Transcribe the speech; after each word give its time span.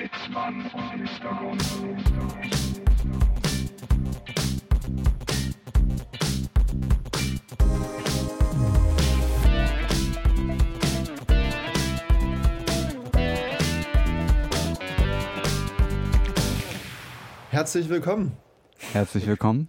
Sitzmann 0.00 0.62
und 0.72 0.96
Mr. 0.96 1.34
Gonzo. 1.38 3.00
Herzlich 17.50 17.88
willkommen. 17.88 18.32
Herzlich 18.92 19.26
willkommen. 19.26 19.68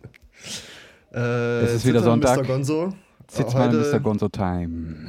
Äh, 1.14 1.20
Es 1.64 1.74
ist 1.76 1.86
wieder 1.86 2.02
Sonntag. 2.02 2.40
Mr. 2.40 2.46
Gonzo. 2.46 2.94
Sitz 3.30 3.54
mal 3.54 3.68
Heute- 3.70 3.92
Mr. 3.92 4.00
Gonzo 4.00 4.30
Time. 4.30 5.08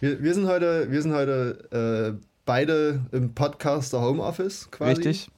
Wir, 0.00 0.22
wir 0.22 0.34
sind 0.34 0.46
heute, 0.46 0.90
wir 0.90 1.02
sind 1.02 1.12
heute 1.14 2.18
äh, 2.20 2.24
beide 2.44 3.00
im 3.12 3.34
Podcaster 3.34 4.00
Homeoffice 4.00 4.70
quasi. 4.70 4.92
Richtig. 5.02 5.30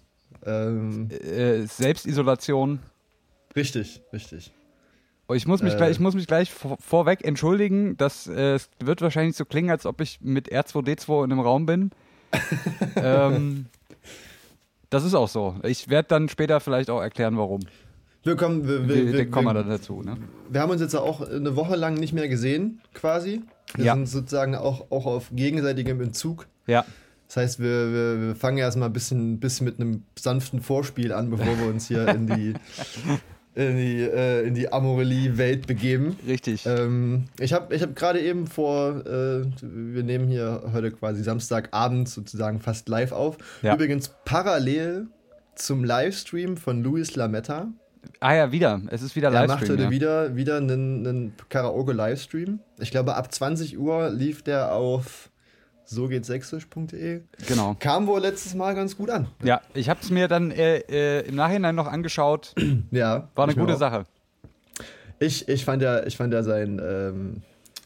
Ähm, 0.44 1.08
Äh, 1.10 1.62
Selbstisolation. 1.66 2.80
richtig, 3.54 4.02
richtig. 4.12 4.52
Ich 5.34 5.46
muss 5.46 5.60
mich, 5.62 5.74
Äh. 5.74 5.76
gleich, 5.76 5.90
ich 5.92 6.00
muss 6.00 6.14
mich 6.14 6.26
gleich 6.28 6.52
vor, 6.52 6.76
vorweg 6.80 7.24
entschuldigen. 7.24 7.96
Das 7.96 8.28
äh, 8.28 8.58
wird 8.78 9.00
wahrscheinlich 9.02 9.36
so 9.36 9.44
klingen, 9.44 9.70
als 9.70 9.84
ob 9.86 10.00
ich 10.00 10.20
mit 10.20 10.52
R2D2 10.52 11.24
in 11.24 11.32
einem 11.32 11.40
Raum 11.40 11.66
bin. 11.66 11.90
ähm, 12.96 13.66
das 14.90 15.04
ist 15.04 15.14
auch 15.14 15.28
so. 15.28 15.56
Ich 15.64 15.88
werde 15.88 16.08
dann 16.08 16.28
später 16.28 16.60
vielleicht 16.60 16.90
auch 16.90 17.00
erklären, 17.00 17.36
warum. 17.38 17.60
Wir 18.22 18.36
kommen, 18.36 18.66
wir, 18.68 18.88
wir, 18.88 19.12
Wir, 19.12 19.30
kommen 19.30 19.46
wir, 19.48 19.54
dann 19.54 19.68
dazu. 19.68 20.02
Ne? 20.02 20.16
wir 20.48 20.60
haben 20.60 20.70
uns 20.70 20.80
jetzt 20.80 20.94
auch 20.94 21.20
eine 21.20 21.54
Woche 21.56 21.76
lang 21.76 21.94
nicht 21.94 22.12
mehr 22.12 22.28
gesehen, 22.28 22.80
quasi. 22.94 23.42
Wir 23.74 23.84
Ja. 23.86 23.94
sind 23.94 24.06
sozusagen 24.08 24.54
auch, 24.54 24.90
auch 24.90 25.06
auf 25.06 25.30
gegenseitigem 25.32 26.00
Entzug. 26.00 26.46
Ja, 26.66 26.84
Das 27.28 27.36
heißt, 27.38 27.58
wir, 27.60 27.92
wir, 27.92 28.20
wir 28.28 28.34
fangen 28.36 28.58
erstmal 28.58 28.88
ein 28.88 28.92
bisschen, 28.92 29.40
bisschen 29.40 29.64
mit 29.66 29.80
einem 29.80 30.04
sanften 30.18 30.60
Vorspiel 30.62 31.12
an, 31.12 31.30
bevor 31.30 31.58
wir 31.58 31.66
uns 31.66 31.88
hier 31.88 32.06
in 32.08 32.26
die, 32.28 32.54
in 33.54 33.76
die, 33.76 34.00
äh, 34.02 34.46
in 34.46 34.54
die 34.54 34.72
Amorelie-Welt 34.72 35.66
begeben. 35.66 36.16
richtig. 36.26 36.64
Ähm, 36.66 37.24
ich 37.40 37.52
habe 37.52 37.74
ich 37.74 37.82
hab 37.82 37.96
gerade 37.96 38.20
eben 38.20 38.46
vor, 38.46 39.04
äh, 39.06 39.44
wir 39.60 40.02
nehmen 40.04 40.28
hier 40.28 40.62
heute 40.72 40.90
quasi 40.92 41.22
Samstagabend 41.24 42.08
sozusagen 42.08 42.60
fast 42.60 42.88
live 42.88 43.12
auf. 43.12 43.38
Ja. 43.62 43.74
Übrigens 43.74 44.12
parallel 44.24 45.08
zum 45.56 45.82
Livestream 45.84 46.56
von 46.56 46.82
Luis 46.82 47.16
Lametta. 47.16 47.68
Ah 48.20 48.34
ja, 48.34 48.52
wieder. 48.52 48.80
Es 48.90 49.02
ist 49.02 49.16
wieder 49.16 49.28
Er 49.28 49.46
macht 49.46 49.60
Livestream. 49.60 49.70
heute 49.72 49.82
Ja. 49.84 49.90
wieder, 49.90 50.36
wieder 50.36 50.56
einen, 50.56 51.06
einen 51.06 51.34
Karaoke-Livestream. 51.48 52.60
Ich 52.78 52.90
glaube, 52.90 53.14
ab 53.16 53.32
20 53.32 53.78
Uhr 53.78 54.10
lief 54.10 54.42
der 54.42 54.72
auf 54.72 55.30
so 55.88 56.08
geht 56.08 56.26
sächsisch.de. 56.26 57.20
Genau. 57.46 57.76
Kam 57.78 58.06
wohl 58.08 58.20
letztes 58.20 58.54
Mal 58.54 58.74
ganz 58.74 58.96
gut 58.96 59.08
an. 59.08 59.28
Ja, 59.42 59.60
ich 59.72 59.88
habe 59.88 60.00
es 60.02 60.10
mir 60.10 60.26
dann 60.26 60.50
äh, 60.50 60.78
äh, 60.78 61.28
im 61.28 61.36
Nachhinein 61.36 61.74
noch 61.74 61.86
angeschaut. 61.86 62.54
Ja. 62.90 63.28
War 63.34 63.44
eine 63.44 63.54
gute. 63.54 63.76
Sache. 63.76 64.04
Ich, 65.18 65.48
ich 65.48 65.64
fand 65.64 65.82
ja, 65.82 66.04
ich 66.04 66.16
fand 66.16 66.32
ja 66.32 66.42
sein, 66.42 66.80
ähm, 66.84 67.42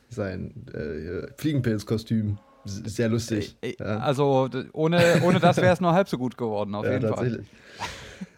sein 0.09 0.53
äh, 0.73 1.29
Fliegenpilzkostüm 1.37 2.39
sehr 2.65 3.09
lustig. 3.09 3.57
Äh, 3.61 3.75
ja. 3.79 3.99
Also 3.99 4.49
ohne, 4.73 5.21
ohne 5.23 5.41
das 5.41 5.57
wäre 5.59 5.73
es 5.73 5.81
nur 5.81 5.93
halb 5.93 6.09
so 6.09 6.19
gut 6.19 6.37
geworden, 6.37 6.75
auf 6.75 6.85
ja, 6.87 6.93
jeden 6.93 7.09
Fall. 7.15 7.45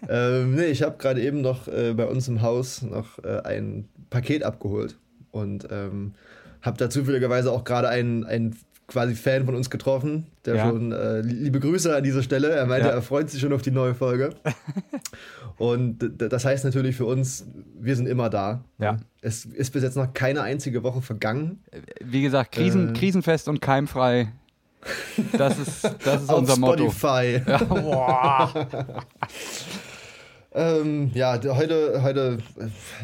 Ähm, 0.08 0.54
nee, 0.54 0.66
ich 0.66 0.82
habe 0.82 0.96
gerade 0.98 1.20
eben 1.22 1.40
noch 1.40 1.68
äh, 1.68 1.92
bei 1.94 2.06
uns 2.06 2.28
im 2.28 2.42
Haus 2.42 2.82
noch 2.82 3.18
äh, 3.24 3.40
ein 3.44 3.88
Paket 4.10 4.42
abgeholt 4.42 4.98
und 5.30 5.66
ähm, 5.70 6.14
habe 6.60 6.76
da 6.78 6.88
zufälligerweise 6.90 7.50
auch 7.50 7.64
gerade 7.64 7.88
einen, 7.88 8.24
einen 8.24 8.56
quasi 8.88 9.14
Fan 9.14 9.46
von 9.46 9.54
uns 9.54 9.70
getroffen, 9.70 10.26
der 10.44 10.56
Ja. 10.56 10.68
schon, 10.68 10.92
äh, 10.92 11.20
liebe 11.22 11.60
Grüße 11.60 11.94
an 11.96 12.02
dieser 12.04 12.22
Stelle, 12.22 12.50
er 12.50 12.66
meinte, 12.66 12.88
Ja. 12.88 12.94
er 12.94 13.00
freut 13.02 13.30
sich 13.30 13.40
schon 13.40 13.52
auf 13.52 13.62
die 13.62 13.70
neue 13.70 13.94
Folge. 13.94 14.30
und 15.58 15.98
das 16.18 16.44
heißt 16.44 16.64
natürlich 16.64 16.96
für 16.96 17.06
uns, 17.06 17.46
wir 17.80 17.96
sind 17.96 18.06
immer 18.06 18.28
da. 18.30 18.64
Ja. 18.78 18.98
Es 19.20 19.44
ist 19.44 19.70
bis 19.72 19.82
jetzt 19.82 19.96
noch 19.96 20.12
keine 20.12 20.42
einzige 20.42 20.82
Woche 20.82 21.00
vergangen. 21.02 21.62
Wie 22.04 22.22
gesagt, 22.22 22.52
Krisen, 22.52 22.90
Äh. 22.90 22.92
krisenfest 22.92 23.48
und 23.48 23.60
keimfrei. 23.60 24.32
Das 25.32 25.58
ist, 25.58 25.84
das 26.04 26.22
ist 26.22 26.28
Auf 26.30 26.38
unser 26.38 26.56
Motto. 26.58 26.90
Spotify. 26.90 27.40
Ja, 27.46 27.64
boah. 27.64 28.68
Ähm, 30.54 31.10
ja, 31.14 31.40
heute, 31.54 32.02
heute 32.02 32.36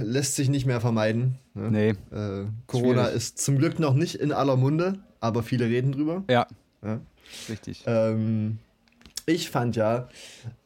lässt 0.00 0.34
sich 0.36 0.50
nicht 0.50 0.66
mehr 0.66 0.82
vermeiden. 0.82 1.38
Ne? 1.54 1.70
Nee, 1.70 1.88
Äh, 2.14 2.44
Corona 2.66 3.04
Schwierig. 3.04 3.16
ist 3.16 3.38
zum 3.38 3.56
Glück 3.56 3.78
noch 3.78 3.94
nicht 3.94 4.16
in 4.16 4.32
aller 4.32 4.56
Munde, 4.56 4.98
aber 5.20 5.42
viele 5.42 5.64
reden 5.64 5.92
drüber. 5.92 6.24
ja, 6.28 6.46
Ja. 6.84 7.00
richtig. 7.48 7.84
Ähm, 7.86 8.58
ich 9.24 9.48
fand 9.48 9.76
ja 9.76 10.08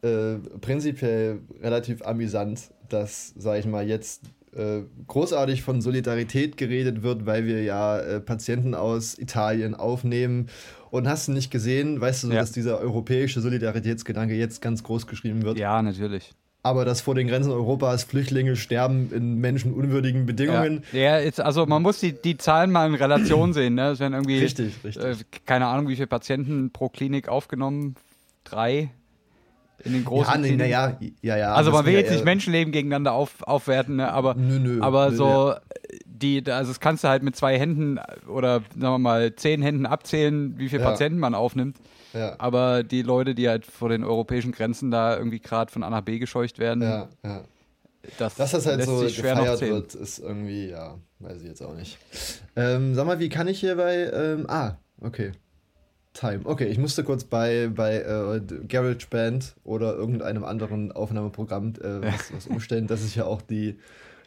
äh, 0.02 0.34
prinzipiell 0.60 1.38
relativ 1.62 2.02
amüsant, 2.02 2.72
dass, 2.88 3.32
sag 3.36 3.60
ich 3.60 3.66
mal, 3.66 3.86
jetzt 3.86 4.22
äh, 4.56 4.80
großartig 5.06 5.62
von 5.62 5.80
Solidarität 5.80 6.56
geredet 6.56 7.04
wird, 7.04 7.26
weil 7.26 7.46
wir 7.46 7.62
ja 7.62 7.98
äh, 8.00 8.18
Patienten 8.20 8.74
aus 8.74 9.16
Italien 9.18 9.76
aufnehmen. 9.76 10.48
Und 10.92 11.08
hast 11.08 11.26
du 11.26 11.32
nicht 11.32 11.50
gesehen, 11.50 12.00
weißt 12.02 12.24
du, 12.24 12.28
Ja. 12.28 12.34
dass 12.40 12.52
dieser 12.52 12.78
europäische 12.78 13.40
Solidaritätsgedanke 13.40 14.34
jetzt 14.34 14.60
ganz 14.60 14.82
groß 14.82 15.06
geschrieben 15.06 15.42
wird? 15.42 15.56
Ja, 15.58 15.80
natürlich. 15.80 16.30
aber 16.62 16.84
dass 16.84 17.00
vor 17.00 17.14
den 17.14 17.26
Grenzen 17.28 17.50
Europas 17.50 18.04
Flüchtlinge 18.04 18.54
sterben 18.56 19.10
in 19.12 19.40
menschenunwürdigen 19.40 20.20
Ja, 20.20 20.26
Bedingungen. 20.26 20.84
ja 20.92 21.18
jetzt, 21.18 21.40
also 21.40 21.64
man 21.64 21.80
muss 21.82 21.98
die, 21.98 22.12
die 22.12 22.36
Zahlen 22.36 22.70
mal 22.70 22.86
in 22.86 22.94
Relation 22.94 23.52
sehen. 23.54 23.74
Ne? 23.74 23.92
Es 23.92 24.00
werden 24.00 24.12
irgendwie, 24.12 24.38
Richtig, 24.38 24.74
richtig. 24.84 25.02
Äh, 25.02 25.16
keine 25.46 25.66
Ahnung, 25.66 25.88
wie 25.88 25.96
viele 25.96 26.06
Patienten 26.08 26.70
pro 26.70 26.88
Klinik 26.90 27.26
aufgenommen. 27.28 27.96
Drei 28.44 28.90
in 29.84 29.92
den 29.92 30.04
großen 30.04 30.32
ja, 30.32 30.38
nee, 30.38 30.48
Kliniken. 30.48 30.70
naja, 30.70 30.96
ja, 31.22 31.36
ja. 31.36 31.54
Also 31.54 31.70
man 31.72 31.84
will 31.84 31.94
jetzt 31.94 32.10
nicht 32.10 32.20
eher- 32.20 32.24
Menschenleben 32.24 32.72
gegeneinander 32.72 33.12
auf, 33.12 33.42
aufwerten, 33.42 33.96
ne? 33.96 34.12
aber, 34.12 34.34
Nö, 34.34 34.58
nö, 34.58 34.80
aber 34.80 35.10
nö, 35.10 35.16
so 35.16 35.54
die, 36.06 36.42
also 36.46 36.70
das 36.70 36.80
kannst 36.80 37.02
du 37.04 37.08
halt 37.08 37.22
mit 37.22 37.34
zwei 37.36 37.58
Händen 37.58 37.98
oder 38.28 38.60
sagen 38.78 38.80
wir 38.94 38.98
mal 38.98 39.34
zehn 39.34 39.60
Händen 39.62 39.86
abzählen, 39.86 40.56
wie 40.58 40.68
viele 40.68 40.82
Ja. 40.82 40.90
Patienten 40.90 41.18
man 41.18 41.34
aufnimmt. 41.34 41.78
Ja, 42.14 42.34
Aber 42.38 42.82
die 42.82 43.02
Leute, 43.02 43.34
die 43.34 43.48
halt 43.48 43.64
vor 43.66 43.88
den 43.88 44.04
europäischen 44.04 44.52
Grenzen 44.52 44.90
da 44.90 45.16
irgendwie 45.16 45.40
gerade 45.40 45.72
von 45.72 45.82
A 45.82 45.88
nach 45.90 46.02
B 46.02 46.18
gescheucht 46.18 46.58
werden, 46.58 46.82
ja, 46.82 47.08
ja. 47.24 47.40
das, 48.18 48.34
Dass 48.36 48.50
das 48.52 48.66
halt 48.66 48.76
lässt 48.76 48.88
so 48.90 48.98
sich 48.98 49.16
schwer 49.16 49.34
gefeiert 49.34 49.60
wird, 49.62 49.94
ist 49.94 50.18
irgendwie, 50.18 50.68
ja, 50.68 50.98
weiß 51.20 51.40
ich 51.40 51.48
jetzt 51.48 51.62
auch 51.62 51.74
nicht. 51.74 51.98
Ähm, 52.54 52.94
sag 52.94 53.06
mal, 53.06 53.18
wie 53.18 53.30
kann 53.30 53.48
ich 53.48 53.60
hier 53.60 53.76
bei, 53.76 54.10
ähm, 54.12 54.44
ah, 54.48 54.72
okay. 55.00 55.32
Time. 56.14 56.40
Okay, 56.44 56.66
ich 56.66 56.78
musste 56.78 57.04
kurz 57.04 57.24
bei, 57.24 57.68
bei 57.74 57.96
äh, 58.02 58.40
GarageBand 58.68 59.54
oder 59.64 59.94
irgendeinem 59.94 60.44
anderen 60.44 60.92
Aufnahmeprogramm 60.92 61.72
äh, 61.82 62.02
was, 62.12 62.32
was 62.34 62.46
umstellen, 62.48 62.86
dass 62.86 63.02
ich 63.04 63.16
ja 63.16 63.24
auch 63.24 63.40
die, 63.42 63.78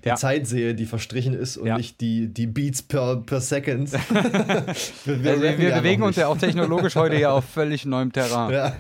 die 0.04 0.08
Ja. 0.10 0.16
Zeit 0.16 0.48
sehe, 0.48 0.74
die 0.76 0.86
verstrichen 0.86 1.34
ist 1.34 1.58
und 1.58 1.68
Ja. 1.68 1.78
nicht 1.78 2.00
die, 2.02 2.28
die 2.28 2.48
Beats 2.48 2.82
per, 2.82 3.18
per 3.18 3.40
Second. 3.42 3.92
wir 3.92 4.00
Also 4.68 5.24
wir, 5.24 5.58
wir 5.60 5.70
ja 5.70 5.78
bewegen 5.80 6.04
uns 6.04 6.16
ja 6.16 6.28
auch 6.28 6.38
technologisch 6.38 6.96
heute 6.96 7.18
ja 7.20 7.32
auf 7.32 7.46
völlig 7.46 7.86
neuem 7.86 8.12
Terrain. 8.12 8.52
Ja, 8.52 8.76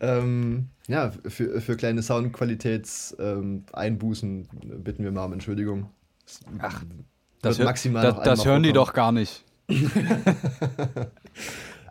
ähm, 0.00 0.68
für, 1.28 1.60
für 1.60 1.76
kleine 1.76 2.02
Soundqualitätseinbußen 2.02 4.48
ähm, 4.62 4.82
bitten 4.82 5.04
wir 5.04 5.12
mal 5.12 5.24
um 5.26 5.32
Entschuldigung. 5.32 5.88
Ach, 6.58 6.82
Das, 7.42 7.58
hör- 7.58 7.66
das, 7.66 7.82
das 8.24 8.44
hören 8.44 8.62
die 8.64 8.72
doch 8.72 8.92
gar 8.92 9.12
nicht. 9.12 9.44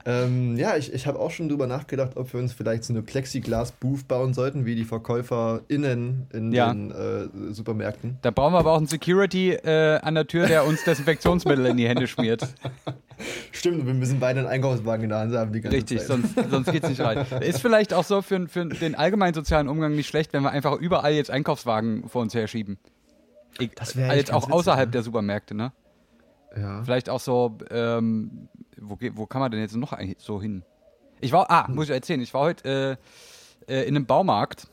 Ähm, 0.05 0.57
ja, 0.57 0.75
ich, 0.77 0.93
ich 0.93 1.05
habe 1.07 1.19
auch 1.19 1.31
schon 1.31 1.49
drüber 1.49 1.67
nachgedacht, 1.67 2.17
ob 2.17 2.31
wir 2.33 2.39
uns 2.39 2.53
vielleicht 2.53 2.83
so 2.83 2.93
eine 2.93 3.01
Plexiglas-Booth 3.01 4.07
bauen 4.07 4.33
sollten, 4.33 4.65
wie 4.65 4.75
die 4.75 4.85
VerkäuferInnen 4.85 6.27
in 6.33 6.51
Ja. 6.51 6.73
den 6.73 6.91
äh, 6.91 7.53
Supermärkten. 7.53 8.17
Da 8.21 8.31
brauchen 8.31 8.53
wir 8.53 8.59
aber 8.59 8.71
auch 8.73 8.77
einen 8.77 8.87
Security 8.87 9.51
äh, 9.53 9.99
an 10.01 10.15
der 10.15 10.27
Tür, 10.27 10.47
der 10.47 10.65
uns 10.65 10.83
Desinfektionsmittel 10.83 11.65
in 11.67 11.77
die 11.77 11.87
Hände 11.87 12.07
schmiert. 12.07 12.47
Stimmt, 13.51 13.85
wir 13.85 13.93
müssen 13.93 14.19
beide 14.19 14.39
einen 14.39 14.49
Einkaufswagen 14.49 15.03
in 15.03 15.09
der 15.09 15.19
Hand 15.19 15.35
haben 15.35 15.53
die 15.53 15.61
ganze 15.61 15.77
Richtig, 15.77 15.99
Zeit. 15.99 16.07
sonst, 16.07 16.33
sonst 16.49 16.71
geht's 16.71 16.89
nicht 16.89 17.01
rein. 17.01 17.25
Ist 17.41 17.61
vielleicht 17.61 17.93
auch 17.93 18.03
so 18.03 18.21
für, 18.23 18.47
für 18.47 18.65
den 18.65 18.95
allgemeinen 18.95 19.33
sozialen 19.35 19.67
Umgang 19.69 19.95
nicht 19.95 20.07
schlecht, 20.07 20.33
wenn 20.33 20.41
wir 20.43 20.49
einfach 20.51 20.79
überall 20.79 21.13
jetzt 21.13 21.29
Einkaufswagen 21.29 22.09
vor 22.09 22.21
uns 22.23 22.33
herschieben. 22.33 22.79
Ich, 23.59 23.69
Das 23.75 23.95
wär 23.95 24.05
also 24.05 24.13
echt 24.13 24.27
jetzt 24.27 24.29
auch 24.31 24.41
ganz 24.41 24.45
witzig, 24.45 24.53
außerhalb 24.55 24.87
ne? 24.87 24.91
der 24.91 25.03
Supermärkte, 25.03 25.53
ne? 25.53 25.71
ja. 26.57 26.81
Vielleicht 26.83 27.09
auch 27.09 27.19
so, 27.19 27.57
ähm, 27.69 28.47
wo, 28.81 28.97
wo 29.13 29.25
kann 29.25 29.39
man 29.41 29.51
denn 29.51 29.61
jetzt 29.61 29.75
noch 29.75 29.97
so 30.17 30.41
hin? 30.41 30.63
Ich 31.19 31.31
war, 31.31 31.49
ah, 31.49 31.67
muss 31.69 31.85
ich 31.85 31.91
erzählen, 31.91 32.19
ich 32.21 32.33
war 32.33 32.41
heute 32.41 32.97
äh, 33.67 33.73
äh, 33.73 33.87
in 33.87 33.95
einem 33.95 34.05
Baumarkt. 34.05 34.67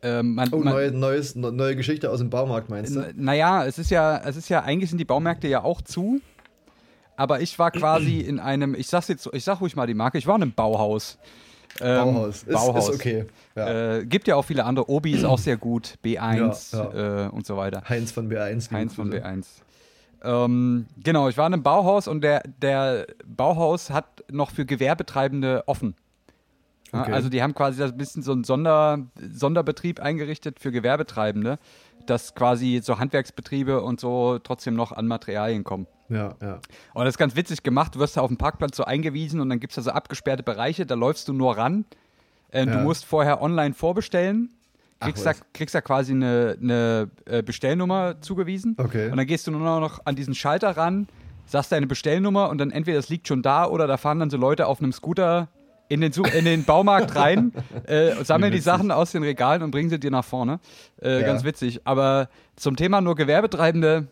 Ähm, 0.00 0.34
man, 0.34 0.48
Oh, 0.52 0.58
man, 0.58 0.74
neue, 0.74 0.92
neues, 0.92 1.34
ne- 1.34 1.50
neue 1.52 1.74
Geschichte 1.74 2.10
aus 2.10 2.18
dem 2.20 2.30
Baumarkt, 2.30 2.68
meinst 2.70 2.94
du? 2.94 3.12
Naja, 3.16 3.64
es 3.64 3.78
ist 3.78 3.90
ja, 3.90 4.18
es 4.18 4.36
ist 4.36 4.48
ja, 4.48 4.62
eigentlich 4.62 4.90
sind 4.90 4.98
die 4.98 5.04
Baumärkte 5.04 5.48
ja 5.48 5.62
auch 5.64 5.82
zu. 5.82 6.20
Aber 7.16 7.40
ich 7.40 7.58
war 7.58 7.72
quasi 7.72 8.20
in 8.20 8.38
einem, 8.38 8.76
ich 8.76 8.86
sag's 8.86 9.08
jetzt, 9.08 9.28
ich 9.32 9.42
sag 9.42 9.60
ruhig 9.60 9.74
mal 9.74 9.88
die 9.88 9.94
Marke, 9.94 10.18
ich 10.18 10.26
war 10.28 10.36
in 10.36 10.42
einem 10.42 10.52
Bauhaus. 10.52 11.18
Ähm, 11.80 11.96
Bauhaus. 12.14 12.42
Ist, 12.44 12.52
Bauhaus. 12.52 12.88
ist 12.90 12.94
okay. 12.94 13.24
Ja. 13.56 13.96
Äh, 13.98 14.06
gibt 14.06 14.28
ja 14.28 14.36
auch 14.36 14.44
viele 14.44 14.64
andere. 14.64 14.88
Obi 14.88 15.12
ist 15.12 15.24
auch 15.24 15.38
sehr 15.38 15.56
gut, 15.56 15.94
B1 16.04 16.76
Ja, 16.76 17.26
Äh, 17.26 17.28
und 17.30 17.44
so 17.44 17.56
weiter. 17.56 17.82
Heinz 17.88 18.12
von 18.12 18.28
B1. 18.30 18.50
liebe 18.62 18.74
Heinz 18.76 18.94
von 18.94 19.10
Grüße. 19.10 19.24
B1. 19.24 19.46
Ähm, 20.22 20.86
genau, 21.02 21.28
ich 21.28 21.36
war 21.36 21.46
in 21.46 21.54
einem 21.54 21.62
Bauhaus 21.62 22.08
und 22.08 22.22
der, 22.22 22.42
der 22.60 23.06
Bauhaus 23.26 23.90
hat 23.90 24.24
noch 24.30 24.50
für 24.50 24.64
Gewerbetreibende 24.66 25.62
offen. 25.66 25.94
Okay. 26.92 27.12
Also 27.12 27.28
die 27.28 27.42
haben 27.42 27.54
quasi 27.54 27.78
das 27.78 27.92
ein 27.92 27.98
bisschen 27.98 28.22
so 28.22 28.32
einen 28.32 28.44
Sonder, 28.44 28.98
Sonderbetrieb 29.32 30.00
eingerichtet 30.00 30.58
für 30.58 30.72
Gewerbetreibende, 30.72 31.58
dass 32.06 32.34
quasi 32.34 32.80
so 32.82 32.98
Handwerksbetriebe 32.98 33.82
und 33.82 34.00
so 34.00 34.38
trotzdem 34.38 34.74
noch 34.74 34.92
an 34.92 35.06
Materialien 35.06 35.64
kommen. 35.64 35.86
Ja, 36.08 36.34
ja. 36.40 36.54
Und 36.94 37.04
das 37.04 37.08
ist 37.14 37.18
ganz 37.18 37.36
witzig 37.36 37.62
gemacht. 37.62 37.94
Du 37.94 37.98
wirst 37.98 38.16
da 38.16 38.22
auf 38.22 38.28
dem 38.28 38.38
Parkplatz 38.38 38.76
so 38.78 38.84
eingewiesen 38.84 39.40
und 39.40 39.50
dann 39.50 39.60
gibt 39.60 39.72
es 39.72 39.76
da 39.76 39.82
so 39.82 39.90
abgesperrte 39.90 40.42
Bereiche, 40.42 40.86
da 40.86 40.94
läufst 40.94 41.28
du 41.28 41.34
nur 41.34 41.58
ran. 41.58 41.84
Äh, 42.50 42.64
Du 42.64 42.72
Ja. 42.72 42.78
musst 42.82 43.04
vorher 43.04 43.42
online 43.42 43.74
vorbestellen, 43.74 44.54
kriegst, 45.00 45.24
da, 45.26 45.30
was. 45.30 45.42
kriegst 45.52 45.74
da 45.74 45.80
quasi 45.80 46.12
eine, 46.12 46.56
eine 46.60 47.10
äh, 47.26 47.42
Bestellnummer 47.42 48.20
zugewiesen. 48.20 48.74
Okay. 48.78 49.10
Und 49.10 49.16
dann 49.16 49.26
gehst 49.26 49.46
du 49.46 49.50
nur 49.50 49.80
noch 49.80 50.00
an 50.04 50.16
diesen 50.16 50.34
Schalter 50.34 50.76
ran, 50.76 51.08
sagst 51.46 51.72
deine 51.72 51.86
Bestellnummer 51.86 52.48
und 52.50 52.58
dann 52.58 52.70
entweder 52.70 52.96
das 52.96 53.08
liegt 53.08 53.28
schon 53.28 53.42
da 53.42 53.66
oder 53.66 53.86
da 53.86 53.96
fahren 53.96 54.18
dann 54.18 54.30
so 54.30 54.36
Leute 54.36 54.66
auf 54.66 54.80
einem 54.80 54.92
Scooter 54.92 55.48
in 55.88 56.00
den, 56.02 56.12
in 56.12 56.44
den 56.44 56.64
Baumarkt 56.64 57.16
rein, 57.16 57.52
äh, 57.86 58.14
und 58.14 58.26
sammeln 58.26 58.52
die. 58.52 58.58
Sachen 58.60 58.90
aus 58.90 59.12
den 59.12 59.22
Regalen 59.22 59.62
und 59.62 59.70
bringen 59.70 59.88
sie 59.88 59.98
dir 59.98 60.10
nach 60.10 60.24
vorne. 60.24 60.60
Äh, 61.00 61.20
Ja. 61.20 61.26
Ganz 61.26 61.44
witzig. 61.44 61.80
Aber 61.84 62.28
zum 62.56 62.76
Thema 62.76 63.00
nur 63.00 63.14
Gewerbetreibende, 63.14 64.08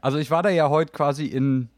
also 0.00 0.16
ich 0.18 0.30
war 0.30 0.42
da 0.42 0.48
ja 0.48 0.70
heute 0.70 0.92
quasi 0.92 1.26
in 1.26 1.68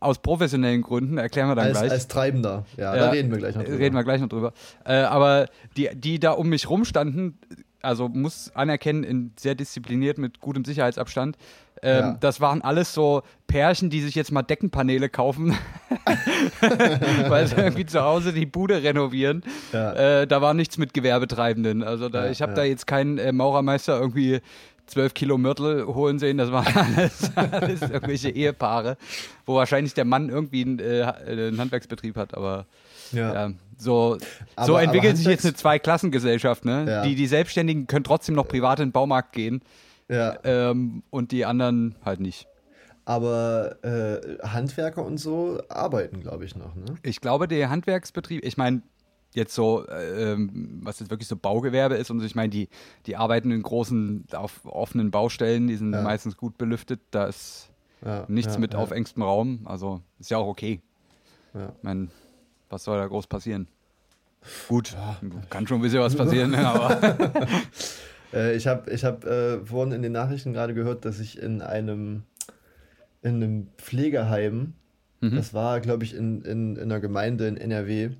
aus 0.00 0.18
professionellen 0.18 0.82
Gründen, 0.82 1.18
erklären 1.18 1.48
wir 1.48 1.54
dann 1.54 1.66
Als, 1.66 1.78
gleich. 1.78 1.90
als 1.92 2.08
Treibender. 2.08 2.64
Ja, 2.76 2.94
Ja, 2.94 3.04
da 3.06 3.10
reden 3.10 3.30
wir 3.30 3.38
gleich 3.38 3.54
noch 3.56 3.64
drüber. 3.64 3.78
Reden 3.78 3.94
wir 3.96 4.04
gleich 4.04 4.20
noch 4.20 4.28
drüber. 4.28 4.52
Äh, 4.84 4.94
aber 4.96 5.46
die, 5.76 5.88
die 5.94 6.18
da 6.18 6.32
um 6.32 6.48
mich 6.48 6.68
rumstanden, 6.68 7.38
also 7.82 8.08
muss 8.08 8.50
anerkennen, 8.54 9.04
in 9.04 9.32
sehr 9.38 9.54
diszipliniert 9.54 10.16
mit 10.18 10.40
gutem 10.40 10.64
Sicherheitsabstand. 10.64 11.36
Ähm, 11.82 11.98
Ja. 12.00 12.16
Das 12.20 12.40
waren 12.40 12.62
alles 12.62 12.94
so 12.94 13.22
Pärchen, 13.46 13.90
die 13.90 14.00
sich 14.00 14.14
jetzt 14.14 14.32
mal 14.32 14.42
Deckenpaneele 14.42 15.08
kaufen, 15.10 15.54
weil 17.28 17.46
sie 17.46 17.56
irgendwie 17.56 17.86
zu 17.86 18.02
Hause 18.02 18.32
die 18.32 18.46
Bude 18.46 18.82
renovieren. 18.82 19.42
Ja. 19.72 19.92
Äh, 20.22 20.26
da 20.26 20.40
war 20.40 20.54
nichts 20.54 20.78
mit 20.78 20.94
Gewerbetreibenden. 20.94 21.82
Also 21.82 22.08
da, 22.08 22.24
Ja, 22.26 22.30
ich 22.30 22.42
habe 22.42 22.54
da 22.54 22.64
jetzt 22.64 22.86
keinen 22.86 23.18
äh, 23.18 23.32
Maurermeister 23.32 23.98
irgendwie 24.00 24.40
zwölf 24.86 25.14
Kilo 25.14 25.38
Mörtel 25.38 25.86
holen 25.86 26.18
sehen. 26.18 26.38
Das 26.38 26.50
waren 26.52 26.66
alles, 26.96 27.30
alles 27.36 27.82
irgendwelche 27.82 28.30
Ehepaare, 28.30 28.96
wo 29.46 29.54
wahrscheinlich 29.54 29.94
der 29.94 30.04
Mann 30.04 30.28
irgendwie 30.28 30.62
einen, 30.62 30.78
äh, 30.78 31.12
einen 31.26 31.58
Handwerksbetrieb 31.58 32.16
hat, 32.16 32.34
aber 32.34 32.66
Ja. 33.12 33.32
ja, 33.34 33.50
so, 33.78 34.18
Aber- 34.56 34.66
so 34.66 34.76
entwickelt 34.76 35.16
sich 35.16 35.26
jetzt 35.26 35.44
eine 35.44 35.54
Zweiklassengesellschaft. 35.54 36.64
Ne? 36.64 36.84
Ja. 36.88 37.02
Die, 37.02 37.14
die 37.14 37.26
Selbstständigen 37.26 37.86
können 37.86 38.04
trotzdem 38.04 38.34
noch 38.34 38.46
privat 38.48 38.78
in 38.80 38.86
den 38.88 38.92
Baumarkt 38.92 39.32
gehen 39.32 39.62
ja. 40.08 40.36
ähm, 40.44 41.02
und 41.10 41.32
die 41.32 41.44
anderen 41.44 41.94
halt 42.04 42.20
nicht. 42.20 42.46
Aber 43.06 43.76
äh, 43.84 44.38
Handwerker 44.46 45.04
und 45.04 45.18
so 45.18 45.60
arbeiten, 45.68 46.20
glaube 46.20 46.44
ich, 46.46 46.56
noch, 46.56 46.74
ne? 46.74 46.84
Ich 47.02 47.20
glaube, 47.20 47.48
der 47.48 47.68
Handwerksbetrieb, 47.68 48.42
ich 48.44 48.56
meine, 48.56 48.80
jetzt 49.34 49.54
so, 49.54 49.86
äh, 49.86 50.32
ähm, 50.32 50.80
was 50.82 51.00
jetzt 51.00 51.10
wirklich 51.10 51.28
so 51.28 51.36
Baugewerbe 51.36 51.96
ist 51.96 52.10
und 52.10 52.22
ich 52.24 52.34
meine, 52.34 52.50
die, 52.50 52.68
die 53.06 53.16
arbeiten 53.16 53.50
in 53.50 53.62
großen, 53.62 54.24
auf 54.32 54.60
offenen 54.64 55.10
Baustellen, 55.10 55.66
die 55.66 55.76
sind 55.76 55.92
Ja. 55.92 56.02
meistens 56.02 56.36
gut 56.36 56.56
belüftet, 56.58 57.00
da 57.10 57.26
ist 57.26 57.70
Ja, 58.04 58.24
nichts 58.28 58.54
ja, 58.54 58.60
mit 58.60 58.74
auf 58.74 58.90
engstem 58.90 59.22
Raum, 59.22 59.60
also 59.64 60.00
ist 60.18 60.30
ja 60.30 60.38
auch 60.38 60.46
okay. 60.46 60.80
Ich 61.54 61.82
meine, 61.82 62.08
was 62.68 62.84
soll 62.84 62.98
da 62.98 63.06
groß 63.06 63.26
passieren? 63.28 63.68
Gut, 64.68 64.96
kann 65.50 65.66
schon 65.66 65.78
ein 65.78 65.82
bisschen 65.82 66.00
was 66.00 66.16
passieren, 66.16 66.50
ne, 66.50 66.66
aber 66.66 67.00
Äh, 68.32 68.56
ich 68.56 68.66
habe 68.66 68.90
ich 68.90 69.04
hab, 69.04 69.24
äh, 69.24 69.64
vorhin 69.64 69.92
in 69.92 70.02
den 70.02 70.10
Nachrichten 70.10 70.52
gerade 70.52 70.74
gehört, 70.74 71.04
dass 71.04 71.20
ich 71.20 71.38
in 71.40 71.62
einem, 71.62 72.24
in 73.22 73.36
einem 73.36 73.68
Pflegeheim, 73.78 74.74
Mhm. 75.20 75.36
das 75.36 75.54
war, 75.54 75.80
glaube 75.80 76.02
ich, 76.04 76.14
in, 76.14 76.42
in, 76.42 76.74
in 76.76 76.82
einer 76.82 76.98
Gemeinde 77.00 77.46
in 77.46 77.56
NRW, 77.56 78.10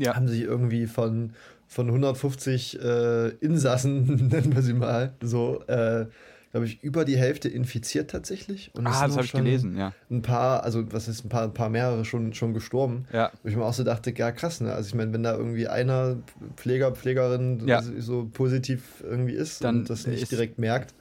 ja. 0.00 0.16
haben 0.16 0.28
sich 0.28 0.42
irgendwie 0.42 0.86
von, 0.86 1.32
von 1.68 1.86
150 1.88 2.80
äh, 2.82 3.28
Insassen, 3.40 4.28
nennen 4.28 4.54
wir 4.54 4.62
sie 4.62 4.72
mal, 4.74 5.12
so, 5.22 5.62
äh, 5.66 6.06
glaube 6.52 6.66
ich, 6.66 6.82
über 6.82 7.04
die 7.04 7.16
Hälfte 7.16 7.48
infiziert 7.48 8.10
tatsächlich. 8.10 8.72
Und 8.74 8.84
Ah, 8.86 9.06
das 9.06 9.12
habe 9.16 9.24
ich 9.24 9.30
gelesen, 9.32 9.76
ja. 9.78 9.92
Ein 10.10 10.22
paar, 10.22 10.64
also 10.64 10.82
was 10.92 11.06
ist, 11.06 11.24
ein 11.24 11.28
paar, 11.28 11.44
ein 11.44 11.54
paar 11.54 11.68
mehrere 11.68 12.04
schon, 12.04 12.34
schon 12.34 12.54
gestorben. 12.54 13.06
Ja. 13.12 13.30
Wo 13.44 13.48
ich 13.48 13.54
mir 13.54 13.64
auch 13.64 13.72
so 13.72 13.84
dachte, 13.84 14.12
ja 14.16 14.32
krass, 14.32 14.60
ne? 14.60 14.72
Also 14.72 14.88
ich 14.88 14.94
meine, 14.96 15.12
wenn 15.12 15.22
da 15.22 15.36
irgendwie 15.36 15.68
einer 15.68 16.16
Pfleger, 16.56 16.90
Pflegerin 16.90 17.62
Ja. 17.68 17.80
so 17.98 18.28
positiv 18.32 19.04
irgendwie 19.08 19.34
ist 19.34 19.62
Dann 19.62 19.78
und 19.80 19.90
das 19.90 20.08
nicht 20.08 20.22
ist- 20.24 20.32
direkt 20.32 20.58
merkt. 20.58 20.92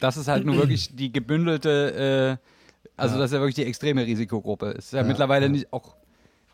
Das 0.00 0.16
ist 0.16 0.28
halt 0.28 0.46
nur 0.46 0.56
wirklich 0.56 0.94
die 0.96 1.12
gebündelte, 1.12 2.38
äh, 2.40 2.90
also 2.96 3.16
Ja. 3.16 3.20
das 3.20 3.30
ist 3.30 3.34
ja 3.34 3.40
wirklich 3.40 3.56
die 3.56 3.64
extreme 3.66 4.06
Risikogruppe. 4.06 4.68
Ist 4.70 4.92
ja, 4.94 5.00
Ja, 5.00 5.04
mittlerweile 5.06 5.50
nicht 5.50 5.70
auch, 5.70 5.96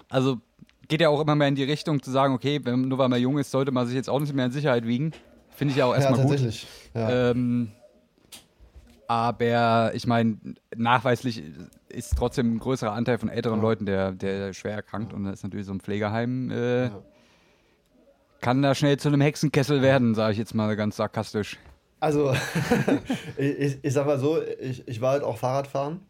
also 0.08 0.40
geht 0.90 1.00
ja 1.00 1.08
auch 1.08 1.20
immer 1.20 1.34
mehr 1.36 1.48
in 1.48 1.54
die 1.54 1.64
Richtung 1.64 2.02
zu 2.02 2.10
sagen, 2.10 2.34
okay, 2.34 2.60
wenn, 2.64 2.88
nur 2.88 2.98
weil 2.98 3.08
man 3.08 3.20
jung 3.20 3.38
ist, 3.38 3.50
sollte 3.50 3.70
man 3.72 3.86
sich 3.86 3.94
jetzt 3.96 4.10
auch 4.10 4.20
nicht 4.20 4.34
mehr 4.34 4.44
in 4.46 4.52
Sicherheit 4.52 4.86
wiegen. 4.86 5.12
Finde 5.50 5.72
ich 5.72 5.78
ja 5.78 5.86
auch 5.86 5.92
Ja, 5.92 5.96
erstmal 6.00 6.20
gut. 6.20 6.30
tatsächlich. 6.30 6.66
Ja. 6.94 7.30
Ähm, 7.30 7.70
aber 9.06 9.92
ich 9.94 10.06
meine, 10.06 10.36
nachweislich 10.76 11.42
ist 11.88 12.16
trotzdem 12.16 12.54
ein 12.54 12.58
größerer 12.58 12.92
Anteil 12.92 13.18
von 13.18 13.28
älteren 13.28 13.56
Ja. 13.58 13.62
Leuten, 13.62 13.86
der, 13.86 14.12
der 14.12 14.52
schwer 14.52 14.74
erkrankt 14.74 15.12
und 15.12 15.24
da 15.24 15.30
ist 15.32 15.42
natürlich 15.42 15.66
so 15.66 15.72
ein 15.72 15.80
Pflegeheim, 15.80 16.50
äh, 16.50 16.84
Ja. 16.86 17.02
kann 18.40 18.62
da 18.62 18.74
schnell 18.74 18.98
zu 18.98 19.08
einem 19.08 19.20
Hexenkessel 19.20 19.82
werden, 19.82 20.14
sage 20.14 20.32
ich 20.32 20.38
jetzt 20.38 20.54
mal 20.54 20.74
ganz 20.76 20.96
sarkastisch. 20.96 21.58
Also, 21.98 22.32
ich, 23.36 23.58
ich, 23.58 23.78
ich 23.82 23.92
sag 23.92 24.06
mal 24.06 24.18
so, 24.18 24.40
ich, 24.60 24.86
ich 24.88 25.00
war 25.00 25.12
halt 25.12 25.22
auch 25.24 25.36
Fahrradfahren. 25.38 26.00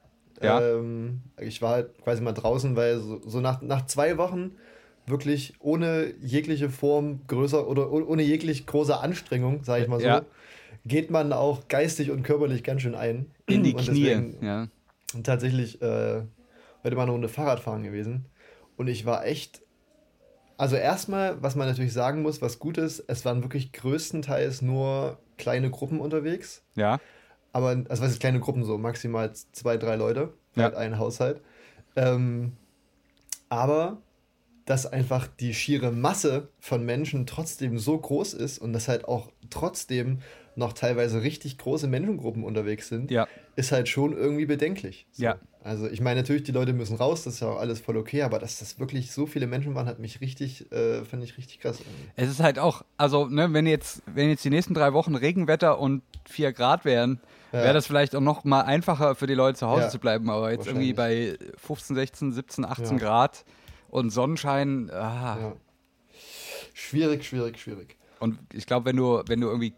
Ja. 0.43 0.61
Ähm, 0.61 1.21
ich 1.39 1.61
war 1.61 1.71
halt 1.73 1.99
quasi 2.03 2.23
mal 2.23 2.33
draußen, 2.33 2.77
weil 2.77 2.99
so, 3.01 3.21
so 3.27 3.41
nach, 3.41 3.61
nach 3.63 3.87
zwei 3.87 4.17
Wochen 4.17 4.53
wirklich 5.11 5.55
ohne 5.61 6.15
jegliche 6.21 6.71
Form 6.71 7.21
größer 7.27 7.67
oder 7.69 7.91
oh- 7.93 8.05
ohne 8.07 8.23
jeglich 8.23 8.67
große 8.67 8.97
Anstrengung, 8.99 9.63
sage 9.65 9.83
ich 9.83 9.89
mal 9.89 10.01
so, 10.01 10.07
Ja. 10.07 10.23
geht 10.87 11.11
man 11.11 11.33
auch 11.33 11.69
geistig 11.69 12.11
und 12.11 12.23
körperlich 12.23 12.63
ganz 12.65 12.83
schön 12.83 12.95
ein. 12.95 13.27
In 13.47 13.63
die 13.63 13.75
Und 13.75 13.83
Knie. 13.85 14.03
deswegen 14.05 14.37
Ja. 14.45 14.69
tatsächlich 15.23 15.83
äh, 15.83 16.23
heute 16.85 16.97
mal 16.97 17.03
eine 17.03 17.13
Runde 17.13 17.29
Fahrradfahren 17.29 17.83
gewesen. 17.83 18.25
Und 18.77 18.89
ich 18.89 19.05
war 19.05 19.27
echt. 19.27 19.61
Also 20.57 20.77
erstmal, 20.77 21.43
was 21.43 21.57
man 21.57 21.67
natürlich 21.69 21.93
sagen 21.95 22.21
muss, 22.23 22.43
was 22.43 22.59
gut 22.59 22.77
ist, 22.79 23.03
es 23.07 23.25
waren 23.25 23.43
wirklich 23.43 23.73
größtenteils 23.73 24.61
nur 24.63 25.19
kleine 25.39 25.71
Gruppen 25.71 26.01
unterwegs. 26.01 26.63
ja. 26.77 26.99
Aber, 27.53 27.71
also 27.89 28.05
was 28.05 28.13
ist 28.13 28.21
kleine 28.21 28.39
Gruppen 28.39 28.63
so? 28.63 28.79
Maximal 28.79 29.33
zwei, 29.51 29.77
drei 29.77 29.97
Leute. 29.97 30.33
Ja. 30.55 30.65
Halt 30.65 30.77
ein 30.77 30.99
Haushalt. 31.01 31.41
Ähm, 31.97 32.53
aber 33.49 33.99
dass 34.71 34.87
einfach 34.87 35.27
die 35.27 35.53
schiere 35.53 35.91
Masse 35.91 36.49
von 36.61 36.85
Menschen 36.87 37.27
trotzdem 37.27 37.77
so 37.77 37.99
groß 37.99 38.35
ist 38.35 38.59
und 38.61 38.73
dass 38.73 38.87
halt 38.87 39.05
auch 39.07 39.33
trotzdem 39.51 40.21
noch 40.55 40.73
teilweise 40.75 41.23
richtig 41.23 41.59
große 41.59 41.89
Menschengruppen 41.89 42.45
unterwegs 42.45 42.89
sind, 42.89 43.11
Ja. 43.11 43.27
ist 43.57 43.73
halt 43.73 43.89
schon 43.89 44.17
irgendwie 44.17 44.47
bedenklich. 44.47 45.07
So. 45.11 45.25
Ja. 45.25 45.37
Also 45.65 45.89
ich 45.89 46.01
meine, 46.01 46.21
natürlich, 46.21 46.45
die 46.45 46.53
Leute 46.53 46.73
müssen 46.73 46.97
raus, 46.97 47.25
das 47.25 47.35
ist 47.35 47.41
ja 47.41 47.49
auch 47.49 47.59
alles 47.59 47.81
voll 47.81 47.97
okay, 47.97 48.23
aber 48.23 48.39
dass 48.39 48.61
das 48.61 48.79
wirklich 48.79 49.11
so 49.13 49.27
viele 49.27 49.47
Menschen 49.49 49.75
waren, 49.75 49.87
hat 49.87 49.99
mich 49.99 50.21
richtig, 50.21 50.71
äh, 50.73 51.05
fand 51.05 51.23
ich 51.25 51.37
richtig 51.37 51.59
krass. 51.61 51.81
irgendwie. 51.81 52.11
Es 52.17 52.31
ist 52.31 52.41
halt 52.41 52.59
auch, 52.59 52.83
also, 52.97 53.27
ne, 53.27 53.53
wenn 53.53 53.67
jetzt, 53.67 54.03
wenn 54.07 54.29
jetzt 54.29 54.45
die 54.45 54.51
nächsten 54.51 54.75
drei 54.75 54.93
Wochen 54.93 55.15
Regenwetter 55.17 55.79
und 55.81 56.03
4 56.29 56.53
Grad 56.53 56.85
wären, 56.85 57.21
Ja. 57.53 57.63
wäre 57.65 57.75
das 57.75 57.87
vielleicht 57.87 58.15
auch 58.15 58.21
noch 58.21 58.45
mal 58.45 58.61
einfacher 58.63 59.15
für 59.17 59.27
die 59.27 59.35
Leute 59.35 59.59
zu 59.59 59.67
Hause 59.67 59.83
Ja. 59.83 59.89
zu 59.89 59.99
bleiben. 59.99 60.31
Aber 60.31 60.53
jetzt 60.53 60.67
irgendwie 60.69 60.93
bei 60.93 61.37
15, 61.57 61.97
16, 61.97 62.33
17, 62.33 62.65
18 62.65 62.99
Ja. 62.99 63.05
Grad 63.05 63.45
und 63.91 64.11
Sonnenschein, 64.11 64.91
ah. 64.91 65.37
Ja. 65.41 65.53
Schwierig, 66.75 67.25
schwierig, 67.25 67.59
schwierig. 67.61 67.97
Und 68.19 68.39
ich 68.53 68.67
glaube, 68.67 68.87
wenn 68.87 68.97
du, 68.97 69.23
wenn 69.27 69.41
du 69.41 69.49
irgendwie, 69.49 69.75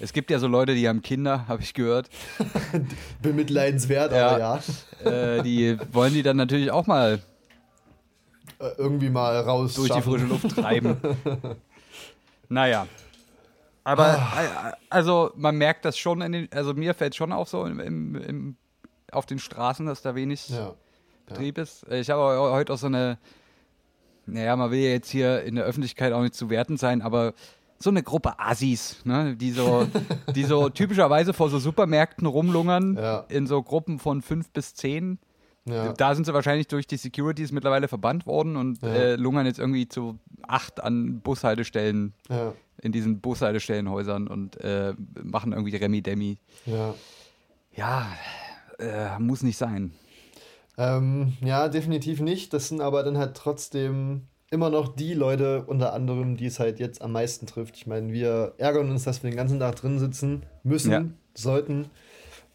es 0.00 0.12
gibt 0.12 0.30
ja 0.30 0.38
so 0.38 0.46
Leute, 0.46 0.74
die 0.74 0.88
haben 0.88 1.02
Kinder, 1.02 1.46
habe 1.48 1.62
ich 1.62 1.74
gehört, 1.74 2.08
Bemitleidenswert, 3.22 4.12
Ja. 4.12 4.28
aber 4.30 4.38
ja. 5.04 5.10
äh, 5.38 5.42
die 5.42 5.78
wollen 5.92 6.12
die 6.14 6.22
dann 6.22 6.36
natürlich 6.36 6.70
auch 6.70 6.86
mal 6.86 7.20
Äh, 8.58 8.68
irgendwie 8.78 9.10
mal 9.10 9.38
raus. 9.40 9.74
durch 9.74 9.90
die 9.90 10.02
frische 10.02 10.26
Luft 10.26 10.50
treiben. 10.50 10.96
naja. 12.48 12.86
Aber 13.84 14.14
äh, 14.14 14.72
also 14.90 15.30
man 15.36 15.56
merkt 15.56 15.84
das 15.84 15.96
schon 15.98 16.20
in 16.22 16.32
den, 16.32 16.48
also 16.52 16.74
mir 16.74 16.94
fällt 16.94 17.14
schon 17.14 17.32
auf 17.32 17.48
so 17.48 17.64
im, 17.66 17.78
im, 17.80 18.14
im, 18.16 18.56
auf 19.12 19.26
den 19.26 19.38
Straßen, 19.38 19.86
dass 19.86 20.02
da 20.02 20.14
wenig 20.14 20.48
Ja. 20.48 20.74
Betrieb 21.26 21.58
ist. 21.58 21.86
Äh, 21.88 22.00
Ich 22.00 22.10
habe 22.10 22.22
heute 22.50 22.72
auch 22.72 22.78
so 22.78 22.86
eine, 22.86 23.18
naja, 24.26 24.56
man 24.56 24.70
will 24.70 24.78
ja 24.80 24.90
jetzt 24.90 25.10
hier 25.10 25.42
in 25.44 25.54
der 25.56 25.64
Öffentlichkeit 25.64 26.12
auch 26.12 26.22
nicht 26.22 26.34
zu 26.34 26.50
wertend 26.50 26.78
sein, 26.78 27.02
aber 27.02 27.32
so 27.78 27.90
eine 27.90 28.02
Gruppe 28.02 28.38
Assis, 28.38 29.04
ne, 29.04 29.36
die 29.36 29.50
so, 29.52 29.86
die 30.34 30.44
so 30.44 30.68
typischerweise 30.70 31.32
vor 31.32 31.50
so 31.50 31.58
Supermärkten 31.58 32.26
rumlungern, 32.26 32.96
Ja. 32.96 33.24
in 33.28 33.46
so 33.46 33.62
Gruppen 33.62 33.98
von 33.98 34.22
fünf 34.22 34.50
bis 34.50 34.74
zehn. 34.74 35.18
Ja. 35.68 35.92
Da 35.92 36.14
sind 36.14 36.24
sie 36.26 36.32
wahrscheinlich 36.32 36.68
durch 36.68 36.86
die 36.86 36.96
Securities 36.96 37.50
mittlerweile 37.52 37.88
verbannt 37.88 38.24
worden 38.26 38.56
und 38.56 38.80
Ja. 38.82 38.88
äh, 38.88 39.16
lungern 39.16 39.46
jetzt 39.46 39.58
irgendwie 39.58 39.88
zu 39.88 40.18
acht 40.46 40.82
an 40.82 41.20
Bushaltestellen, 41.20 42.14
in 42.80 42.92
diesen 42.92 43.20
Bushaltestellenhäusern 43.20 44.28
und 44.28 44.58
äh, 44.62 44.94
machen 45.22 45.52
irgendwie 45.52 45.74
Remi-Demi. 45.76 46.38
Ja. 46.66 46.94
Ja, 47.74 48.06
äh, 48.78 49.18
muss 49.18 49.42
nicht 49.42 49.58
sein. 49.58 49.92
Ähm, 50.78 51.34
ja, 51.40 51.68
definitiv 51.68 52.20
nicht. 52.20 52.52
Das 52.52 52.68
sind 52.68 52.80
aber 52.80 53.02
dann 53.02 53.16
halt 53.18 53.34
trotzdem 53.36 54.22
immer 54.50 54.70
noch 54.70 54.94
die 54.94 55.14
Leute 55.14 55.64
unter 55.66 55.92
anderem, 55.92 56.36
die 56.36 56.46
es 56.46 56.60
halt 56.60 56.78
jetzt 56.78 57.02
am 57.02 57.12
meisten 57.12 57.46
trifft. 57.46 57.76
Ich 57.76 57.86
meine, 57.86 58.12
wir 58.12 58.54
ärgern 58.58 58.90
uns, 58.90 59.04
dass 59.04 59.22
wir 59.22 59.30
den 59.30 59.36
ganzen 59.36 59.58
Tag 59.58 59.76
drin 59.76 59.98
sitzen 59.98 60.44
müssen, 60.62 60.92
Ja. 60.92 61.04
sollten, 61.34 61.86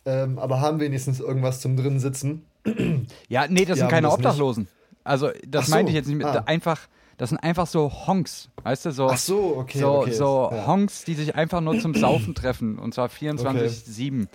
ähm, 0.05 0.39
aber 0.39 0.61
haben 0.61 0.79
wenigstens 0.79 1.19
irgendwas 1.19 1.59
zum 1.61 1.75
drin 1.77 1.99
sitzen. 1.99 2.45
Ja, 3.27 3.47
nee, 3.49 3.65
das 3.65 3.79
Ja, 3.79 3.85
sind 3.85 3.89
keine 3.89 4.07
das 4.07 4.17
nicht. 4.17 4.25
Obdachlosen. 4.25 4.67
Also, 5.03 5.29
das 5.47 5.65
so, 5.65 5.71
meinte 5.71 5.89
ich 5.89 5.95
jetzt 5.95 6.07
nicht 6.07 6.17
mit. 6.17 6.27
ah. 6.27 6.43
Einfach, 6.45 6.79
das 7.17 7.29
sind 7.29 7.39
einfach 7.39 7.65
so 7.67 7.91
Honks. 8.07 8.49
Weißt 8.63 8.85
du, 8.85 8.91
so. 8.91 9.07
Ach 9.09 9.17
so, 9.17 9.57
okay. 9.57 9.79
so, 9.79 9.91
okay. 9.99 10.11
so 10.11 10.49
ja. 10.51 10.67
Honks, 10.67 11.03
die 11.03 11.15
sich 11.15 11.35
einfach 11.35 11.59
nur 11.59 11.79
zum 11.79 11.93
Saufen 11.95 12.35
treffen. 12.35 12.77
Und 12.79 12.93
zwar 12.93 13.09
24-7. 13.09 14.27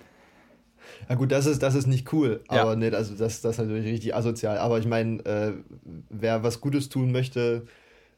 Ja 1.09 1.15
gut, 1.15 1.31
das 1.31 1.45
ist, 1.45 1.61
das 1.63 1.75
ist 1.75 1.87
nicht 1.87 2.11
cool, 2.13 2.41
Ja. 2.51 2.61
aber 2.61 2.75
nicht, 2.75 2.93
also 2.93 3.15
das, 3.15 3.41
das 3.41 3.53
ist 3.53 3.57
natürlich 3.65 3.85
richtig 3.85 4.15
asozial. 4.15 4.57
Aber 4.57 4.79
ich 4.79 4.85
meine, 4.87 5.23
äh, 5.25 5.53
wer 6.09 6.43
was 6.43 6.61
Gutes 6.61 6.89
tun 6.89 7.11
möchte, 7.11 7.65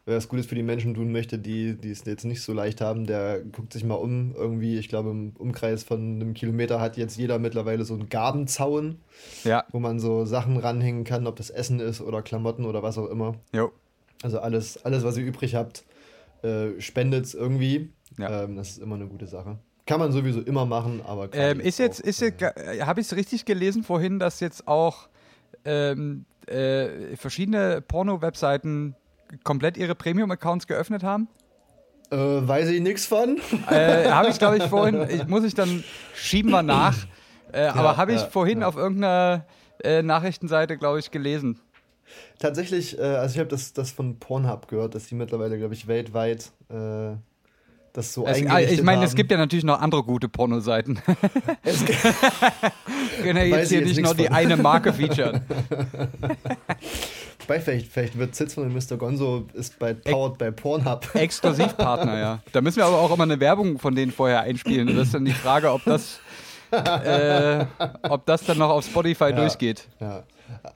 wer 0.05 0.17
was 0.17 0.27
Gutes 0.27 0.47
für 0.47 0.55
die 0.55 0.63
Menschen 0.63 0.93
tun 0.95 1.11
möchte, 1.11 1.37
die, 1.37 1.75
die 1.75 1.91
es 1.91 2.03
jetzt 2.05 2.25
nicht 2.25 2.41
so 2.41 2.51
leicht 2.53 2.81
haben, 2.81 3.05
der 3.05 3.41
guckt 3.43 3.73
sich 3.73 3.83
mal 3.83 3.95
um. 3.95 4.33
Irgendwie, 4.35 4.77
ich 4.77 4.87
glaube, 4.89 5.11
im 5.11 5.33
Umkreis 5.37 5.83
von 5.83 5.99
einem 6.15 6.33
Kilometer 6.33 6.81
hat 6.81 6.97
jetzt 6.97 7.17
jeder 7.17 7.37
mittlerweile 7.37 7.83
so 7.85 7.93
einen 7.93 8.09
Gabenzaun. 8.09 8.97
Ja, 9.43 9.65
wo 9.71 9.79
man 9.79 9.99
so 9.99 10.25
Sachen 10.25 10.57
ranhängen 10.57 11.03
kann, 11.03 11.27
ob 11.27 11.35
das 11.35 11.49
Essen 11.51 11.79
ist 11.79 12.01
oder 12.01 12.21
Klamotten 12.21 12.65
oder 12.65 12.81
was 12.83 12.97
auch 12.97 13.07
immer. 13.09 13.35
jo. 13.53 13.71
Also 14.23 14.39
alles, 14.39 14.83
alles 14.83 15.03
was 15.05 15.15
ihr 15.17 15.25
übrig 15.25 15.55
habt, 15.55 15.85
äh, 16.43 16.79
spendet 16.81 17.23
es 17.25 17.33
irgendwie. 17.35 17.89
Ja. 18.17 18.43
Ähm, 18.43 18.55
das 18.57 18.71
ist 18.71 18.79
immer 18.79 18.95
eine 18.95 19.07
gute 19.07 19.27
Sache. 19.27 19.59
Kann 19.89 19.99
man 19.99 20.11
sowieso 20.11 20.41
immer 20.41 20.67
machen, 20.67 21.01
aber 21.03 21.29
Ähm, 21.33 21.59
ist 21.59 21.79
jetzt, 21.79 22.03
auch, 22.03 22.07
ist 22.07 22.21
äh, 22.21 22.31
jetzt, 22.39 22.85
habe 22.85 23.01
ich 23.01 23.07
es 23.07 23.15
richtig 23.15 23.45
gelesen 23.45 23.83
vorhin, 23.83 24.19
dass 24.19 24.39
jetzt 24.39 24.67
auch 24.67 25.09
ähm, 25.65 26.25
äh, 26.45 27.15
verschiedene 27.15 27.81
Porno-Webseiten 27.81 28.95
komplett 29.43 29.77
ihre 29.77 29.95
Premium-Accounts 29.95 30.67
geöffnet 30.67 31.01
haben? 31.01 31.27
äh, 32.11 32.15
weiß 32.15 32.69
ich 32.69 32.81
nichts 32.81 33.07
von. 33.07 33.39
äh, 33.71 34.09
habe 34.11 34.29
ich, 34.29 34.37
glaube 34.37 34.57
ich, 34.57 34.63
vorhin, 34.65 35.07
ich, 35.09 35.25
muss 35.25 35.43
ich 35.43 35.55
dann, 35.55 35.83
schieben 36.13 36.51
wir 36.51 36.61
nach, 36.61 36.95
äh, 37.51 37.65
aber 37.65 37.97
habe 37.97 38.13
ich 38.13 38.21
ja, 38.21 38.27
vorhin 38.27 38.61
ja. 38.61 38.67
auf 38.67 38.75
irgendeiner 38.75 39.47
äh, 39.83 40.03
Nachrichtenseite, 40.03 40.77
glaube 40.77 40.99
ich, 40.99 41.09
gelesen. 41.09 41.59
Tatsächlich, 42.37 42.95
äh, 42.99 43.01
also 43.01 43.33
ich 43.33 43.39
habe 43.39 43.49
das, 43.49 43.73
das 43.73 43.89
von 43.89 44.19
Pornhub 44.19 44.67
gehört, 44.67 44.93
dass 44.93 45.07
die 45.07 45.15
mittlerweile, 45.15 45.57
glaube 45.57 45.73
ich, 45.73 45.87
weltweit 45.87 46.51
äh, 46.69 47.15
das 47.93 48.13
so 48.13 48.25
Es, 48.25 48.37
ich 48.37 48.83
meine, 48.83 49.03
es 49.05 49.15
gibt 49.15 49.31
ja 49.31 49.37
natürlich 49.37 49.65
noch 49.65 49.79
andere 49.79 50.03
gute 50.03 50.29
Pornoseiten. 50.29 50.99
Es 51.63 51.85
gibt- 51.85 52.03
Wir 52.03 52.11
können 53.23 53.37
ja 53.37 53.57
jetzt 53.57 53.69
hier 53.69 53.79
jetzt 53.79 53.87
nicht 53.95 54.03
nur 54.03 54.13
die 54.15 54.29
eine 54.29 54.57
Marke 54.57 54.93
featuren. 54.93 55.41
Wobei, 57.39 57.59
vielleicht, 57.59 57.91
vielleicht 57.91 58.17
wird 58.17 58.35
Sitz 58.35 58.53
von 58.53 58.71
Mr. 58.71 58.97
Gonzo 58.97 59.45
ist 59.53 59.79
bei 59.79 59.93
Powered 59.93 60.37
bei 60.37 60.51
Pornhub. 60.51 61.09
Exklusivpartner, 61.15 62.19
ja. 62.19 62.39
Da 62.51 62.61
müssen 62.61 62.77
wir 62.77 62.85
aber 62.85 62.99
auch 62.99 63.11
immer 63.13 63.23
eine 63.23 63.39
Werbung 63.39 63.79
von 63.79 63.95
denen 63.95 64.11
vorher 64.11 64.41
einspielen. 64.41 64.89
Und 64.89 64.95
das 64.97 65.07
ist 65.07 65.13
dann 65.15 65.25
die 65.25 65.31
Frage, 65.31 65.71
ob 65.71 65.83
das, 65.85 66.19
äh, 66.71 67.65
ob 68.03 68.25
das 68.27 68.43
dann 68.45 68.59
noch 68.59 68.69
auf 68.69 68.85
Spotify 68.85 69.33
durchgeht. 69.33 69.87
Ja. 69.99 70.23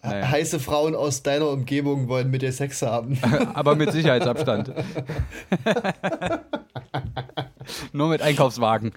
Naja. 0.02 0.30
Heiße 0.30 0.60
Frauen 0.60 0.96
aus 0.96 1.24
deiner 1.24 1.50
Umgebung 1.50 2.08
wollen 2.08 2.30
mit 2.30 2.42
dir 2.42 2.52
Sex 2.52 2.82
haben. 2.82 3.18
Aber 3.54 3.76
mit 3.76 3.92
Sicherheitsabstand. 3.92 4.72
Nur 7.94 8.10
mit 8.10 8.22
Einkaufswagen. 8.22 8.92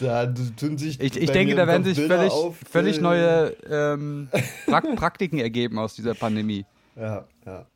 Da 0.00 0.26
tun 0.26 0.78
sich 0.78 1.00
Ich, 1.00 1.16
ich 1.16 1.30
denke, 1.30 1.54
da 1.54 1.66
werden 1.66 1.84
sich 1.84 1.96
Bilder 1.96 2.16
völlig, 2.16 2.32
auf, 2.32 2.56
völlig 2.70 2.98
äh, 2.98 3.00
neue 3.00 3.56
ähm, 3.70 4.28
Prak 4.66 4.96
Praktiken 4.96 5.38
ergeben 5.38 5.78
aus 5.78 5.94
dieser 5.94 6.14
Pandemie. 6.14 6.64
Ja, 6.96 7.24
ja. 7.44 7.66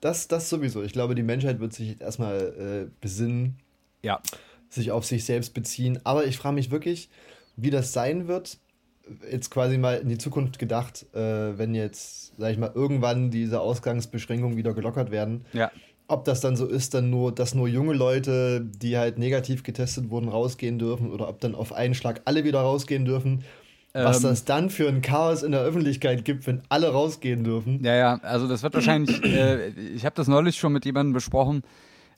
Das, 0.00 0.28
das 0.28 0.48
sowieso. 0.48 0.82
Ich 0.82 0.92
glaube, 0.92 1.14
die 1.14 1.22
Menschheit 1.22 1.58
wird 1.60 1.72
sich 1.72 2.00
erstmal 2.00 2.86
äh, 2.86 2.90
besinnen, 3.00 3.56
Ja. 4.02 4.20
Sich 4.68 4.90
auf 4.90 5.04
sich 5.04 5.24
selbst 5.24 5.54
beziehen. 5.54 5.98
Aber 6.04 6.26
ich 6.26 6.36
frage 6.36 6.54
mich 6.54 6.70
wirklich, 6.70 7.08
wie 7.56 7.70
das 7.70 7.92
sein 7.92 8.28
wird, 8.28 8.58
jetzt 9.30 9.50
quasi 9.50 9.78
mal 9.78 9.98
in 9.98 10.08
die 10.08 10.18
Zukunft 10.18 10.58
gedacht, 10.58 11.06
äh, 11.14 11.58
wenn 11.58 11.74
jetzt, 11.74 12.32
sag 12.38 12.52
ich 12.52 12.58
mal, 12.58 12.72
irgendwann 12.74 13.30
diese 13.30 13.60
Ausgangsbeschränkungen 13.60 14.56
wieder 14.56 14.74
gelockert 14.74 15.10
werden. 15.10 15.44
Ja. 15.52 15.70
Ob 16.06 16.24
das 16.24 16.40
dann 16.40 16.56
so 16.56 16.66
ist, 16.66 16.94
dann 16.94 17.10
nur, 17.10 17.34
dass 17.34 17.54
nur 17.54 17.68
junge 17.68 17.92
Leute, 17.92 18.62
die 18.64 18.96
halt 18.96 19.18
negativ 19.18 19.62
getestet 19.62 20.10
wurden, 20.10 20.28
rausgehen 20.28 20.78
dürfen 20.78 21.10
oder 21.10 21.28
ob 21.28 21.40
dann 21.40 21.54
auf 21.54 21.72
einen 21.72 21.94
Schlag 21.94 22.22
alle 22.24 22.44
wieder 22.44 22.60
rausgehen 22.60 23.04
dürfen. 23.04 23.44
Was 23.92 24.18
Ähm. 24.18 24.30
das 24.30 24.44
dann 24.44 24.70
für 24.70 24.88
ein 24.88 25.02
Chaos 25.02 25.42
in 25.42 25.52
der 25.52 25.62
Öffentlichkeit 25.62 26.24
gibt, 26.24 26.46
wenn 26.46 26.62
alle 26.68 26.88
rausgehen 26.88 27.44
dürfen. 27.44 27.82
Ja, 27.82 27.94
ja, 27.94 28.20
also 28.22 28.46
das 28.46 28.62
wird 28.62 28.74
wahrscheinlich, 28.74 29.22
äh, 29.24 29.68
ich 29.68 30.04
habe 30.04 30.14
das 30.14 30.28
neulich 30.28 30.56
schon 30.56 30.72
mit 30.72 30.84
jemandem 30.84 31.12
besprochen, 31.14 31.62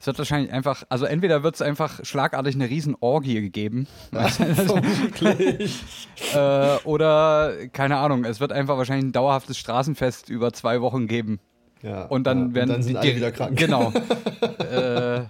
es 0.00 0.06
wird 0.06 0.18
wahrscheinlich 0.18 0.50
einfach, 0.50 0.82
also 0.88 1.04
entweder 1.04 1.42
wird 1.42 1.56
es 1.56 1.62
einfach 1.62 2.02
schlagartig 2.04 2.54
eine 2.54 2.70
riesen 2.70 2.96
Orgie 3.00 3.42
gegeben, 3.42 3.86
Vermutlich. 4.10 5.84
äh, 6.34 6.76
oder, 6.84 7.52
keine 7.72 7.98
Ahnung, 7.98 8.24
es 8.24 8.40
wird 8.40 8.50
einfach 8.50 8.78
wahrscheinlich 8.78 9.04
ein 9.04 9.12
dauerhaftes 9.12 9.58
Straßenfest 9.58 10.30
über 10.30 10.54
zwei 10.54 10.80
Wochen 10.80 11.06
geben. 11.06 11.38
Ja, 11.82 12.04
Und 12.04 12.24
dann 12.26 12.48
ja, 12.48 12.54
werden 12.54 12.70
dann 12.70 12.82
sind 12.82 12.94
die, 12.94 12.98
alle 12.98 13.16
wieder 13.16 13.30
krank. 13.30 13.58
Genau. 13.58 13.92
äh, 14.58 15.22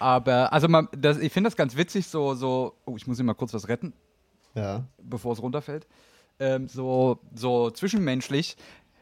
aber, 0.00 0.52
also 0.52 0.66
man, 0.66 0.88
das, 0.96 1.18
ich 1.18 1.32
finde 1.32 1.48
das 1.48 1.56
ganz 1.56 1.76
witzig, 1.76 2.08
so, 2.08 2.34
so, 2.34 2.74
oh, 2.86 2.96
ich 2.96 3.06
muss 3.06 3.18
hier 3.18 3.24
mal 3.24 3.34
kurz 3.34 3.54
was 3.54 3.68
retten. 3.68 3.92
Ja. 4.54 4.84
bevor 5.02 5.32
es 5.34 5.42
runterfällt. 5.42 5.86
Ähm, 6.40 6.66
so, 6.68 7.20
so 7.34 7.70
zwischenmenschlich. 7.70 8.56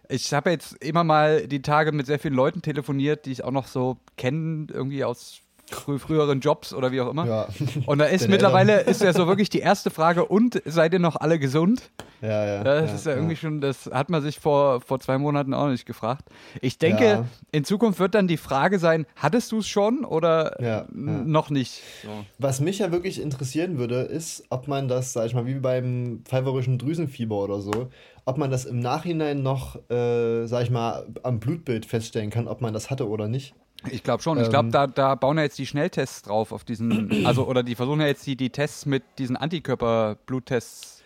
Ich 0.09 0.33
habe 0.35 0.51
jetzt 0.51 0.73
immer 0.83 1.05
mal 1.05 1.47
die 1.47 1.63
Tage 1.63 1.93
mit 1.93 2.07
sehr 2.07 2.19
vielen 2.19 2.35
Leuten 2.35 2.63
telefoniert, 2.63 3.27
die 3.27 3.33
ich 3.33 3.45
auch 3.45 3.51
noch 3.51 3.67
so 3.67 3.97
kenne, 4.17 4.67
irgendwie 4.73 5.05
aus 5.05 5.41
frü 5.71 5.99
früheren 5.99 6.41
Jobs 6.41 6.75
oder 6.75 6.93
wie 6.93 7.01
auch 7.01 7.11
immer. 7.11 7.27
Ja. 7.27 7.49
Und 7.87 7.99
da 7.99 8.05
ist 8.17 8.29
mittlerweile 8.29 8.81
ist 8.81 9.03
ja 9.03 9.13
so 9.15 9.27
wirklich 9.27 9.49
die 9.49 9.61
erste 9.61 9.91
Frage, 9.91 10.27
und 10.27 10.61
seid 10.67 10.93
ihr 10.93 10.99
noch 10.99 11.17
alle 11.17 11.39
gesund? 11.39 11.91
Ja, 12.21 12.45
ja. 12.47 12.65
Das 12.65 12.93
ist 12.93 13.07
ja 13.07 13.15
irgendwie 13.15 13.37
schon, 13.37 13.61
das 13.61 13.87
hat 13.87 14.09
man 14.09 14.23
sich 14.23 14.39
vor, 14.41 14.81
vor 14.81 14.99
zwei 15.01 15.19
Monaten 15.19 15.53
auch 15.53 15.69
nicht 15.69 15.85
gefragt. 15.85 16.25
Ich 16.63 16.79
denke, 16.79 17.05
Ja. 17.05 17.25
in 17.53 17.65
Zukunft 17.65 17.99
wird 17.99 18.15
dann 18.15 18.29
die 18.29 18.37
Frage 18.39 18.79
sein, 18.79 19.07
hattest 19.17 19.53
du 19.53 19.59
es 19.59 19.69
schon 19.69 20.05
oder 20.05 20.57
Ja, 20.61 20.67
ja. 20.67 20.87
noch 20.93 21.51
nicht? 21.51 21.83
So. 22.03 22.09
Was 22.39 22.61
mich 22.61 22.79
ja 22.79 22.93
wirklich 22.93 23.21
interessieren 23.21 23.79
würde, 23.79 24.01
ist, 24.03 24.45
ob 24.51 24.69
man 24.69 24.89
das, 24.89 25.13
sag 25.13 25.27
ich 25.27 25.35
mal, 25.35 25.45
wie 25.47 25.55
beim 25.55 26.23
pfeiferischen 26.25 26.79
Drüsenfieber 26.79 27.37
oder 27.37 27.61
so, 27.61 27.89
ob 28.25 28.39
man 28.39 28.51
das 28.51 28.65
im 28.65 28.81
Nachhinein 28.81 29.43
noch, 29.43 29.77
äh, 29.91 30.47
sag 30.47 30.63
ich 30.63 30.71
mal, 30.71 31.07
am 31.23 31.41
Blutbild 31.41 31.87
feststellen 31.87 32.31
kann, 32.31 32.49
ob 32.49 32.61
man 32.61 32.73
das 32.73 32.91
hatte 32.91 33.09
oder 33.09 33.29
nicht. 33.29 33.55
Ich 33.91 34.03
glaube 34.03 34.23
schon. 34.23 34.41
Ich 34.41 34.49
glaube, 34.49 34.67
Ähm. 34.67 34.73
da, 34.73 34.87
da 34.87 35.15
bauen 35.15 35.37
ja 35.37 35.43
jetzt 35.45 35.59
die 35.59 35.67
Schnelltests 35.67 36.23
drauf 36.23 36.53
auf 36.53 36.65
diesen, 36.65 37.11
also 37.27 37.47
oder 37.47 37.63
die 37.63 37.75
versuchen 37.75 38.01
ja 38.01 38.07
jetzt 38.07 38.27
die, 38.27 38.37
die 38.37 38.51
Tests 38.51 38.87
mit 38.87 39.03
diesen 39.19 39.37
Antikörper-Bluttests 39.37 41.03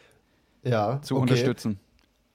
Ja. 0.65 1.01
zu 1.03 1.15
okay. 1.15 1.23
unterstützen. 1.23 1.81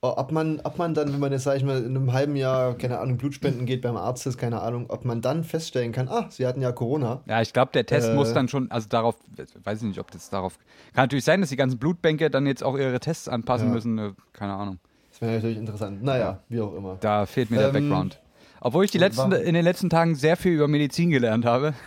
Ob 0.05 0.33
man, 0.33 0.59
ob 0.65 0.77
man 0.77 0.93
dann, 0.93 1.13
wenn 1.13 1.19
man 1.21 1.31
jetzt, 1.31 1.43
sag 1.43 1.55
ich 1.55 1.63
mal, 1.63 1.77
in 1.81 1.95
einem 1.95 2.11
halben 2.11 2.35
Jahr, 2.35 2.73
keine 2.77 2.99
Ahnung, 2.99 3.15
Blutspenden 3.15 3.65
geht 3.65 3.81
beim 3.81 3.95
Arzt 3.95 4.27
ist, 4.27 4.37
keine 4.37 4.61
Ahnung, 4.61 4.87
ob 4.89 5.05
man 5.05 5.21
dann 5.21 5.45
feststellen 5.45 5.93
kann, 5.93 6.09
ah, 6.09 6.25
sie 6.29 6.45
hatten 6.45 6.61
ja 6.61 6.73
Corona. 6.73 7.21
Ja, 7.25 7.41
ich 7.41 7.53
glaube, 7.53 7.71
der 7.73 7.85
Test 7.85 8.09
Äh. 8.09 8.13
muss 8.15 8.33
dann 8.33 8.49
schon, 8.49 8.69
also 8.69 8.89
darauf, 8.89 9.15
weiß 9.63 9.77
ich 9.81 9.87
nicht, 9.87 9.99
ob 10.01 10.11
das 10.11 10.29
darauf. 10.29 10.57
Kann 10.93 11.05
natürlich 11.05 11.23
sein, 11.23 11.39
dass 11.39 11.51
die 11.51 11.55
ganzen 11.55 11.79
Blutbänke 11.79 12.29
dann 12.29 12.45
jetzt 12.45 12.65
auch 12.65 12.77
ihre 12.77 12.99
Tests 12.99 13.29
anpassen 13.29 13.67
Ja. 13.69 13.73
müssen. 13.73 13.97
äh, 13.97 14.11
Keine 14.33 14.53
Ahnung. 14.55 14.79
Das 15.09 15.21
wäre 15.21 15.35
natürlich 15.35 15.57
interessant. 15.57 16.03
Naja, 16.03 16.39
wie 16.49 16.59
auch 16.59 16.75
immer. 16.75 16.97
Da 16.99 17.25
fehlt 17.25 17.49
mir 17.49 17.59
der 17.59 17.67
Ähm, 17.67 17.73
Background. 17.73 18.19
Obwohl 18.65 18.85
ich 18.85 18.91
die 18.91 18.97
letzten, 18.97 19.33
in 19.33 19.53
den 19.55 19.65
letzten 19.65 19.89
Tagen 19.89 20.15
sehr 20.15 20.37
viel 20.37 20.53
über 20.53 20.69
Medizin 20.69 21.11
gelernt 21.11 21.45
habe. 21.45 21.73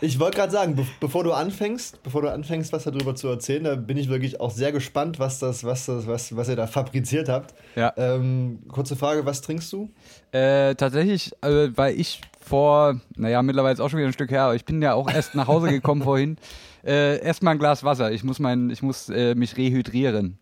Ich 0.00 0.18
wollte 0.18 0.38
gerade 0.38 0.52
sagen, 0.52 0.74
be 0.74 0.86
bevor 1.00 1.22
du 1.22 1.32
anfängst, 1.32 2.02
bevor 2.02 2.22
du 2.22 2.32
anfängst, 2.32 2.72
was 2.72 2.84
darüber 2.84 3.14
zu 3.14 3.28
erzählen, 3.28 3.64
da 3.64 3.74
bin 3.74 3.98
ich 3.98 4.08
wirklich 4.08 4.40
auch 4.40 4.50
sehr 4.50 4.72
gespannt, 4.72 5.18
was 5.18 5.38
das, 5.38 5.64
was 5.64 5.84
das, 5.84 6.06
was, 6.06 6.34
was 6.34 6.48
ihr 6.48 6.56
da 6.56 6.66
fabriziert 6.66 7.28
habt. 7.28 7.54
Ja. 7.76 7.92
Ähm, 7.96 8.60
kurze 8.68 8.96
Frage, 8.96 9.26
was 9.26 9.42
trinkst 9.42 9.70
du? 9.72 9.90
Äh, 10.32 10.74
tatsächlich, 10.76 11.32
äh, 11.42 11.68
weil 11.74 12.00
ich 12.00 12.22
vor, 12.40 12.98
naja, 13.16 13.42
mittlerweile 13.42 13.74
ist 13.74 13.80
auch 13.80 13.90
schon 13.90 13.98
wieder 13.98 14.08
ein 14.08 14.14
Stück 14.14 14.30
her, 14.30 14.44
aber 14.44 14.54
ich 14.54 14.64
bin 14.64 14.80
ja 14.80 14.94
auch 14.94 15.10
erst 15.10 15.34
nach 15.34 15.46
Hause 15.46 15.68
gekommen 15.68 16.02
vorhin. 16.04 16.36
Äh, 16.84 17.20
Erstmal 17.22 17.54
ein 17.54 17.58
Glas 17.58 17.84
Wasser. 17.84 18.10
Ich 18.10 18.24
muss, 18.24 18.38
mein, 18.38 18.70
ich 18.70 18.82
muss 18.82 19.10
äh, 19.10 19.34
mich 19.34 19.56
rehydrieren. 19.56 20.38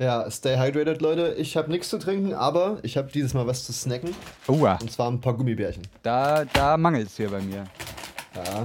Ja, 0.00 0.30
stay 0.30 0.56
hydrated, 0.56 1.00
Leute. 1.02 1.34
Ich 1.38 1.56
habe 1.56 1.70
nichts 1.70 1.88
zu 1.88 1.98
trinken, 1.98 2.32
aber 2.32 2.78
ich 2.82 2.96
habe 2.96 3.10
dieses 3.10 3.34
Mal 3.34 3.46
was 3.48 3.64
zu 3.64 3.72
snacken. 3.72 4.10
Oha, 4.46 4.78
Und 4.80 4.92
zwar 4.92 5.10
ein 5.10 5.20
paar 5.20 5.34
Gummibärchen. 5.34 5.82
da, 6.02 6.44
da 6.44 6.76
mangelt 6.76 7.08
es 7.08 7.16
hier 7.16 7.30
bei 7.30 7.40
mir. 7.40 7.64
Ja. 8.36 8.62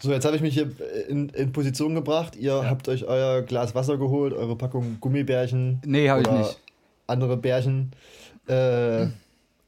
So, 0.00 0.10
jetzt 0.12 0.24
habe 0.26 0.36
ich 0.36 0.42
mich 0.42 0.52
hier 0.54 0.70
in, 1.08 1.30
in 1.30 1.52
Position 1.52 1.94
gebracht. 1.94 2.36
Ihr 2.36 2.68
habt 2.68 2.88
euch 2.88 3.04
euer 3.06 3.40
Glas 3.42 3.74
Wasser 3.74 3.96
geholt, 3.96 4.34
eure 4.34 4.56
Packung 4.56 4.98
Gummibärchen. 5.00 5.80
Nee, 5.86 6.10
habe 6.10 6.20
ich 6.22 6.30
nicht. 6.30 6.58
Andere 7.06 7.36
Bärchen. 7.38 7.92
Äh, 8.46 9.06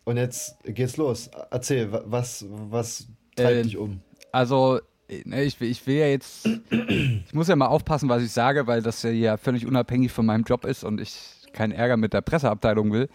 und 0.04 0.16
jetzt 0.18 0.56
geht's 0.64 0.96
los. 0.98 1.30
Erzähl, 1.50 1.90
wa- 1.92 2.02
was, 2.04 2.44
was 2.68 3.06
treibt 3.36 3.50
Äh, 3.50 3.62
dich 3.62 3.76
um? 3.78 4.00
Also, 4.32 4.80
ich, 5.08 5.60
will- 5.60 5.70
ich 5.70 5.86
will 5.86 5.96
ja 5.96 6.06
jetzt, 6.06 6.46
ich 6.70 7.34
muss 7.34 7.48
ja 7.48 7.56
mal 7.56 7.66
aufpassen, 7.66 8.08
was 8.08 8.22
ich 8.22 8.32
sage, 8.32 8.66
weil 8.66 8.82
das 8.82 9.02
ja, 9.02 9.10
ja 9.10 9.36
völlig 9.36 9.66
unabhängig 9.66 10.12
von 10.12 10.26
meinem 10.26 10.44
Job 10.44 10.64
ist 10.64 10.84
und 10.84 11.00
ich 11.00 11.18
keinen 11.52 11.72
Ärger 11.72 11.96
mit 11.96 12.12
der 12.12 12.20
Presseabteilung 12.20 12.92
will. 12.92 13.08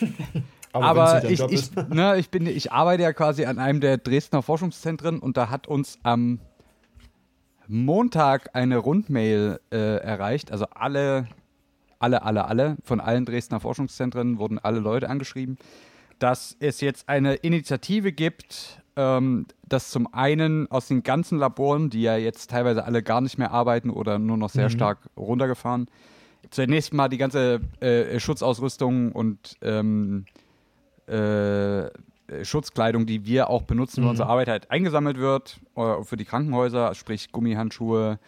Aber, 0.72 0.86
Aber 0.86 1.24
ich, 1.30 1.40
ich, 1.40 1.74
ne, 1.88 2.18
ich, 2.18 2.28
bin, 2.30 2.46
ich 2.46 2.70
arbeite 2.72 3.02
ja 3.02 3.12
quasi 3.12 3.46
an 3.46 3.58
einem 3.58 3.80
der 3.80 3.96
Dresdner 3.98 4.42
Forschungszentren 4.42 5.20
und 5.20 5.36
da 5.36 5.48
hat 5.48 5.66
uns 5.68 5.98
am 6.02 6.38
Montag 7.66 8.50
eine 8.54 8.76
Rundmail 8.76 9.58
äh, 9.72 9.96
erreicht. 9.96 10.52
Also 10.52 10.66
alle, 10.74 11.28
alle, 11.98 12.22
alle, 12.22 12.44
alle 12.44 12.76
von 12.84 13.00
allen 13.00 13.24
Dresdner 13.24 13.60
Forschungszentren 13.60 14.38
wurden 14.38 14.58
alle 14.58 14.78
Leute 14.80 15.08
angeschrieben, 15.08 15.56
dass 16.18 16.56
es 16.60 16.80
jetzt 16.80 17.08
eine 17.08 17.34
Initiative 17.34 18.12
gibt, 18.12 18.82
ähm, 18.96 19.46
dass 19.68 19.90
zum 19.90 20.12
einen 20.12 20.70
aus 20.70 20.88
den 20.88 21.02
ganzen 21.02 21.38
Laboren, 21.38 21.90
die 21.90 22.02
ja 22.02 22.16
jetzt 22.16 22.50
teilweise 22.50 22.84
alle 22.84 23.02
gar 23.02 23.20
nicht 23.20 23.38
mehr 23.38 23.52
arbeiten 23.52 23.90
oder 23.90 24.18
nur 24.18 24.36
noch 24.36 24.50
sehr 24.50 24.70
stark 24.70 24.98
runtergefahren, 25.16 25.88
zunächst 26.50 26.94
mal 26.94 27.08
die 27.08 27.18
ganze 27.18 27.60
äh, 27.80 28.18
Schutzausrüstung 28.18 29.12
und 29.12 29.56
ähm, 29.62 30.24
äh, 31.06 31.90
Schutzkleidung, 32.42 33.06
die 33.06 33.24
wir 33.24 33.50
auch 33.50 33.62
benutzen 33.62 34.02
für 34.02 34.10
unsere 34.10 34.28
Arbeit, 34.28 34.48
halt 34.48 34.70
eingesammelt 34.70 35.18
wird 35.18 35.60
äh, 35.76 36.02
für 36.02 36.16
die 36.16 36.24
Krankenhäuser, 36.24 36.94
sprich 36.94 37.30
Gummihandschuhe, 37.30 38.18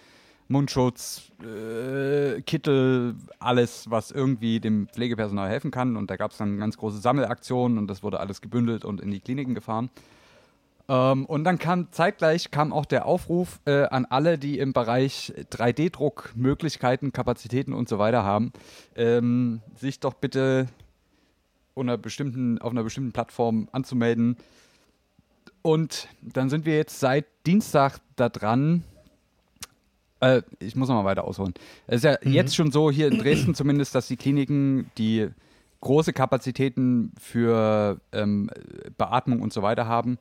Mundschutz, 0.46 1.32
äh, 1.42 2.40
Kittel, 2.42 3.16
alles, 3.38 3.90
was 3.90 4.10
irgendwie 4.10 4.60
dem 4.60 4.88
Pflegepersonal 4.88 5.48
helfen 5.48 5.70
kann. 5.70 5.96
Und 5.96 6.10
da 6.10 6.16
gab 6.16 6.30
es 6.30 6.38
dann 6.38 6.58
ganz 6.58 6.76
große 6.76 6.98
Sammelaktionen 6.98 7.76
und 7.76 7.88
das 7.88 8.02
wurde 8.02 8.20
alles 8.20 8.40
gebündelt 8.40 8.84
und 8.84 9.00
in 9.00 9.10
die 9.10 9.20
Kliniken 9.20 9.54
gefahren. 9.54 9.90
Ähm, 10.88 11.26
und 11.26 11.44
dann 11.44 11.58
kam 11.58 11.92
zeitgleich 11.92 12.50
kam 12.50 12.72
auch 12.72 12.86
der 12.86 13.06
Aufruf 13.06 13.60
äh, 13.66 13.84
an 13.84 14.06
alle, 14.06 14.38
die 14.38 14.58
im 14.58 14.72
Bereich 14.72 15.32
3D-Druck 15.52 16.32
Möglichkeiten, 16.34 17.12
Kapazitäten 17.12 17.74
und 17.74 17.88
so 17.88 17.98
weiter 17.98 18.24
haben, 18.24 18.52
ähm, 18.96 19.60
sich 19.76 20.00
doch 20.00 20.14
bitte 20.14 20.66
unter 21.74 21.98
bestimmten, 21.98 22.58
auf 22.60 22.72
einer 22.72 22.82
bestimmten 22.82 23.12
Plattform 23.12 23.68
anzumelden. 23.72 24.36
Und 25.62 26.08
dann 26.22 26.48
sind 26.48 26.64
wir 26.64 26.76
jetzt 26.76 26.98
seit 26.98 27.26
Dienstag 27.46 27.98
da 28.16 28.30
dran. 28.30 28.82
Äh, 30.20 30.42
ich 30.58 30.74
muss 30.74 30.88
noch 30.88 30.96
mal 30.96 31.04
weiter 31.04 31.24
ausholen. 31.24 31.52
Es 31.86 31.96
ist 31.96 32.04
ja 32.04 32.16
jetzt 32.22 32.56
schon 32.56 32.72
so, 32.72 32.90
hier 32.90 33.08
in 33.08 33.18
Dresden 33.18 33.54
zumindest, 33.54 33.94
dass 33.94 34.08
die 34.08 34.16
Kliniken, 34.16 34.90
die 34.96 35.28
große 35.80 36.14
Kapazitäten 36.14 37.12
für 37.20 38.00
ähm, 38.12 38.50
Beatmung 38.96 39.42
und 39.42 39.52
so 39.52 39.62
weiter 39.62 39.86
haben 39.86 40.18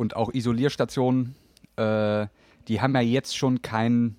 und 0.00 0.16
auch 0.16 0.32
Isolierstationen, 0.32 1.34
äh, 1.76 2.26
die 2.68 2.80
haben 2.80 2.94
ja 2.94 3.02
jetzt 3.02 3.36
schon 3.36 3.60
kein 3.60 4.16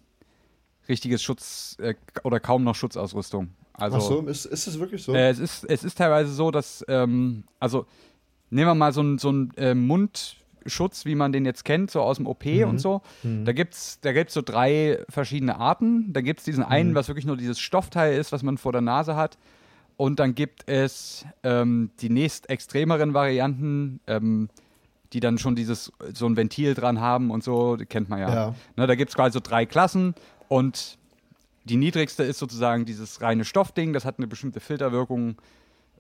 richtiges 0.87 1.23
Schutz 1.23 1.75
äh, 1.79 1.95
oder 2.23 2.39
kaum 2.39 2.63
noch 2.63 2.75
Schutzausrüstung. 2.75 3.49
Also, 3.73 3.97
Ach 3.97 4.01
so, 4.01 4.27
ist, 4.27 4.45
ist 4.45 4.67
es 4.67 4.79
wirklich 4.79 5.01
so? 5.01 5.15
äh, 5.15 5.29
es, 5.29 5.39
ist, 5.39 5.63
es 5.63 5.83
ist 5.83 5.97
teilweise 5.97 6.31
so, 6.31 6.51
dass, 6.51 6.85
ähm, 6.87 7.45
also 7.59 7.87
nehmen 8.51 8.67
wir 8.67 8.75
mal 8.75 8.93
so 8.93 9.01
einen 9.01 9.17
so 9.17 9.29
einen, 9.29 9.51
äh, 9.57 9.73
Mundschutz, 9.73 11.05
wie 11.05 11.15
man 11.15 11.31
den 11.31 11.45
jetzt 11.45 11.65
kennt, 11.65 11.89
so 11.89 12.01
aus 12.01 12.17
dem 12.17 12.27
OP 12.27 12.45
und 12.45 12.77
so. 12.77 13.01
Da 13.23 13.51
gibt 13.51 13.73
es 13.73 13.99
da 14.01 14.13
gibt's 14.13 14.35
so 14.35 14.43
drei 14.43 15.03
verschiedene 15.09 15.57
Arten. 15.57 16.13
Da 16.13 16.21
gibt 16.21 16.41
es 16.41 16.45
diesen 16.45 16.63
einen, 16.63 16.93
was 16.93 17.07
wirklich 17.07 17.25
nur 17.25 17.37
dieses 17.37 17.59
Stoffteil 17.59 18.19
ist, 18.19 18.31
was 18.31 18.43
man 18.43 18.59
vor 18.59 18.71
der 18.71 18.81
Nase 18.81 19.15
hat. 19.15 19.39
Und 19.97 20.19
dann 20.19 20.35
gibt 20.35 20.67
es 20.67 21.25
ähm, 21.41 21.89
die 22.01 22.09
nächst 22.09 22.49
extremeren 22.51 23.15
Varianten, 23.15 23.99
ähm, 24.05 24.49
die 25.13 25.19
dann 25.19 25.37
schon 25.37 25.55
dieses 25.55 25.91
so 26.13 26.25
ein 26.25 26.37
Ventil 26.37 26.73
dran 26.73 26.99
haben 27.01 27.31
und 27.31 27.43
so, 27.43 27.75
die 27.75 27.85
kennt 27.85 28.09
man 28.09 28.19
ja. 28.19 28.33
Ja. 28.33 28.55
Ne, 28.77 28.87
da 28.87 28.95
gibt 28.95 29.09
es 29.09 29.15
quasi 29.15 29.33
so 29.33 29.39
drei 29.41 29.65
Klassen 29.65 30.15
und 30.47 30.97
die 31.65 31.77
niedrigste 31.77 32.23
ist 32.23 32.39
sozusagen 32.39 32.85
dieses 32.85 33.21
reine 33.21 33.45
Stoffding, 33.45 33.93
das 33.93 34.03
hat 34.05 34.17
eine 34.17 34.27
bestimmte 34.27 34.59
Filterwirkung, 34.59 35.35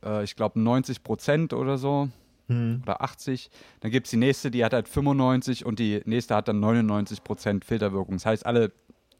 äh, 0.03 0.23
ich 0.23 0.35
glaube 0.35 0.59
90 0.59 1.03
Prozent 1.03 1.53
oder 1.53 1.77
so. 1.77 2.09
Oder 2.83 3.01
80. 3.01 3.49
Dann 3.79 3.91
gibt 3.91 4.07
es 4.07 4.11
die 4.11 4.17
nächste, 4.17 4.51
die 4.51 4.65
hat 4.65 4.73
halt 4.73 4.89
95 4.89 5.65
und 5.65 5.79
die 5.79 6.01
nächste 6.03 6.35
hat 6.35 6.49
dann 6.49 6.59
99 6.59 7.23
Prozent 7.23 7.63
Filterwirkung. 7.63 8.15
Das 8.15 8.25
heißt, 8.25 8.45
alle, 8.45 8.73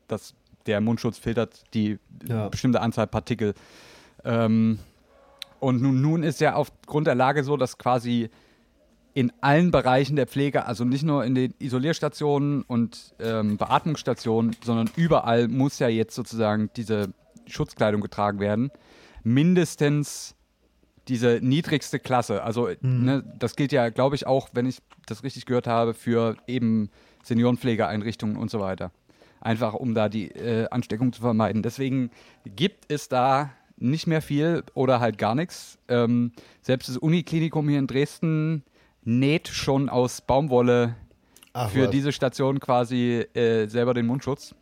das, 0.10 0.34
der 0.66 0.82
Mundschutz 0.82 1.18
filtert 1.18 1.64
die 1.74 1.98
Ja. 2.28 2.50
bestimmte 2.50 2.82
Anzahl 2.82 3.08
Partikel. 3.08 3.54
Ähm, 4.26 4.80
und 5.62 5.82
nun, 5.82 6.02
nun 6.02 6.24
ist 6.24 6.42
ja 6.42 6.56
aufgrund 6.56 7.08
der 7.08 7.16
Lage 7.16 7.46
so, 7.46 7.56
dass 7.56 7.78
quasi 7.78 8.30
in 9.14 9.32
allen 9.42 9.72
Bereichen 9.72 10.16
der 10.16 10.28
Pflege, 10.28 10.66
also 10.66 10.86
nicht 10.86 11.04
nur 11.04 11.26
in 11.26 11.36
den 11.36 11.54
Isolierstationen 11.60 12.62
und 12.64 13.14
ähm, 13.20 13.58
Beatmungsstationen, 13.58 14.56
sondern 14.64 14.90
überall 14.96 15.48
muss 15.48 15.80
ja 15.80 15.90
jetzt 15.90 16.16
sozusagen 16.16 16.70
diese 16.76 17.14
Schutzkleidung 17.48 18.02
getragen 18.02 18.40
werden. 18.40 18.72
Mindestens 19.24 20.36
diese 21.08 21.40
niedrigste 21.42 22.00
Klasse. 22.00 22.44
Also 22.44 22.70
ne, 22.80 23.24
das 23.38 23.56
gilt 23.56 23.72
ja, 23.72 23.90
glaube 23.90 24.16
ich, 24.16 24.28
auch, 24.28 24.50
wenn 24.54 24.66
ich 24.66 24.80
das 25.08 25.24
richtig 25.24 25.46
gehört 25.46 25.68
habe, 25.68 25.94
für 25.94 26.38
eben 26.48 26.90
Seniorenpflegeeinrichtungen 27.24 28.38
und 28.38 28.50
so 28.50 28.60
weiter. 28.60 28.92
Einfach 29.42 29.74
um 29.74 29.94
da 29.94 30.08
die 30.08 30.30
äh, 30.30 30.68
Ansteckung 30.70 31.12
zu 31.12 31.22
vermeiden. 31.22 31.64
Deswegen 31.64 32.12
gibt 32.46 32.92
es 32.92 33.10
da 33.10 33.52
nicht 33.78 34.08
mehr 34.08 34.22
viel 34.22 34.64
oder 34.74 35.00
halt 35.00 35.18
gar 35.18 35.36
nichts. 35.36 35.80
Ähm, 35.88 36.32
selbst 36.62 36.88
das 36.88 36.98
Uniklinikum 36.98 37.68
hier 37.68 37.80
in 37.80 37.88
Dresden 37.88 38.64
näht 39.04 39.48
schon 39.48 39.90
aus 39.90 40.22
Baumwolle 40.22 40.96
Ach, 41.54 41.70
für 41.70 41.84
was. 41.86 41.90
diese 41.92 42.12
Station 42.12 42.60
quasi 42.60 43.26
äh, 43.34 43.68
selber 43.68 43.94
den 43.94 44.06
Mundschutz. 44.06 44.56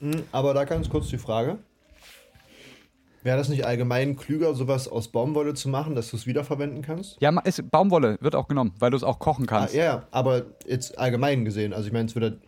Hm, 0.00 0.22
Aber 0.32 0.54
da 0.54 0.64
ganz 0.64 0.88
kurz 0.88 1.08
die 1.08 1.18
Frage. 1.18 1.58
Wäre 3.22 3.38
das 3.38 3.48
nicht 3.48 3.64
allgemein 3.64 4.16
klüger, 4.16 4.52
sowas 4.54 4.86
aus 4.86 5.08
Baumwolle 5.08 5.54
zu 5.54 5.70
machen, 5.70 5.94
dass 5.94 6.10
du 6.10 6.16
es 6.16 6.26
wiederverwenden 6.26 6.82
kannst? 6.82 7.16
Ja, 7.20 7.30
ist, 7.40 7.70
Baumwolle 7.70 8.18
wird 8.20 8.34
auch 8.34 8.48
genommen, 8.48 8.74
weil 8.78 8.90
du 8.90 8.98
es 8.98 9.02
auch 9.02 9.18
kochen 9.18 9.44
Ah, 9.48 9.60
kannst. 9.60 9.74
ja, 9.74 9.84
ja, 9.84 10.06
aber 10.10 10.42
jetzt 10.66 10.98
allgemein 10.98 11.44
gesehen. 11.46 11.72
Also 11.72 11.86
ich 11.86 11.92
meine, 11.94 12.06
es 12.06 12.14
wird 12.14 12.42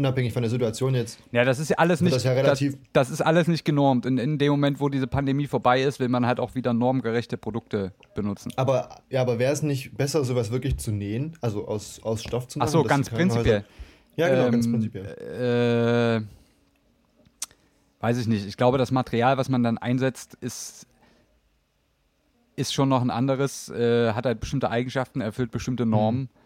unabhängig 0.00 0.32
von 0.32 0.42
der 0.42 0.50
Situation 0.50 0.94
jetzt. 0.94 1.18
Ja, 1.32 1.44
das 1.44 1.58
ist 1.58 1.68
ja 1.70 1.76
alles 1.78 2.00
Wird 2.00 2.06
nicht. 2.12 2.16
das 2.16 2.24
ja 2.24 2.32
relativ- 2.32 2.72
das, 2.92 3.08
das 3.08 3.10
ist 3.10 3.20
alles 3.20 3.46
nicht 3.48 3.64
genormt. 3.64 4.04
In, 4.06 4.18
in 4.18 4.38
dem 4.38 4.50
Moment, 4.50 4.80
wo 4.80 4.88
diese 4.88 5.06
Pandemie 5.06 5.46
vorbei 5.46 5.82
ist, 5.82 6.00
will 6.00 6.08
man 6.08 6.26
halt 6.26 6.40
auch 6.40 6.54
wieder 6.54 6.72
normgerechte 6.72 7.36
Produkte 7.36 7.92
benutzen. 8.14 8.50
Aber 8.56 8.88
ja, 9.10 9.20
aber 9.20 9.38
wäre 9.38 9.52
es 9.52 9.62
nicht 9.62 9.96
besser, 9.96 10.24
sowas 10.24 10.50
wirklich 10.50 10.78
zu 10.78 10.90
nähen? 10.90 11.36
Also 11.40 11.68
aus, 11.68 12.00
aus 12.02 12.22
Stoff 12.22 12.48
zu 12.48 12.58
Ach 12.58 12.64
machen? 12.64 12.72
so, 12.72 12.82
dass 12.82 12.88
ganz 12.90 13.10
prinzipiell. 13.10 13.64
Ja, 14.16 14.28
genau, 14.28 14.50
ganz 14.50 14.66
Ähm, 14.66 14.72
prinzipiell. 14.72 16.24
Äh, 16.26 18.02
weiß 18.02 18.18
ich 18.18 18.26
nicht. 18.26 18.46
Ich 18.46 18.56
glaube, 18.56 18.78
das 18.78 18.90
Material, 18.90 19.36
was 19.38 19.48
man 19.48 19.62
dann 19.62 19.78
einsetzt, 19.78 20.36
ist, 20.40 20.86
ist 22.56 22.74
schon 22.74 22.88
noch 22.88 23.00
ein 23.02 23.10
anderes, 23.10 23.68
äh, 23.70 24.12
hat 24.12 24.26
halt 24.26 24.40
bestimmte 24.40 24.70
Eigenschaften, 24.70 25.20
erfüllt 25.20 25.50
bestimmte 25.50 25.84
Mhm. 25.84 25.90
Normen. 25.90 26.24
Äh, 26.24 26.39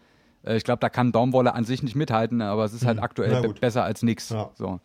ich 0.47 0.63
glaube, 0.63 0.79
da 0.79 0.89
kann 0.89 1.11
Baumwolle 1.11 1.53
an 1.53 1.65
sich 1.65 1.81
nicht 1.83 1.95
mithalten, 1.95 2.41
aber 2.41 2.65
es 2.65 2.73
ist 2.73 2.85
halt 2.85 2.97
Mhm. 2.97 3.03
aktuell 3.03 3.41
be 3.41 3.53
besser 3.53 3.83
als 3.83 4.03
nichts. 4.03 4.29
Ja. 4.29 4.51
So. 4.55 4.79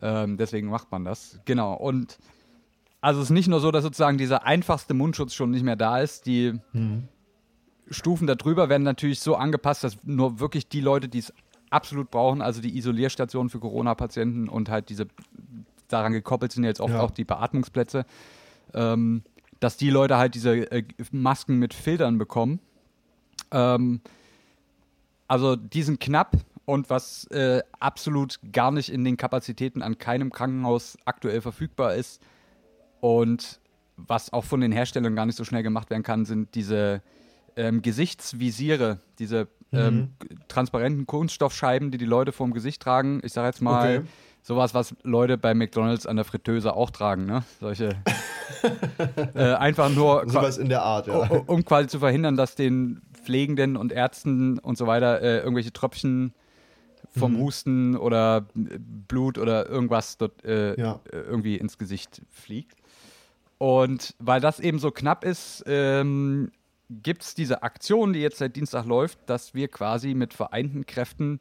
Ähm, 0.00 0.36
deswegen 0.36 0.68
macht 0.68 0.90
man 0.92 1.04
das. 1.04 1.38
Genau. 1.44 1.74
Und 1.74 2.18
also 3.00 3.20
es 3.20 3.26
ist 3.26 3.30
nicht 3.30 3.48
nur 3.48 3.60
so, 3.60 3.70
dass 3.70 3.82
sozusagen 3.82 4.18
dieser 4.18 4.44
einfachste 4.44 4.94
Mundschutz 4.94 5.34
schon 5.34 5.50
nicht 5.50 5.62
mehr 5.64 5.76
da 5.76 5.98
ist. 6.00 6.26
Die 6.26 6.58
Mhm. 6.72 7.08
Stufen 7.90 8.26
darüber 8.26 8.68
werden 8.68 8.84
natürlich 8.84 9.20
so 9.20 9.34
angepasst, 9.36 9.84
dass 9.84 9.98
nur 10.04 10.40
wirklich 10.40 10.68
die 10.68 10.80
Leute, 10.80 11.08
die 11.08 11.18
es 11.18 11.32
absolut 11.70 12.10
brauchen, 12.10 12.40
also 12.42 12.60
die 12.62 12.76
Isolierstationen 12.76 13.50
für 13.50 13.58
Corona-Patienten 13.58 14.48
und 14.48 14.68
halt 14.68 14.88
diese 14.88 15.06
daran 15.88 16.12
gekoppelt 16.12 16.52
sind 16.52 16.64
jetzt 16.64 16.80
oft 16.80 16.94
Ja. 16.94 17.00
auch 17.00 17.10
die 17.10 17.24
Beatmungsplätze, 17.24 18.06
ähm, 18.72 19.22
dass 19.60 19.76
die 19.76 19.90
Leute 19.90 20.16
halt 20.16 20.34
diese 20.34 20.70
äh, 20.72 20.84
Masken 21.10 21.58
mit 21.58 21.74
Filtern 21.74 22.18
bekommen. 22.18 22.60
Ähm, 23.50 24.00
also 25.32 25.56
die 25.56 25.82
sind 25.82 25.98
knapp 25.98 26.36
und 26.66 26.90
was 26.90 27.24
äh, 27.28 27.62
absolut 27.80 28.38
gar 28.52 28.70
nicht 28.70 28.90
in 28.90 29.02
den 29.02 29.16
Kapazitäten 29.16 29.80
an 29.80 29.96
keinem 29.96 30.30
Krankenhaus 30.30 30.98
aktuell 31.06 31.40
verfügbar 31.40 31.94
ist 31.94 32.20
und 33.00 33.58
was 33.96 34.30
auch 34.32 34.44
von 34.44 34.60
den 34.60 34.72
Herstellern 34.72 35.16
gar 35.16 35.24
nicht 35.24 35.36
so 35.36 35.44
schnell 35.44 35.62
gemacht 35.62 35.88
werden 35.88 36.02
kann, 36.02 36.26
sind 36.26 36.54
diese 36.54 37.00
ähm, 37.56 37.80
Gesichtsvisiere, 37.80 38.98
diese 39.18 39.48
ähm, 39.72 40.10
g- 40.18 40.34
transparenten 40.48 41.06
Kunststoffscheiben, 41.06 41.90
die 41.90 41.96
die 41.98 42.04
Leute 42.04 42.32
vorm 42.32 42.52
Gesicht 42.52 42.82
tragen. 42.82 43.20
Ich 43.24 43.32
sage 43.32 43.46
jetzt 43.48 43.62
mal 43.62 43.98
Okay. 43.98 44.06
sowas, 44.42 44.74
was 44.74 44.94
Leute 45.02 45.38
bei 45.38 45.54
McDonalds 45.54 46.06
an 46.06 46.16
der 46.16 46.26
Fritteuse 46.26 46.74
auch 46.76 46.90
tragen, 46.90 47.24
ne? 47.24 47.42
Solche 47.58 47.96
äh, 49.34 49.54
einfach 49.54 49.88
nur 49.88 50.28
Sowas 50.28 50.58
in 50.58 50.68
der 50.68 50.82
Art, 50.82 51.06
ja. 51.06 51.14
um, 51.30 51.40
um 51.46 51.64
quasi 51.64 51.88
zu 51.88 51.98
verhindern, 52.00 52.36
dass 52.36 52.54
den 52.54 53.00
Pflegenden 53.22 53.76
und 53.76 53.92
Ärzten 53.92 54.58
und 54.58 54.76
so 54.78 54.86
weiter 54.86 55.20
äh, 55.22 55.38
irgendwelche 55.38 55.72
Tröpfchen 55.72 56.32
vom 57.14 57.36
Husten 57.38 57.96
oder 57.96 58.46
äh, 58.56 58.78
Blut 58.78 59.38
oder 59.38 59.68
irgendwas 59.68 60.16
dort 60.18 60.44
äh, 60.44 60.78
Ja. 60.80 61.00
äh, 61.10 61.16
irgendwie 61.16 61.56
ins 61.56 61.76
Gesicht 61.78 62.22
fliegt. 62.30 62.76
Und 63.58 64.14
weil 64.18 64.40
das 64.40 64.58
eben 64.60 64.78
so 64.78 64.90
knapp 64.90 65.24
ist, 65.24 65.62
ähm, 65.66 66.50
gibt 66.90 67.22
es 67.22 67.34
diese 67.34 67.62
Aktion, 67.62 68.12
die 68.12 68.20
jetzt 68.20 68.38
seit 68.38 68.56
Dienstag 68.56 68.86
läuft, 68.86 69.18
dass 69.26 69.54
wir 69.54 69.68
quasi 69.68 70.14
mit 70.14 70.34
vereinten 70.34 70.84
Kräften 70.84 71.38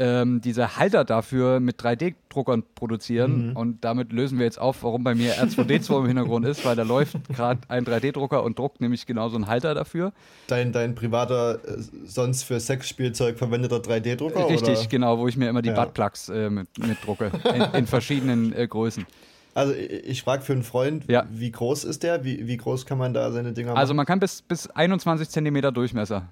ähm, 0.00 0.40
diese 0.40 0.76
Halter 0.78 1.04
dafür 1.04 1.60
mit 1.60 1.78
3D-Druckern 1.80 2.62
produzieren. 2.74 3.52
Und 3.54 3.84
damit 3.84 4.12
lösen 4.12 4.38
wir 4.38 4.46
jetzt 4.46 4.58
auf, 4.58 4.82
warum 4.82 5.04
bei 5.04 5.14
mir 5.14 5.34
R2D2 5.34 5.98
im 6.00 6.06
Hintergrund 6.06 6.46
ist, 6.46 6.64
weil 6.64 6.74
da 6.74 6.82
läuft 6.84 7.16
gerade 7.28 7.60
ein 7.68 7.84
3D-Drucker 7.84 8.42
und 8.42 8.58
druckt 8.58 8.80
nämlich 8.80 9.04
genau 9.06 9.28
so 9.28 9.36
einen 9.36 9.46
Halter 9.46 9.74
dafür. 9.74 10.12
Dein, 10.46 10.72
dein 10.72 10.94
privater, 10.94 11.56
äh, 11.56 11.82
sonst 12.06 12.44
für 12.44 12.58
Sexspielzeug 12.58 13.36
verwendeter 13.38 13.76
3D-Drucker? 13.76 14.48
Richtig, 14.48 14.78
oder? 14.78 14.88
genau, 14.88 15.18
wo 15.18 15.28
ich 15.28 15.36
mir 15.36 15.48
immer 15.50 15.60
die 15.62 15.68
Ja. 15.68 15.74
Buttplugs 15.84 16.30
äh, 16.30 16.48
mit, 16.48 16.66
mit 16.78 16.96
drucke. 17.04 17.30
In, 17.54 17.62
in 17.80 17.86
verschiedenen 17.86 18.54
äh, 18.54 18.66
Größen. 18.66 19.06
Also 19.52 19.74
ich, 19.74 19.90
ich 20.08 20.22
frage 20.22 20.42
für 20.42 20.54
einen 20.54 20.62
Freund, 20.62 21.04
Ja. 21.10 21.26
wie 21.30 21.50
groß 21.50 21.84
ist 21.84 22.02
der? 22.04 22.24
Wie, 22.24 22.46
wie 22.46 22.56
groß 22.56 22.86
kann 22.86 22.96
man 22.98 23.12
da 23.12 23.30
seine 23.32 23.52
Dinger 23.52 23.70
machen? 23.72 23.78
Also 23.78 23.92
man 23.92 24.06
kann 24.06 24.18
bis, 24.20 24.40
bis 24.42 24.66
21 24.68 25.28
Zentimeter 25.28 25.72
Durchmesser. 25.72 26.28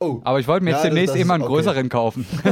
Oh, 0.00 0.20
Aber 0.24 0.40
ich 0.40 0.48
wollte 0.48 0.64
mir 0.64 0.70
jetzt 0.70 0.84
Ja, 0.84 0.90
demnächst 0.90 1.16
immer 1.16 1.34
einen 1.34 1.42
okay. 1.42 1.52
größeren 1.52 1.88
kaufen. 1.88 2.26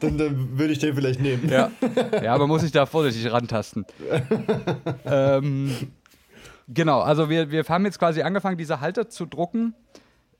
dann, 0.00 0.18
dann 0.18 0.58
würde 0.58 0.72
ich 0.72 0.78
den 0.78 0.94
vielleicht 0.94 1.20
nehmen. 1.20 1.48
Ja, 1.48 1.70
ja 2.22 2.34
aber 2.34 2.46
muss 2.46 2.62
ich 2.62 2.72
da 2.72 2.86
vorsichtig 2.86 3.30
rantasten. 3.32 3.84
ähm, 5.04 5.70
genau, 6.68 7.00
also 7.00 7.28
wir, 7.28 7.50
wir 7.50 7.64
haben 7.64 7.84
jetzt 7.84 7.98
quasi 7.98 8.22
angefangen, 8.22 8.56
diese 8.58 8.80
Halter 8.80 9.08
zu 9.08 9.26
drucken. 9.26 9.74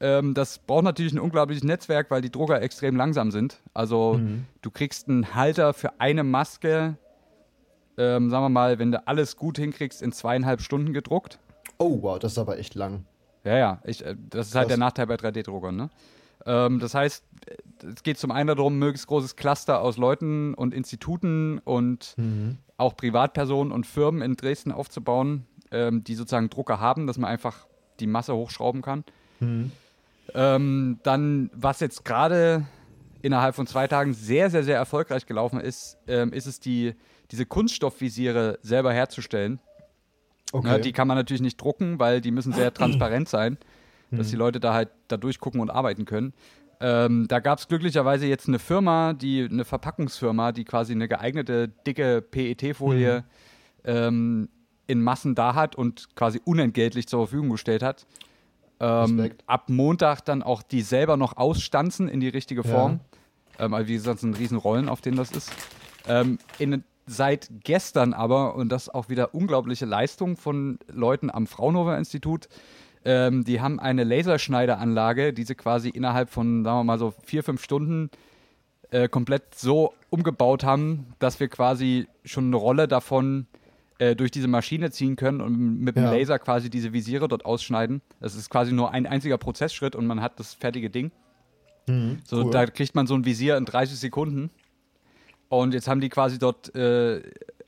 Ähm, 0.01 0.35
das 0.35 0.59
braucht 0.59 0.85
natürlich 0.85 1.12
ein 1.12 1.21
unglaubliches 1.21 1.64
Netzwerk, 1.64 2.11
weil 2.11 2.21
die 2.21 2.31
Drucker 2.31 2.61
extrem 2.61 2.97
langsam 2.97 3.31
sind. 3.31 3.61
Also 3.73 4.21
du 4.62 4.71
kriegst 4.71 5.09
einen 5.09 5.35
Halter 5.35 5.73
für 5.73 6.01
eine 6.01 6.25
Maske, 6.25 6.97
ähm, 7.97 8.31
sagen 8.31 8.45
wir 8.45 8.49
mal, 8.49 8.79
wenn 8.79 8.93
du 8.93 9.07
alles 9.07 9.37
gut 9.37 9.59
hinkriegst, 9.59 10.03
in 10.03 10.12
zweieinhalb 10.12 10.61
Stunden 10.61 10.93
gedruckt. 10.93 11.38
Oh, 11.79 12.03
wow, 12.03 12.19
das 12.19 12.33
ist 12.33 12.38
aber 12.38 12.59
echt 12.59 12.75
lang. 12.75 13.05
Ja, 13.44 13.57
ja, 13.57 13.78
ich, 13.85 14.04
äh, 14.04 14.16
das 14.30 14.48
ist 14.48 14.54
halt 14.54 14.64
Krass. 14.64 14.68
der 14.68 14.78
Nachteil 14.78 15.07
bei 15.07 15.14
3D-Druckern. 15.16 15.76
Ne? 15.76 15.90
Ähm, 16.46 16.80
das 16.80 16.94
heißt, 16.94 17.24
äh, 17.46 17.87
es 17.87 18.02
geht 18.02 18.18
zum 18.18 18.30
einen 18.30 18.48
darum, 18.48 18.78
möglichst 18.78 19.07
großes 19.07 19.37
Cluster 19.37 19.80
aus 19.80 19.96
Leuten 19.96 20.54
und 20.54 20.74
Instituten 20.74 21.59
und 21.59 22.16
auch 22.76 22.96
Privatpersonen 22.96 23.72
und 23.72 23.87
Firmen 23.87 24.22
in 24.22 24.37
Dresden 24.37 24.72
aufzubauen, 24.72 25.46
ähm, 25.70 26.02
die 26.02 26.14
sozusagen 26.14 26.50
Drucker 26.50 26.80
haben, 26.80 27.07
dass 27.07 27.18
man 27.18 27.30
einfach 27.30 27.66
die 28.00 28.07
Masse 28.07 28.35
hochschrauben 28.35 28.83
kann. 28.83 29.04
Ähm, 30.35 30.98
dann, 31.02 31.50
was 31.54 31.80
jetzt 31.80 32.04
gerade 32.04 32.66
innerhalb 33.22 33.54
von 33.54 33.66
zwei 33.66 33.87
Tagen 33.87 34.14
sehr, 34.14 34.50
sehr, 34.50 34.64
sehr 34.64 34.76
erfolgreich 34.76 35.26
gelaufen 35.26 35.61
ist, 35.61 35.96
ähm, 36.07 36.33
ist 36.33 36.46
es 36.46 36.61
die, 36.61 36.94
diese 37.30 37.46
Kunststoffvisiere 37.46 38.59
selber 38.62 38.92
herzustellen. 38.92 39.61
Okay. 40.52 40.68
Ja, 40.68 40.78
die 40.78 40.92
kann 40.92 41.09
man 41.09 41.16
natürlich 41.16 41.42
nicht 41.42 41.61
drucken, 41.61 41.98
weil 41.98 42.20
die 42.20 42.30
müssen 42.30 42.52
sehr 42.52 42.72
transparent 42.72 43.28
sein, 43.28 43.59
dass 44.11 44.30
die 44.30 44.37
Leute 44.37 44.61
da 44.61 44.74
halt 44.74 44.90
da 45.09 45.16
durchgucken 45.16 45.61
und 45.61 45.70
arbeiten 45.70 46.04
können. 46.04 46.33
Ähm, 46.80 47.26
da 47.28 47.40
gab 47.40 47.59
es 47.59 47.68
glücklicherweise 47.68 48.26
jetzt 48.26 48.48
eine 48.48 48.59
Firma, 48.59 49.12
die 49.14 49.48
eine 49.50 49.64
Verpackungsfirma, 49.64 50.52
die 50.52 50.64
quasi 50.64 50.92
eine 50.92 51.09
geeignete 51.09 51.68
dicke 51.87 52.20
PET-Folie 52.20 53.24
ähm, 53.85 54.48
in 54.87 55.02
Massen 55.02 55.35
da 55.35 55.54
hat 55.54 55.76
und 55.76 56.14
quasi 56.14 56.40
unentgeltlich 56.44 57.07
zur 57.09 57.26
Verfügung 57.26 57.50
gestellt 57.50 57.83
hat. 57.83 58.07
Ähm, 58.80 59.30
ab 59.46 59.70
Montag 59.70 60.24
dann 60.24 60.42
auch 60.42 60.62
die 60.62 60.83
selber 60.83 61.16
noch 61.16 61.37
ausstanzen 61.37 62.09
in 62.09 62.20
die 62.20 62.28
richtige 62.28 62.62
Form. 62.64 63.00
Ähm, 63.59 63.72
also 63.72 63.88
wie 63.88 63.94
gesagt, 63.94 64.16
es 64.16 64.20
sind 64.22 64.38
riesen 64.38 64.59
Rollen, 64.59 64.88
auf 64.88 65.00
denen 65.00 65.16
das 65.16 65.30
ist. 65.30 65.52
Ähm, 66.07 66.38
in, 66.59 66.85
seit 67.07 67.49
gestern 67.64 68.12
aber, 68.14 68.55
und 68.55 68.71
das 68.71 68.88
auch 68.88 69.09
wieder 69.09 69.35
unglaubliche 69.35 69.85
Leistung 69.87 70.37
von 70.37 70.79
Leuten 70.90 71.31
am 71.31 71.47
Fraunhofer 71.47 71.99
Institut, 71.99 72.49
ähm, 73.05 73.45
die 73.45 73.61
haben 73.61 73.79
eine 73.81 74.05
Laserschneideranlage, 74.05 75.33
die 75.33 75.45
sie 75.45 75.55
quasi 75.55 75.90
innerhalb 75.90 76.31
von, 76.31 76.64
sagen 76.64 76.79
wir 76.79 76.85
mal 76.85 76.99
so, 76.99 77.12
vier, 77.25 77.43
fünf 77.43 77.62
Stunden 77.62 78.11
äh, 78.90 79.09
komplett 79.09 79.55
so 79.55 79.93
umgebaut 80.11 80.64
haben, 80.64 81.09
dass 81.19 81.40
wir 81.40 81.49
quasi 81.49 82.07
schon 82.25 82.47
eine 82.47 82.57
Rolle 82.57 82.88
davon 82.88 83.47
äh, 83.99 84.17
durch 84.17 84.31
diese 84.31 84.49
Maschine 84.49 84.90
ziehen 84.90 85.17
können 85.17 85.40
und 85.40 85.81
mit 85.81 85.97
dem 85.97 86.05
Ja. 86.05 86.12
Laser 86.12 86.38
quasi 86.38 86.71
diese 86.71 86.93
Visiere 86.93 87.29
dort 87.29 87.45
ausschneiden. 87.45 88.01
Das 88.21 88.35
ist 88.35 88.49
quasi 88.51 88.73
nur 88.73 88.93
ein 88.93 89.07
einziger 89.07 89.37
Prozessschritt 89.38 89.95
und 89.97 90.07
man 90.07 90.21
hat 90.23 90.40
das 90.40 90.55
fertige 90.55 90.88
Ding. 90.90 91.11
So, 91.87 91.93
Mhm. 91.93 92.19
cool. 92.33 92.51
da 92.51 92.64
kriegt 92.67 92.95
man 92.95 93.07
so 93.07 93.14
ein 93.14 93.27
Visier 93.27 93.59
in 93.59 93.67
30 93.67 93.99
Sekunden. 93.99 94.51
Und 95.61 95.75
jetzt 95.75 95.88
haben 95.88 96.01
die 96.01 96.09
quasi 96.09 96.38
dort 96.38 96.75
äh, 96.75 97.23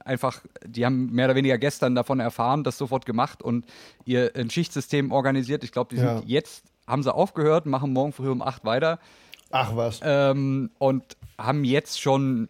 einfach, 0.04 0.40
die 0.64 0.84
haben 0.84 1.10
mehr 1.12 1.26
oder 1.26 1.34
weniger 1.34 1.58
gestern 1.58 1.94
davon 1.94 2.20
erfahren, 2.20 2.64
das 2.64 2.78
sofort 2.78 3.06
gemacht 3.06 3.42
und 3.42 3.64
ihr 4.04 4.32
ein 4.36 4.50
Schichtsystem 4.50 5.12
organisiert. 5.12 5.64
Ich 5.64 5.72
glaube, 5.72 5.90
die 5.90 5.96
sind 5.98 6.06
Ja. 6.06 6.22
jetzt, 6.26 6.64
haben 6.86 7.02
sie 7.02 7.12
aufgehört, 7.12 7.66
machen 7.66 7.92
morgen 7.92 8.12
früh 8.12 8.30
um 8.30 8.42
8 8.42 8.64
weiter 8.64 8.98
Ach 9.50 9.74
was. 9.76 10.00
ähm, 10.02 10.70
und 10.78 11.02
haben 11.38 11.64
jetzt 11.64 12.00
schon, 12.00 12.48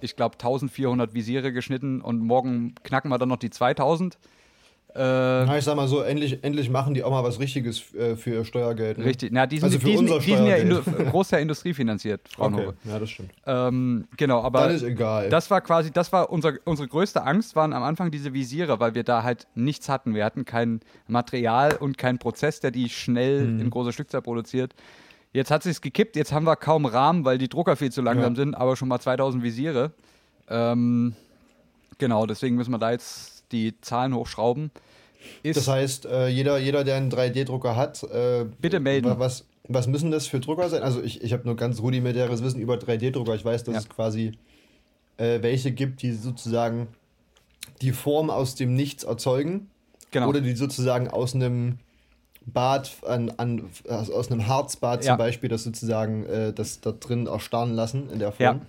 ich 0.00 0.16
glaube, 0.16 0.34
1400 0.34 1.14
Visiere 1.14 1.52
geschnitten 1.52 2.00
und 2.00 2.20
morgen 2.20 2.74
knacken 2.82 3.08
wir 3.10 3.18
dann 3.18 3.28
noch 3.30 3.38
die 3.38 3.50
2000. 3.50 4.18
Äh, 4.94 5.58
ich 5.58 5.64
sag 5.64 5.74
mal 5.76 5.88
so, 5.88 6.02
endlich, 6.02 6.44
endlich 6.44 6.68
machen 6.68 6.92
die 6.92 7.02
auch 7.02 7.10
mal 7.10 7.24
was 7.24 7.40
Richtiges 7.40 7.94
äh, 7.94 8.14
für 8.14 8.30
ihr 8.30 8.44
Steuergeld. 8.44 8.98
Ne? 8.98 9.04
richtig. 9.06 9.32
Na, 9.32 9.46
die 9.46 9.56
sind, 9.58 9.64
Also 9.64 9.78
für 9.78 9.86
die 9.86 9.96
unser 9.96 10.18
die 10.18 10.36
sind 10.36 10.46
ja. 10.46 10.56
Indu 10.56 10.82
Großteil 11.10 11.40
industriefinanziert, 11.40 12.28
Fraunhofer. 12.28 12.68
Okay, 12.68 12.76
ja, 12.90 12.98
das 12.98 13.08
stimmt. 13.10 13.30
Ähm, 13.46 14.04
genau, 14.18 14.42
aber 14.42 14.60
Dann 14.66 14.74
ist 14.76 14.82
egal. 14.82 15.30
das 15.30 15.50
war 15.50 15.62
quasi, 15.62 15.90
das 15.90 16.12
war 16.12 16.30
unser, 16.30 16.54
unsere 16.64 16.88
größte 16.88 17.22
Angst, 17.22 17.56
waren 17.56 17.72
am 17.72 17.82
Anfang 17.82 18.10
diese 18.10 18.34
Visiere, 18.34 18.80
weil 18.80 18.94
wir 18.94 19.02
da 19.02 19.22
halt 19.22 19.46
nichts 19.54 19.88
hatten. 19.88 20.14
Wir 20.14 20.24
hatten 20.26 20.44
kein 20.44 20.80
Material 21.08 21.74
und 21.80 21.96
keinen 21.96 22.18
Prozess, 22.18 22.60
der 22.60 22.70
die 22.70 22.88
schnell 22.90 23.46
Mhm. 23.46 23.60
in 23.60 23.70
großer 23.70 23.92
Stückzahl 23.92 24.20
produziert. 24.20 24.74
Jetzt 25.32 25.50
hat 25.50 25.62
sich's 25.62 25.80
gekippt, 25.80 26.16
jetzt 26.16 26.32
haben 26.32 26.44
wir 26.44 26.56
kaum 26.56 26.84
Rahmen, 26.84 27.24
weil 27.24 27.38
die 27.38 27.48
Drucker 27.48 27.76
viel 27.76 27.90
zu 27.90 28.02
langsam 28.02 28.34
Ja. 28.34 28.36
sind, 28.36 28.54
aber 28.54 28.76
schon 28.76 28.88
mal 28.88 29.00
2000 29.00 29.42
Visiere. 29.42 29.92
Ähm, 30.50 31.14
genau, 31.96 32.26
deswegen 32.26 32.56
müssen 32.56 32.72
wir 32.72 32.78
da 32.78 32.90
jetzt 32.90 33.41
die 33.52 33.80
Zahlen 33.80 34.14
hochschrauben. 34.14 34.70
Ist, 35.42 35.56
das 35.56 35.68
heißt, 35.68 36.06
äh, 36.06 36.28
jeder, 36.28 36.58
jeder, 36.58 36.82
der 36.84 36.96
einen 36.96 37.10
3D-Drucker 37.10 37.76
hat, 37.76 38.02
äh, 38.04 38.44
Bitte 38.60 38.80
melden. 38.80 39.06
wa- 39.08 39.18
Was, 39.18 39.44
was 39.68 39.86
müssen 39.86 40.10
das 40.10 40.26
für 40.26 40.40
Drucker 40.40 40.68
sein? 40.68 40.82
Also 40.82 41.00
ich, 41.02 41.22
ich 41.22 41.32
habe 41.32 41.44
nur 41.44 41.54
ganz 41.56 41.80
rudimentäres 41.80 42.42
Wissen 42.42 42.60
über 42.60 42.74
3D-Drucker. 42.74 43.34
Ich 43.36 43.44
weiß, 43.44 43.62
dass 43.64 43.74
Ja. 43.74 43.80
es 43.80 43.88
quasi 43.88 44.32
äh, 45.18 45.40
welche 45.42 45.70
gibt, 45.72 46.02
die 46.02 46.12
sozusagen 46.12 46.88
die 47.82 47.92
Form 47.92 48.30
aus 48.30 48.54
dem 48.56 48.74
Nichts 48.74 49.04
erzeugen. 49.04 49.70
genau. 50.10 50.28
Oder 50.28 50.40
die 50.40 50.54
sozusagen 50.56 51.08
aus 51.08 51.34
einem 51.34 51.78
Bad, 52.44 52.90
an, 53.06 53.30
an, 53.36 53.70
also 53.88 54.14
aus 54.14 54.30
einem 54.32 54.48
Harzbad 54.48 55.04
Ja. 55.04 55.12
zum 55.12 55.18
Beispiel, 55.18 55.48
das 55.48 55.62
sozusagen 55.62 56.26
äh, 56.26 56.52
das 56.52 56.80
da 56.80 56.90
drin 56.90 57.26
erstarren 57.28 57.74
lassen 57.74 58.10
in 58.10 58.18
der 58.18 58.32
Form. 58.32 58.40
Ja. 58.58 58.60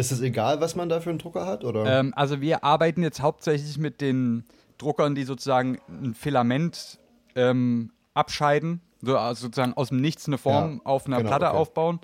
Ist 0.00 0.12
es 0.12 0.20
egal, 0.22 0.60
was 0.60 0.76
man 0.76 0.88
da 0.88 1.00
für 1.00 1.10
einen 1.10 1.18
Drucker 1.18 1.44
hat? 1.44 1.62
Oder? 1.62 1.84
Ähm, 1.84 2.14
also 2.16 2.40
wir 2.40 2.64
arbeiten 2.64 3.02
jetzt 3.02 3.20
hauptsächlich 3.20 3.76
mit 3.76 4.00
den 4.00 4.44
Druckern, 4.78 5.14
die 5.14 5.24
sozusagen 5.24 5.78
ein 5.88 6.14
Filament 6.14 6.98
ähm, 7.34 7.92
abscheiden, 8.14 8.80
so, 9.02 9.18
also 9.18 9.42
sozusagen 9.42 9.74
aus 9.74 9.90
dem 9.90 10.00
Nichts 10.00 10.26
eine 10.26 10.38
Form 10.38 10.76
Ja, 10.76 10.80
auf 10.84 11.06
einer 11.06 11.18
genau, 11.18 11.28
Platte 11.28 11.48
okay. 11.48 11.56
aufbauen. 11.56 12.00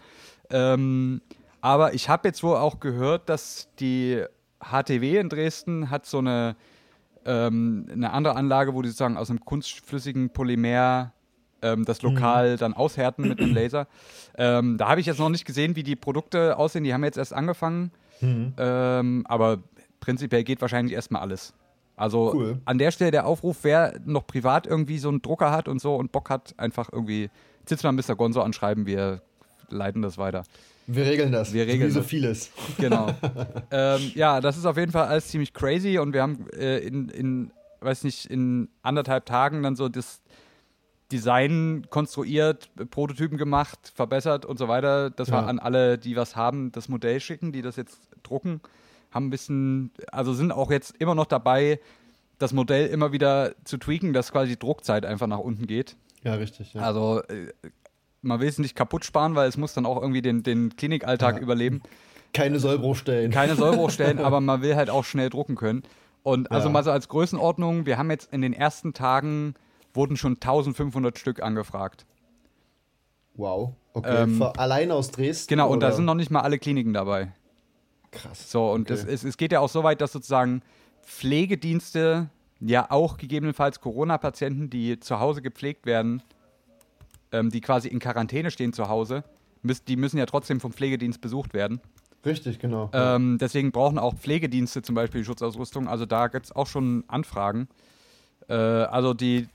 Ähm, 0.50 1.22
aber 1.62 1.94
ich 1.94 2.08
habe 2.10 2.28
jetzt 2.28 2.42
wohl 2.42 2.56
auch 2.56 2.80
gehört, 2.80 3.28
dass 3.30 3.68
die 3.80 4.22
HTW 4.60 5.18
in 5.18 5.28
Dresden 5.30 5.88
hat 5.90 6.04
so 6.04 6.18
eine, 6.18 6.54
ähm, 7.24 7.86
eine 7.90 8.12
andere 8.12 8.36
Anlage, 8.36 8.74
wo 8.74 8.82
die 8.82 8.88
sozusagen 8.88 9.16
aus 9.16 9.30
einem 9.30 9.44
kunstflüssigen 9.44 10.30
Polymer 10.30 11.12
ähm, 11.62 11.84
das 11.84 12.02
Mhm. 12.02 12.10
lokal 12.10 12.56
dann 12.56 12.74
aushärten 12.74 13.26
mit 13.28 13.40
einem 13.40 13.54
Laser. 13.54 13.86
Ähm, 14.38 14.76
da 14.78 14.88
habe 14.88 15.00
ich 15.00 15.06
jetzt 15.06 15.18
noch 15.18 15.28
nicht 15.30 15.44
gesehen, 15.44 15.76
wie 15.76 15.82
die 15.82 15.96
Produkte 15.96 16.56
aussehen. 16.58 16.84
Die 16.84 16.92
haben 16.92 17.04
jetzt 17.04 17.18
erst 17.18 17.32
angefangen. 17.32 17.90
Mhm. 18.20 18.52
Ähm, 18.58 19.24
aber 19.28 19.58
prinzipiell 20.00 20.44
geht 20.44 20.60
wahrscheinlich 20.60 20.94
erstmal 20.94 21.22
alles. 21.22 21.52
Also 21.96 22.32
Cool. 22.34 22.58
an 22.66 22.76
der 22.78 22.90
Stelle 22.90 23.10
der 23.10 23.26
Aufruf, 23.26 23.58
wer 23.62 23.94
noch 24.04 24.26
privat 24.26 24.66
irgendwie 24.66 24.98
so 24.98 25.08
einen 25.08 25.22
Drucker 25.22 25.50
hat 25.50 25.66
und 25.66 25.80
so 25.80 25.94
und 25.96 26.12
Bock 26.12 26.28
hat, 26.28 26.54
einfach 26.58 26.90
irgendwie 26.92 27.30
Zitzmann 27.64 27.96
Mr. 27.96 28.14
Gonzo 28.16 28.42
anschreiben, 28.42 28.84
wir 28.86 29.22
leiten 29.70 30.02
das 30.02 30.18
weiter. 30.18 30.44
wir 30.86 31.04
regeln 31.06 31.32
das. 31.32 31.52
wir 31.54 31.66
regeln 31.66 31.88
Wie 31.88 31.94
so 31.94 32.02
vieles. 32.02 32.50
Genau. 32.78 33.08
ähm, 33.70 34.12
ja, 34.14 34.40
das 34.42 34.58
ist 34.58 34.66
auf 34.66 34.76
jeden 34.76 34.92
Fall 34.92 35.06
alles 35.08 35.28
ziemlich 35.28 35.54
crazy 35.54 35.98
und 35.98 36.12
wir 36.12 36.20
haben 36.22 36.46
äh, 36.50 36.78
in, 36.78 37.08
in, 37.08 37.50
weiß 37.80 38.04
nicht, 38.04 38.26
in 38.26 38.68
anderthalb 38.82 39.24
Tagen 39.24 39.62
dann 39.62 39.74
so 39.74 39.88
das 39.88 40.20
Design 41.12 41.86
konstruiert, 41.90 42.70
Prototypen 42.90 43.38
gemacht, 43.38 43.92
verbessert 43.94 44.44
und 44.44 44.58
so 44.58 44.66
weiter, 44.68 45.10
dass 45.10 45.28
wir 45.30 45.38
Ja. 45.38 45.46
an 45.46 45.58
alle, 45.58 45.98
die 45.98 46.16
was 46.16 46.34
haben, 46.36 46.72
das 46.72 46.88
Modell 46.88 47.20
schicken, 47.20 47.52
die 47.52 47.62
das 47.62 47.76
jetzt 47.76 48.08
drucken. 48.22 48.60
Haben 49.12 49.26
ein 49.26 49.30
bisschen, 49.30 49.90
also 50.10 50.34
sind 50.34 50.50
auch 50.52 50.70
jetzt 50.70 50.96
immer 50.98 51.14
noch 51.14 51.26
dabei, 51.26 51.80
das 52.38 52.52
Modell 52.52 52.88
immer 52.88 53.12
wieder 53.12 53.54
zu 53.64 53.78
tweaken, 53.78 54.12
dass 54.12 54.32
quasi 54.32 54.50
die 54.52 54.58
Druckzeit 54.58 55.06
einfach 55.06 55.26
nach 55.28 55.38
unten 55.38 55.66
geht. 55.66 55.96
Ja, 56.24 56.34
richtig. 56.34 56.74
Ja. 56.74 56.82
Also 56.82 57.22
äh, 57.28 57.52
man 58.22 58.40
will 58.40 58.48
es 58.48 58.58
nicht 58.58 58.74
kaputt 58.74 59.04
sparen, 59.04 59.36
weil 59.36 59.48
es 59.48 59.56
muss 59.56 59.74
dann 59.74 59.86
auch 59.86 60.00
irgendwie 60.02 60.22
den, 60.22 60.42
den 60.42 60.74
Klinikalltag 60.76 61.36
Ja. 61.36 61.40
überleben 61.42 61.82
Keine 62.32 62.58
Sollbruchstellen. 62.58 63.30
keine 63.30 63.54
Sollbruchstellen, 63.54 64.18
aber 64.24 64.40
man 64.40 64.60
will 64.60 64.74
halt 64.74 64.90
auch 64.90 65.04
schnell 65.04 65.30
drucken 65.30 65.54
können. 65.54 65.84
Und 66.24 66.50
also 66.50 66.68
mal 66.68 66.82
so 66.82 66.90
als 66.90 67.08
Größenordnung, 67.08 67.86
wir 67.86 67.96
haben 67.98 68.10
jetzt 68.10 68.32
in 68.32 68.42
den 68.42 68.52
ersten 68.52 68.92
Tagen 68.92 69.54
wurden 69.96 70.16
schon 70.16 70.34
1500 70.34 71.18
Stück 71.18 71.42
angefragt. 71.42 72.06
Wow. 73.34 73.74
Okay. 73.92 74.22
Ähm, 74.22 74.42
allein 74.42 74.90
aus 74.90 75.10
Dresden? 75.10 75.48
Genau, 75.48 75.70
und 75.70 75.80
da 75.80 75.92
sind 75.92 76.04
noch 76.04 76.14
nicht 76.14 76.30
mal 76.30 76.40
alle 76.40 76.58
Kliniken 76.58 76.92
dabei. 76.92 77.32
Krass. 78.10 78.50
So, 78.50 78.70
und 78.70 78.90
okay. 78.90 79.02
es, 79.08 79.24
es 79.24 79.36
geht 79.36 79.52
ja 79.52 79.60
auch 79.60 79.68
so 79.68 79.82
weit, 79.82 80.00
dass 80.00 80.12
sozusagen 80.12 80.62
Pflegedienste 81.02 82.30
ja 82.60 82.90
auch 82.90 83.18
gegebenenfalls 83.18 83.80
Corona-Patienten, 83.80 84.70
die 84.70 84.98
zu 85.00 85.20
Hause 85.20 85.42
gepflegt 85.42 85.86
werden, 85.86 86.22
ähm, 87.32 87.50
die 87.50 87.60
quasi 87.60 87.88
in 87.88 87.98
Quarantäne 87.98 88.50
stehen 88.50 88.72
zu 88.72 88.88
Hause, 88.88 89.24
müß, 89.62 89.84
die 89.84 89.96
müssen 89.96 90.18
ja 90.18 90.26
trotzdem 90.26 90.60
vom 90.60 90.72
Pflegedienst 90.72 91.20
besucht 91.20 91.54
werden. 91.54 91.80
Richtig, 92.24 92.58
genau. 92.58 92.90
Ähm, 92.92 93.38
deswegen 93.38 93.70
brauchen 93.70 93.98
auch 93.98 94.14
Pflegedienste 94.14 94.82
zum 94.82 94.94
Beispiel 94.94 95.24
Schutzausrüstung. 95.24 95.86
Also 95.86 96.06
da 96.06 96.26
gibt 96.26 96.46
es 96.46 96.52
auch 96.52 96.66
schon 96.66 97.04
Anfragen. 97.06 97.68
Äh, 98.48 98.54
also 98.54 99.14
die 99.14 99.48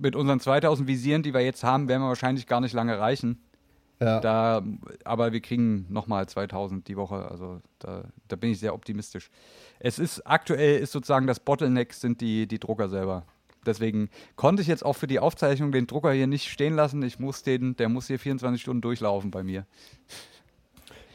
mit 0.00 0.16
unseren 0.16 0.40
2000 0.40 0.88
Visieren, 0.88 1.22
die 1.22 1.34
wir 1.34 1.40
jetzt 1.40 1.64
haben, 1.64 1.88
werden 1.88 2.02
wir 2.02 2.08
wahrscheinlich 2.08 2.46
gar 2.46 2.60
nicht 2.60 2.72
lange 2.72 2.98
reichen. 2.98 3.42
Ja. 4.00 4.20
Da, 4.20 4.62
aber 5.04 5.32
wir 5.32 5.40
kriegen 5.40 5.86
nochmal 5.88 6.28
2000 6.28 6.86
die 6.86 6.96
Woche. 6.96 7.30
Also 7.30 7.60
da, 7.78 8.04
da 8.28 8.36
bin 8.36 8.50
ich 8.50 8.60
sehr 8.60 8.74
optimistisch. 8.74 9.30
Es 9.78 9.98
ist 9.98 10.20
aktuell 10.26 10.78
ist 10.78 10.92
sozusagen 10.92 11.26
das 11.26 11.40
Bottleneck 11.40 11.94
sind 11.94 12.20
die, 12.20 12.46
die 12.46 12.58
Drucker 12.58 12.88
selber. 12.88 13.24
Deswegen 13.64 14.10
konnte 14.36 14.62
ich 14.62 14.68
jetzt 14.68 14.84
auch 14.84 14.92
für 14.92 15.06
die 15.06 15.18
Aufzeichnung 15.18 15.72
den 15.72 15.86
Drucker 15.86 16.12
hier 16.12 16.26
nicht 16.26 16.48
stehen 16.48 16.74
lassen. 16.74 17.02
Ich 17.02 17.18
muss 17.18 17.42
den, 17.42 17.74
der 17.76 17.88
muss 17.88 18.06
hier 18.06 18.18
24 18.18 18.60
Stunden 18.60 18.80
durchlaufen 18.80 19.30
bei 19.30 19.42
mir. 19.42 19.66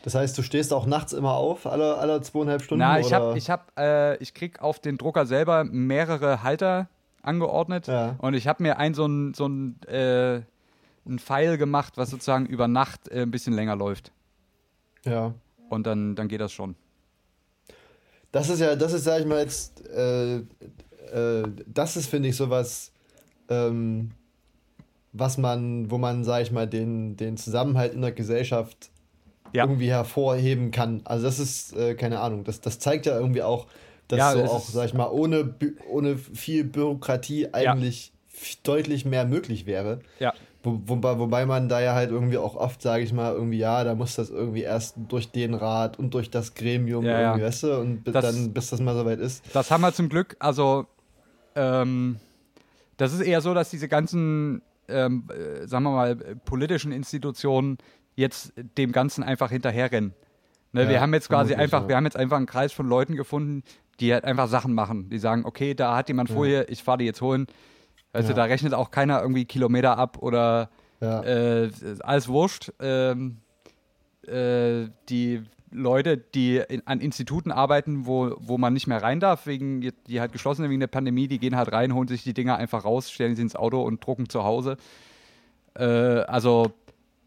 Das 0.04 0.15
heißt, 0.15 0.38
du 0.38 0.41
stehst 0.41 0.74
auch 0.74 0.88
nachts 0.88 1.13
immer 1.13 1.36
auf, 1.36 1.67
alle, 1.67 1.98
alle 1.98 2.22
zweieinhalb 2.22 2.63
Stunden? 2.63 2.80
Na, 2.80 3.00
ich 3.00 3.13
habe, 3.13 3.38
ich 3.38 3.50
hab, 3.50 3.78
äh, 3.80 4.17
ich 4.17 4.34
krieg 4.34 4.60
auf 4.62 4.80
den 4.80 4.98
Drucker 4.98 5.28
selber 5.28 5.63
mehrere 5.63 6.41
Halter 6.41 6.89
angeordnet 7.23 7.88
ja. 7.88 8.15
und 8.19 8.34
ich 8.34 8.47
habe 8.47 8.63
mir 8.63 8.77
ein 8.77 8.93
so 8.93 9.05
ein, 9.05 9.34
so 9.34 9.47
ein, 9.47 9.81
äh, 9.84 10.41
ein 11.05 11.19
Pfeil 11.19 11.57
gemacht, 11.57 11.97
was 11.97 12.10
sozusagen 12.10 12.45
über 12.45 12.67
Nacht 12.67 13.07
äh, 13.10 13.21
ein 13.21 13.31
bisschen 13.31 13.53
länger 13.53 13.75
läuft. 13.75 14.12
Ja. 15.05 15.34
Und 15.69 15.88
dann, 15.88 16.15
dann 16.15 16.27
geht 16.27 16.41
das 16.41 16.51
schon. 16.51 16.75
Das 18.31 18.49
ist 18.49 18.60
ja, 18.60 18.75
das 18.75 18.93
ist, 18.93 19.03
sag 19.03 19.21
ich 19.21 19.25
mal, 19.25 19.39
jetzt, 19.39 19.86
äh, 19.89 20.38
äh, 20.38 21.43
das 21.65 21.97
ist, 21.97 22.07
finde 22.07 22.29
ich, 22.29 22.36
sowas, 22.36 22.91
ähm, 23.49 24.12
was 25.12 25.38
man, 25.38 25.91
wo 25.91 25.97
man, 25.97 26.23
sag 26.23 26.43
ich 26.43 26.51
mal, 26.51 26.67
den, 26.67 27.17
den 27.17 27.36
Zusammenhalt 27.36 27.93
in 27.93 28.01
der 28.01 28.13
Gesellschaft 28.13 28.89
ja. 29.53 29.63
irgendwie 29.65 29.89
hervorheben 29.89 30.71
kann. 30.71 31.01
Also 31.03 31.25
das 31.25 31.39
ist, 31.39 31.75
äh, 31.75 31.95
keine 31.95 32.19
Ahnung, 32.19 32.43
das, 32.43 32.62
das 32.62 32.79
zeigt 32.79 33.05
ja 33.05 33.17
irgendwie 33.17 33.43
auch, 33.43 33.67
dass 34.12 34.19
ja, 34.19 34.34
so 34.34 34.43
auch, 34.43 34.62
sag 34.62 34.86
ich 34.86 34.93
mal, 34.93 35.10
ohne, 35.10 35.56
ohne 35.89 36.17
viel 36.17 36.63
Bürokratie 36.63 37.54
eigentlich 37.54 38.12
ja. 38.34 38.39
deutlich 38.63 39.06
mehr 39.06 39.26
möglich 39.26 39.65
wäre. 39.65 40.00
Ja. 40.19 40.34
Wo, 40.63 40.80
wobei, 40.86 41.17
wobei 41.17 41.45
man 41.47 41.69
da 41.69 41.82
ja 41.82 41.95
halt 41.95 42.12
irgendwie 42.12 42.38
auch 42.38 42.56
oft, 42.56 42.82
sage 42.82 43.04
ich 43.04 43.13
mal, 43.13 43.34
irgendwie, 43.34 43.58
ja, 43.58 43.84
da 43.84 43.95
muss 43.95 44.15
das 44.15 44.30
irgendwie 44.30 44.62
erst 44.62 44.95
durch 45.08 45.32
den 45.32 45.56
Rat 45.56 45.97
und 45.97 46.13
durch 46.13 46.30
das 46.30 46.54
Gremium 46.54 47.04
ja, 47.04 47.19
irgendwie, 47.19 47.41
ja. 47.41 47.47
weißt 47.47 47.63
du, 47.63 47.80
und 47.80 48.04
das, 48.06 48.24
dann, 48.24 48.54
bis 48.54 48.69
das 48.69 48.80
mal 48.80 48.95
soweit 48.95 49.19
ist. 49.19 49.43
Das 49.54 49.71
haben 49.71 49.82
wir 49.82 49.91
zum 49.91 50.08
Glück, 50.08 50.36
also, 50.39 50.86
ähm, 51.56 52.17
das 52.97 53.13
ist 53.13 53.21
eher 53.21 53.41
so, 53.41 53.56
dass 53.56 53.71
diese 53.71 53.88
ganzen, 53.88 54.62
ähm, 54.88 55.28
äh, 55.30 55.65
sagen 55.65 55.84
wir 55.84 55.91
mal, 55.91 56.15
politischen 56.45 56.91
Institutionen 56.91 57.80
jetzt 58.15 58.54
dem 58.78 58.91
Ganzen 58.91 59.24
einfach 59.24 59.50
hinterherrennen. 59.50 60.13
Ne, 60.74 60.84
ja, 60.84 60.89
wir 60.89 61.02
haben 61.02 61.13
jetzt 61.13 61.28
quasi 61.28 61.56
einfach, 61.56 61.88
wir 61.88 61.95
haben 61.95 62.06
jetzt 62.06 62.15
einfach 62.15 62.38
einen 62.38 62.45
Kreis 62.45 62.71
von 62.71 62.88
Leuten 62.88 63.15
gefunden, 63.15 63.63
die 64.02 64.14
halt 64.14 64.26
einfach 64.26 64.48
Sachen 64.48 64.74
machen. 64.74 65.10
Die 65.10 65.20
sagen, 65.20 65.46
okay, 65.46 65.74
da 65.74 65.96
hat 65.96 66.10
jemand 66.10 66.30
Folie, 66.30 66.66
ich 66.66 66.84
fahre 66.84 67.00
die 67.00 67.06
jetzt 67.06 67.22
holen. 67.22 67.48
Weißt 68.14 68.30
du, 68.30 68.34
da 68.34 68.44
rechnet 68.44 68.74
auch 68.74 68.92
keiner 68.92 69.22
irgendwie 69.22 69.46
Kilometer 69.46 69.98
ab 69.98 70.18
oder 70.22 70.70
äh, 71.00 71.70
alles 72.02 72.28
wurscht. 72.28 72.74
Ähm, 72.80 73.38
äh, 74.28 74.90
die 75.08 75.44
Leute, 75.72 76.18
die 76.18 76.58
in, 76.58 76.86
an 76.86 77.00
Instituten 77.00 77.52
arbeiten, 77.52 78.06
wo, 78.06 78.36
wo 78.40 78.58
man 78.58 78.74
nicht 78.74 78.88
mehr 78.88 79.02
rein 79.02 79.20
darf, 79.20 79.48
wegen, 79.48 79.92
die 80.08 80.20
halt 80.20 80.34
geschlossen 80.34 80.64
sind 80.64 80.70
wegen 80.70 80.82
der 80.82 80.88
Pandemie, 80.88 81.28
die 81.28 81.40
gehen 81.40 81.56
halt 81.56 81.72
rein, 81.72 81.94
holen 81.94 82.10
sich 82.10 82.24
die 82.24 82.34
Dinger 82.34 82.58
einfach 82.58 82.84
raus, 82.84 83.10
stellen 83.10 83.36
sie 83.36 83.42
ins 83.42 83.56
Auto 83.56 83.82
und 83.82 84.06
drucken 84.06 84.28
zu 84.28 84.44
Hause. 84.44 84.78
Äh, 85.76 85.86
also 85.86 86.74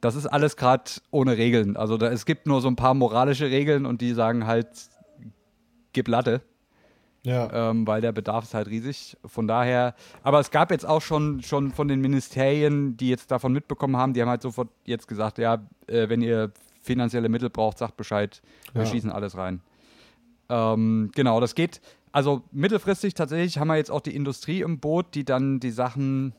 das 0.00 0.16
ist 0.16 0.26
alles 0.26 0.56
gerade 0.56 0.84
ohne 1.10 1.38
Regeln. 1.38 1.78
Also 1.78 1.96
da, 1.96 2.10
es 2.10 2.26
gibt 2.26 2.46
nur 2.46 2.60
so 2.60 2.68
ein 2.68 2.76
paar 2.76 2.92
moralische 2.92 3.46
Regeln 3.46 3.86
und 3.86 4.02
die 4.02 4.12
sagen 4.12 4.46
halt, 4.46 4.68
gib 5.94 6.08
Latte. 6.08 6.42
Ja. 7.24 7.70
Ähm, 7.70 7.86
weil 7.86 8.00
der 8.02 8.12
Bedarf 8.12 8.44
ist 8.44 8.54
halt 8.54 8.68
riesig. 8.68 9.16
Von 9.24 9.48
daher, 9.48 9.94
aber 10.22 10.40
es 10.40 10.50
gab 10.50 10.70
jetzt 10.70 10.84
auch 10.84 11.00
schon, 11.00 11.42
schon 11.42 11.72
von 11.72 11.88
den 11.88 12.00
Ministerien, 12.00 12.96
die 12.96 13.08
jetzt 13.08 13.30
davon 13.30 13.52
mitbekommen 13.52 13.96
haben, 13.96 14.12
die 14.12 14.20
haben 14.20 14.28
halt 14.28 14.42
sofort 14.42 14.68
jetzt 14.84 15.08
gesagt, 15.08 15.38
ja, 15.38 15.54
äh, 15.86 16.08
wenn 16.08 16.20
ihr 16.20 16.52
finanzielle 16.82 17.30
Mittel 17.30 17.48
braucht, 17.48 17.78
sagt 17.78 17.96
Bescheid, 17.96 18.42
wir 18.74 18.82
ja. 18.82 18.90
schießen 18.90 19.10
alles 19.10 19.36
rein. 19.36 19.60
Ähm, 20.50 21.10
genau, 21.14 21.40
das 21.40 21.54
geht. 21.54 21.80
Also 22.12 22.42
mittelfristig 22.52 23.14
tatsächlich 23.14 23.58
haben 23.58 23.68
wir 23.68 23.76
jetzt 23.76 23.90
auch 23.90 24.02
die 24.02 24.14
Industrie 24.14 24.60
im 24.60 24.78
Boot, 24.78 25.14
die 25.14 25.24
dann 25.24 25.60
die 25.60 25.70
Sachen 25.70 26.34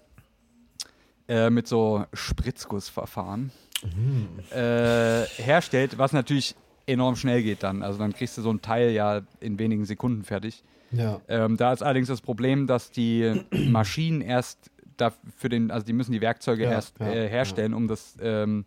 äh, 1.28 1.50
mit 1.50 1.68
so 1.68 2.06
Spritzgussverfahren 2.14 3.52
mhm. 3.84 4.28
äh, 4.52 5.26
herstellt, 5.26 5.98
was 5.98 6.14
natürlich 6.14 6.56
enorm 6.88 7.16
schnell 7.16 7.44
geht 7.44 7.64
dann. 7.64 7.82
Also 7.84 8.00
dann 8.00 8.14
kriegst 8.14 8.38
du 8.38 8.42
so 8.42 8.52
ein 8.52 8.62
Teil 8.62 8.92
ja 8.92 9.22
in 9.40 9.60
wenigen 9.60 9.86
Sekunden 9.86 10.24
fertig. 10.24 10.64
Ja. 10.92 11.20
Ähm, 11.28 11.58
da 11.58 11.74
ist 11.74 11.82
allerdings 11.82 12.08
das 12.08 12.22
Problem, 12.22 12.68
dass 12.68 12.92
die 12.92 13.44
Maschinen 13.70 14.22
erst 14.22 14.72
da 14.98 15.12
für 15.36 15.50
den, 15.50 15.72
also 15.72 15.86
die 15.86 15.94
müssen 15.94 16.12
die 16.12 16.22
Werkzeuge 16.22 16.64
ja, 16.64 16.72
erst 16.72 17.00
ja, 17.00 17.08
äh, 17.08 17.28
herstellen, 17.28 17.74
um 17.74 17.88
das 17.88 18.16
ähm, 18.22 18.66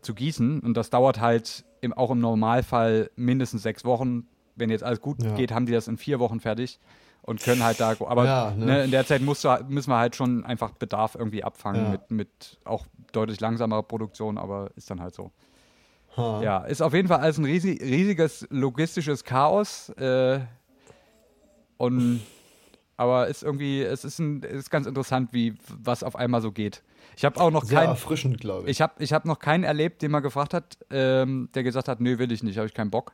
zu 0.00 0.14
gießen. 0.14 0.60
Und 0.60 0.76
das 0.76 0.90
dauert 0.90 1.20
halt 1.20 1.64
im, 1.80 1.92
auch 1.92 2.10
im 2.10 2.20
Normalfall 2.20 3.10
mindestens 3.16 3.62
sechs 3.62 3.84
Wochen. 3.84 4.26
Wenn 4.56 4.70
jetzt 4.70 4.84
alles 4.84 5.00
gut 5.00 5.18
geht, 5.36 5.52
haben 5.52 5.66
die 5.66 5.72
das 5.72 5.88
in 5.88 5.96
vier 5.96 6.20
Wochen 6.20 6.38
fertig 6.38 6.78
und 7.22 7.40
können 7.40 7.64
halt 7.64 7.80
da. 7.80 7.96
Aber 7.98 8.54
ne? 8.56 8.66
Ne, 8.66 8.84
in 8.84 8.90
der 8.90 9.04
Zeit 9.04 9.22
musst 9.22 9.44
du, 9.44 9.48
müssen 9.68 9.90
wir 9.90 9.98
halt 9.98 10.14
schon 10.14 10.44
einfach 10.44 10.70
Bedarf 10.72 11.16
irgendwie 11.16 11.42
abfangen 11.42 11.90
mit, 11.90 12.10
mit 12.10 12.58
auch 12.64 12.86
deutlich 13.12 13.40
langsamerer 13.40 13.82
Produktion, 13.82 14.38
aber 14.38 14.70
ist 14.76 14.90
dann 14.90 15.00
halt 15.00 15.14
so. 15.14 15.32
Ha. 16.16 16.42
Ja, 16.42 16.58
ist 16.64 16.80
auf 16.82 16.94
jeden 16.94 17.08
Fall 17.08 17.20
alles 17.20 17.38
ein 17.38 17.44
riesig, 17.44 17.80
riesiges 17.80 18.46
logistisches 18.50 19.24
Chaos. 19.24 19.88
Äh, 19.90 20.40
und 21.76 22.20
aber 22.96 23.26
ist 23.26 23.42
irgendwie, 23.42 23.82
es 23.82 24.04
ist, 24.04 24.18
ein, 24.20 24.42
ist 24.42 24.70
ganz 24.70 24.86
interessant, 24.86 25.30
wie 25.32 25.54
was 25.68 26.02
auf 26.04 26.14
einmal 26.14 26.40
so 26.40 26.52
geht. 26.52 26.82
Ich 27.16 27.24
habe 27.24 27.40
auch 27.40 27.50
noch 27.50 27.64
Sehr 27.64 27.80
keinen. 27.80 27.88
erfrischend, 27.90 28.40
glaube 28.40 28.64
ich. 28.64 28.70
Ich 28.70 28.80
habe 28.80 28.94
ich 28.98 29.12
hab 29.12 29.24
noch 29.24 29.38
keinen 29.38 29.64
erlebt, 29.64 30.02
den 30.02 30.10
man 30.10 30.22
gefragt 30.22 30.54
hat, 30.54 30.78
ähm, 30.90 31.48
der 31.54 31.62
gesagt 31.62 31.88
hat, 31.88 32.00
nö, 32.00 32.18
will 32.18 32.30
ich 32.30 32.42
nicht, 32.42 32.56
habe 32.56 32.66
ich 32.66 32.74
keinen 32.74 32.90
Bock. 32.90 33.12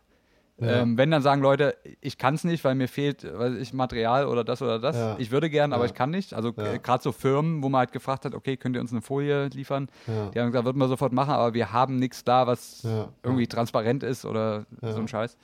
Ja. 0.60 0.82
Ähm, 0.82 0.98
wenn 0.98 1.10
dann 1.10 1.22
sagen 1.22 1.40
Leute, 1.40 1.76
ich 2.00 2.18
kann 2.18 2.34
es 2.34 2.44
nicht, 2.44 2.62
weil 2.64 2.74
mir 2.74 2.86
fehlt 2.86 3.24
weiß 3.24 3.54
ich, 3.54 3.72
Material 3.72 4.26
oder 4.26 4.44
das 4.44 4.60
oder 4.60 4.78
das. 4.78 4.94
Ja. 4.94 5.16
Ich 5.18 5.30
würde 5.30 5.48
gern, 5.48 5.72
aber 5.72 5.86
ich 5.86 5.94
kann 5.94 6.10
nicht. 6.10 6.34
Also 6.34 6.52
gerade 6.52 7.02
so 7.02 7.12
Firmen, 7.12 7.62
wo 7.62 7.68
man 7.68 7.80
halt 7.80 7.92
gefragt 7.92 8.26
hat, 8.26 8.34
okay, 8.34 8.56
könnt 8.56 8.76
ihr 8.76 8.82
uns 8.82 8.92
eine 8.92 9.00
Folie 9.00 9.48
liefern? 9.48 9.88
Die 10.06 10.38
haben 10.38 10.48
gesagt, 10.48 10.66
würden 10.66 10.78
wir 10.78 10.88
sofort 10.88 11.12
machen, 11.12 11.30
aber 11.30 11.54
wir 11.54 11.72
haben 11.72 11.96
nichts 11.96 12.24
da, 12.24 12.46
was 12.46 12.86
irgendwie 13.22 13.46
transparent 13.46 14.02
ist 14.02 14.24
oder 14.24 14.66
so 14.82 14.98
ein 14.98 15.08
Scheiß. 15.08 15.36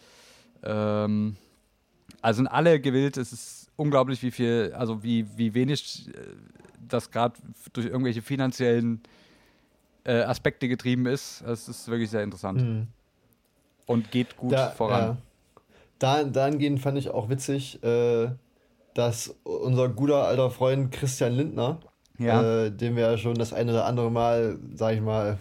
Ähm, 0.62 1.36
also 2.20 2.38
sind 2.38 2.48
alle 2.48 2.80
gewillt, 2.80 3.16
es 3.16 3.32
ist 3.32 3.70
unglaublich, 3.76 4.22
wie 4.22 4.30
viel, 4.30 4.72
also 4.76 5.02
wie, 5.02 5.26
wie 5.36 5.54
wenig 5.54 6.08
äh, 6.08 6.12
das 6.88 7.10
gerade 7.10 7.34
durch 7.72 7.86
irgendwelche 7.86 8.22
finanziellen 8.22 9.02
äh, 10.04 10.22
Aspekte 10.22 10.68
getrieben 10.68 11.06
ist. 11.06 11.42
Es 11.42 11.68
ist 11.68 11.88
wirklich 11.88 12.10
sehr 12.10 12.22
interessant. 12.22 12.62
Mhm 12.62 12.86
und 13.86 14.10
geht 14.10 14.36
gut 14.36 14.52
da, 14.52 14.70
voran. 14.70 15.02
Ja. 15.02 15.16
Da, 15.98 16.24
dahingehend 16.24 16.80
fand 16.80 16.98
ich 16.98 17.10
auch 17.10 17.28
witzig, 17.28 17.82
äh, 17.82 18.28
dass 18.94 19.34
unser 19.44 19.88
guter 19.88 20.24
alter 20.24 20.50
Freund 20.50 20.92
Christian 20.92 21.32
Lindner, 21.34 21.78
ja. 22.18 22.64
äh, 22.64 22.70
den 22.70 22.96
wir 22.96 23.10
ja 23.10 23.18
schon 23.18 23.34
das 23.36 23.52
eine 23.52 23.72
oder 23.72 23.86
andere 23.86 24.10
Mal, 24.10 24.58
sag 24.74 24.94
ich 24.94 25.00
mal, 25.00 25.38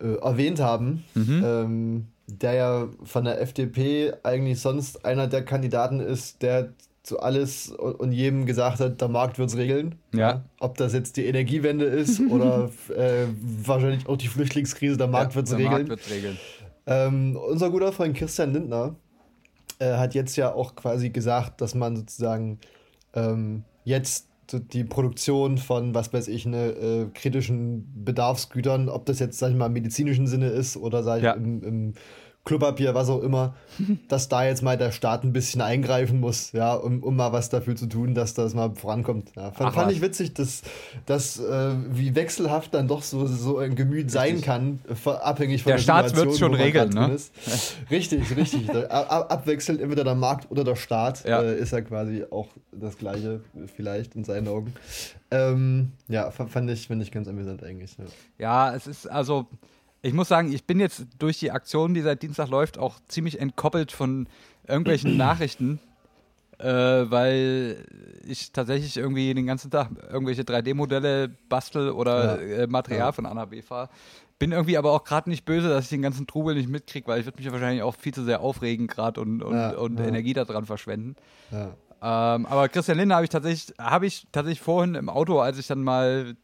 äh, 0.00 0.14
erwähnt 0.16 0.60
haben, 0.60 1.04
mhm. 1.14 1.42
ähm, 1.44 2.06
der 2.26 2.54
ja 2.54 2.88
von 3.04 3.24
der 3.24 3.40
FDP 3.40 4.12
eigentlich 4.22 4.60
sonst 4.60 5.04
einer 5.04 5.26
der 5.26 5.44
Kandidaten 5.44 6.00
ist, 6.00 6.42
der 6.42 6.70
zu 7.04 7.20
alles 7.20 7.68
und 7.68 8.12
jedem 8.12 8.46
gesagt 8.46 8.80
hat, 8.80 9.00
der 9.00 9.08
Markt 9.08 9.38
wird 9.38 9.50
es 9.50 9.56
regeln. 9.58 9.96
Ja. 10.14 10.42
Ob 10.58 10.78
das 10.78 10.94
jetzt 10.94 11.18
die 11.18 11.26
Energiewende 11.26 11.84
ist 11.84 12.18
oder 12.18 12.70
äh, 12.96 13.26
wahrscheinlich 13.62 14.08
auch 14.08 14.16
die 14.16 14.28
Flüchtlingskrise, 14.28 14.96
der 14.96 15.06
Markt 15.06 15.32
ja, 15.32 15.36
wird 15.36 15.46
es 15.46 15.52
regeln. 15.52 15.70
Markt 15.70 15.88
wird's 15.90 16.10
regeln. 16.10 16.38
Ähm, 16.86 17.36
unser 17.36 17.70
guter 17.70 17.92
Freund 17.92 18.16
Christian 18.16 18.52
Lindner 18.52 18.96
äh, 19.78 19.94
hat 19.94 20.14
jetzt 20.14 20.36
ja 20.36 20.52
auch 20.52 20.74
quasi 20.74 21.10
gesagt, 21.10 21.60
dass 21.60 21.74
man 21.74 21.96
sozusagen 21.96 22.58
ähm, 23.14 23.64
jetzt 23.84 24.28
die 24.52 24.84
Produktion 24.84 25.56
von, 25.58 25.94
was 25.94 26.12
weiß 26.12 26.28
ich, 26.28 26.44
ne, 26.46 26.68
äh, 26.68 27.06
kritischen 27.14 28.04
Bedarfsgütern, 28.04 28.88
ob 28.88 29.06
das 29.06 29.18
jetzt, 29.18 29.38
sag 29.38 29.50
ich 29.50 29.56
mal, 29.56 29.66
im 29.66 29.72
medizinischen 29.72 30.26
Sinne 30.26 30.48
ist 30.48 30.76
oder, 30.76 31.02
sag 31.02 31.18
ich, 31.18 31.24
ja. 31.24 31.32
im, 31.32 31.62
im 31.62 31.94
Klopapier, 32.44 32.94
was 32.94 33.08
auch 33.08 33.22
immer, 33.22 33.54
dass 34.08 34.28
da 34.28 34.44
jetzt 34.44 34.62
mal 34.62 34.76
der 34.76 34.92
Staat 34.92 35.24
ein 35.24 35.32
bisschen 35.32 35.60
eingreifen 35.62 36.20
muss, 36.20 36.52
ja, 36.52 36.74
um, 36.74 37.02
um 37.02 37.16
mal 37.16 37.32
was 37.32 37.48
dafür 37.48 37.74
zu 37.74 37.86
tun, 37.86 38.14
dass 38.14 38.34
das 38.34 38.52
mal 38.54 38.74
vorankommt. 38.74 39.30
Ja, 39.34 39.50
fand, 39.50 39.70
Ach, 39.70 39.74
fand 39.74 39.92
ich 39.92 40.02
witzig, 40.02 40.34
dass, 40.34 40.62
dass 41.06 41.38
äh, 41.40 41.70
wie 41.90 42.14
wechselhaft 42.14 42.74
dann 42.74 42.86
doch 42.86 43.02
so, 43.02 43.26
so 43.26 43.58
ein 43.58 43.74
Gemüt 43.76 44.10
sein 44.10 44.42
kann, 44.42 44.80
abhängig 45.22 45.62
von 45.62 45.70
Der 45.70 45.76
der, 45.76 45.82
Staat 45.82 46.16
wird's 46.16 46.38
schon 46.38 46.52
man 46.52 46.60
regeln, 46.60 46.90
ne? 46.90 47.12
Ist. 47.14 47.32
Richtig, 47.90 48.36
richtig. 48.36 48.68
Ab- 48.90 49.32
Abwechselnd 49.32 49.80
entweder 49.80 50.04
der 50.04 50.14
Markt 50.14 50.50
oder 50.50 50.64
der 50.64 50.76
Staat 50.76 51.24
Ja. 51.26 51.40
äh, 51.42 51.56
ist 51.58 51.72
ja 51.72 51.80
quasi 51.80 52.24
auch 52.30 52.48
das 52.72 52.98
Gleiche, 52.98 53.40
vielleicht 53.74 54.16
in 54.16 54.24
seinen 54.24 54.48
Augen. 54.48 54.74
Ähm, 55.30 55.92
ja, 56.08 56.30
fa- 56.30 56.46
fand 56.46 56.68
ich, 56.70 56.88
fand 56.88 57.02
ich 57.02 57.10
ganz 57.10 57.26
amüsant 57.26 57.64
eigentlich. 57.64 57.96
Ja. 57.98 58.04
Ja, 58.38 58.74
es 58.76 58.86
ist 58.86 59.06
also, 59.10 59.46
ich 60.04 60.12
muss 60.12 60.28
sagen, 60.28 60.52
ich 60.52 60.64
bin 60.64 60.78
jetzt 60.80 61.06
durch 61.18 61.38
die 61.38 61.50
Aktion, 61.50 61.94
die 61.94 62.02
seit 62.02 62.22
Dienstag 62.22 62.48
läuft, 62.48 62.78
auch 62.78 63.00
ziemlich 63.08 63.40
entkoppelt 63.40 63.90
von 63.90 64.28
irgendwelchen 64.68 65.16
Nachrichten, 65.16 65.80
äh, 66.58 66.66
weil 66.66 67.84
ich 68.24 68.52
tatsächlich 68.52 68.96
irgendwie 68.96 69.34
den 69.34 69.46
ganzen 69.46 69.70
Tag 69.70 69.88
irgendwelche 70.10 70.42
3D-Modelle 70.42 71.28
bastel 71.48 71.90
oder 71.90 72.40
Ja. 72.42 72.62
äh, 72.62 72.66
Material 72.66 73.08
Ja. 73.08 73.12
von 73.12 73.26
A 73.26 73.34
nach 73.34 73.46
B 73.46 73.62
fahre. 73.62 73.88
Bin 74.38 74.52
irgendwie 74.52 74.76
aber 74.76 74.92
auch 74.92 75.04
gerade 75.04 75.30
nicht 75.30 75.44
böse, 75.44 75.68
dass 75.68 75.84
ich 75.84 75.90
den 75.90 76.02
ganzen 76.02 76.26
Trubel 76.26 76.54
nicht 76.54 76.68
mitkriege, 76.68 77.06
weil 77.06 77.20
ich 77.20 77.26
würde 77.26 77.40
mich 77.42 77.50
wahrscheinlich 77.50 77.82
auch 77.82 77.94
viel 77.94 78.12
zu 78.12 78.24
sehr 78.24 78.40
aufregen 78.40 78.86
gerade 78.88 79.20
und, 79.20 79.42
und, 79.42 79.54
Ja, 79.56 79.70
und. 79.76 79.98
Energie 80.00 80.32
daran 80.34 80.66
verschwenden. 80.66 81.16
Ähm, 81.52 82.46
aber 82.46 82.68
Christian 82.68 82.98
Lindner 82.98 83.14
habe 83.16 83.24
ich 83.24 83.30
tatsächlich, 83.30 83.74
habe 83.78 84.06
ich 84.06 84.26
tatsächlich 84.32 84.60
vorhin 84.60 84.94
im 84.96 85.08
Auto, 85.08 85.40
als 85.40 85.58
ich 85.58 85.66
dann 85.66 85.82
mal 85.82 86.34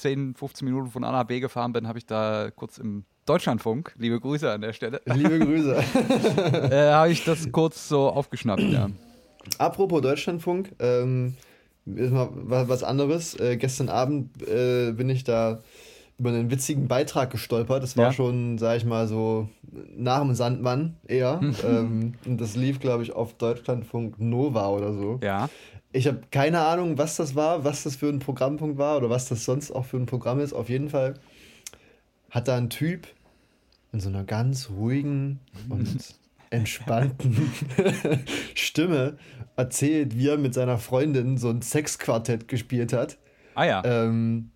10, 0.00 0.34
15 0.34 0.66
Minuten 0.66 0.90
von 0.90 1.04
A 1.04 1.12
nach 1.12 1.24
B 1.24 1.40
gefahren 1.40 1.72
bin, 1.72 1.86
habe 1.86 1.98
ich 1.98 2.06
da 2.06 2.50
kurz 2.54 2.78
im 2.78 3.04
Deutschlandfunk, 3.26 3.94
liebe 3.98 4.18
Grüße 4.18 4.50
an 4.50 4.60
der 4.62 4.72
Stelle, 4.72 5.00
Liebe 5.04 5.38
Grüße. 5.44 5.76
äh, 6.70 6.90
habe 6.92 7.10
ich 7.10 7.22
das 7.24 7.50
kurz 7.52 7.88
so 7.88 8.08
aufgeschnappt, 8.08 8.62
ja. 8.72 8.88
Apropos 9.58 10.00
Deutschlandfunk, 10.02 10.72
ähm, 10.78 11.34
ist 11.86 12.12
mal 12.12 12.28
wa- 12.32 12.64
was 12.68 12.82
anderes. 12.82 13.38
Äh, 13.38 13.56
gestern 13.56 13.88
Abend 13.88 14.42
äh, 14.46 14.92
bin 14.92 15.08
ich 15.10 15.24
da 15.24 15.62
über 16.18 16.30
einen 16.30 16.50
witzigen 16.50 16.86
Beitrag 16.88 17.30
gestolpert. 17.30 17.82
Das 17.82 17.96
war 17.96 18.06
Ja. 18.06 18.12
schon, 18.12 18.58
sag 18.58 18.76
ich 18.76 18.84
mal, 18.84 19.08
so 19.08 19.48
nach 19.96 20.20
dem 20.20 20.34
Sandmann 20.34 20.96
eher. 21.06 21.40
ähm, 21.64 22.12
und 22.26 22.40
das 22.40 22.56
lief, 22.56 22.80
glaube 22.80 23.02
ich, 23.02 23.12
auf 23.12 23.34
Deutschlandfunk 23.34 24.20
Nova 24.20 24.68
oder 24.68 24.92
so. 24.92 25.18
Ja, 25.22 25.48
Ich 25.92 26.06
habe 26.06 26.20
keine 26.30 26.60
Ahnung, 26.60 26.98
was 26.98 27.16
das 27.16 27.34
war, 27.34 27.64
was 27.64 27.82
das 27.82 27.96
für 27.96 28.08
ein 28.08 28.20
Programmpunkt 28.20 28.78
war 28.78 28.96
oder 28.96 29.10
was 29.10 29.28
das 29.28 29.44
sonst 29.44 29.70
auch 29.72 29.84
für 29.84 29.96
ein 29.96 30.06
Programm 30.06 30.40
ist. 30.40 30.52
Auf 30.52 30.68
jeden 30.68 30.88
Fall 30.88 31.14
hat 32.30 32.48
da 32.48 32.56
ein 32.56 32.70
Typ 32.70 33.08
in 33.92 34.00
so 34.00 34.08
einer 34.08 34.24
ganz 34.24 34.70
ruhigen 34.70 35.40
und 35.68 36.14
entspannten 36.50 37.50
Stimme 38.54 39.18
erzählt, 39.56 40.16
wie 40.16 40.28
er 40.28 40.38
mit 40.38 40.54
seiner 40.54 40.78
Freundin 40.78 41.38
so 41.38 41.48
ein 41.48 41.62
Sexquartett 41.62 42.48
gespielt 42.48 42.92
hat. 42.92 43.18
ah 43.54 43.64
ja, 43.64 43.82
Ähm, 43.84 44.50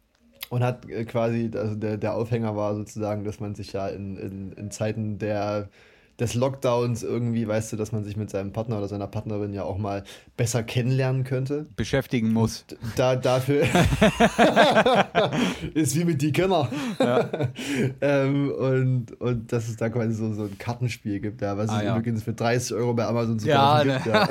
und 0.51 0.63
hat 0.63 0.89
äh, 0.89 1.05
quasi, 1.05 1.51
also 1.55 1.75
der, 1.75 1.97
der 1.97 2.15
Aufhänger 2.15 2.55
war 2.55 2.75
sozusagen, 2.77 3.25
dass 3.25 3.41
man 3.41 3.55
sich 3.55 3.73
ja 3.73 3.89
in, 3.89 4.17
in, 4.17 4.53
in 4.53 4.71
Zeiten 4.71 5.19
der, 5.19 5.69
des 6.21 6.35
Lockdowns 6.35 7.03
irgendwie, 7.03 7.47
weißt 7.49 7.73
du, 7.73 7.77
dass 7.77 7.91
man 7.93 8.05
sich 8.05 8.17
mit 8.17 8.31
seinem 8.31 8.53
Partner 8.53 8.79
oder 8.79 8.87
seiner 8.89 9.07
Partnerin 9.09 9.53
ja 9.53 9.65
auch 9.65 9.79
mal 9.79 10.05
besser 10.37 10.63
kennenlernen 10.63 11.25
könnte. 11.25 11.67
beschäftigen 11.77 12.33
muss. 12.33 12.65
Da, 12.97 13.17
dafür 13.17 13.63
ist 15.75 15.97
wie 15.97 16.05
mit 16.05 16.23
die 16.23 16.33
Kinder. 16.33 16.69
ähm, 18.01 18.51
und, 18.53 19.21
und 19.21 19.53
dass 19.53 19.69
es 19.69 19.77
da 19.77 19.89
quasi 19.89 20.15
so, 20.15 20.33
so 20.35 20.45
ein 20.45 20.59
Kartenspiel 20.59 21.21
gibt, 21.21 21.41
ja, 21.41 21.57
was 21.57 21.71
Ah, 21.71 21.79
es 21.79 21.85
ja. 21.85 21.97
übrigens 21.97 22.23
für 22.23 22.33
30 22.33 22.77
Euro 22.77 22.95
bei 22.95 23.07
Amazon 23.07 23.39
zu 23.39 23.49
Ja, 23.49 23.77
kaufen 23.83 23.89
ne. 23.89 24.01
gibt. 24.05 24.07
Ja. 24.07 24.29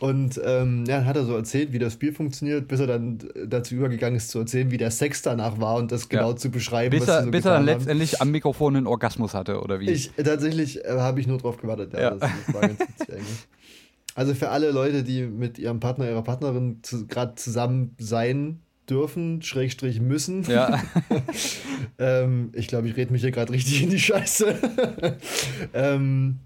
Und 0.00 0.40
ähm, 0.44 0.84
ja, 0.86 0.98
dann 0.98 1.06
hat 1.06 1.16
er 1.16 1.24
so 1.24 1.34
erzählt, 1.36 1.72
wie 1.72 1.78
das 1.78 1.94
Spiel 1.94 2.12
funktioniert, 2.12 2.68
bis 2.68 2.80
er 2.80 2.86
dann 2.86 3.18
dazu 3.46 3.74
übergegangen 3.74 4.16
ist 4.16 4.30
zu 4.30 4.38
erzählen, 4.40 4.70
wie 4.70 4.78
der 4.78 4.90
Sex 4.90 5.22
danach 5.22 5.60
war 5.60 5.76
und 5.76 5.92
das 5.92 6.08
genau 6.08 6.32
zu 6.32 6.50
beschreiben, 6.50 6.90
Bis 6.90 7.02
was 7.02 7.08
er, 7.08 7.24
so 7.24 7.30
bis 7.30 7.44
er 7.44 7.50
dann 7.52 7.58
haben. 7.60 7.66
letztendlich 7.66 8.20
am 8.20 8.30
Mikrofon 8.30 8.76
einen 8.76 8.86
Orgasmus 8.86 9.34
hatte, 9.34 9.60
oder 9.60 9.80
wie? 9.80 9.90
Ich, 9.90 10.12
tatsächlich 10.12 10.84
äh, 10.84 10.88
habe 10.98 11.20
ich 11.20 11.26
nur 11.26 11.38
drauf 11.38 11.56
gewartet. 11.58 11.92
Ja, 11.92 12.00
Ja. 12.00 12.10
Das, 12.10 12.30
das 12.46 12.54
war 12.54 12.60
ganz 12.62 12.80
witzig 12.98 13.12
eigentlich. 13.14 13.46
Also 14.14 14.34
für 14.34 14.48
alle 14.48 14.70
Leute, 14.70 15.02
die 15.02 15.26
mit 15.26 15.58
ihrem 15.58 15.78
Partner, 15.78 16.08
ihrer 16.08 16.22
Partnerin 16.22 16.78
zu, 16.82 17.06
gerade 17.06 17.34
zusammen 17.34 17.94
sein 17.98 18.60
dürfen, 18.88 19.42
Schrägstrich 19.42 20.00
müssen. 20.00 20.42
ja, 20.44 20.82
ähm, 21.98 22.50
ich 22.54 22.68
glaube, 22.68 22.88
ich 22.88 22.96
rede 22.96 23.12
mich 23.12 23.22
hier 23.22 23.30
gerade 23.32 23.52
richtig 23.52 23.82
in 23.82 23.90
die 23.90 23.98
Scheiße. 23.98 24.54
ähm, 25.74 26.38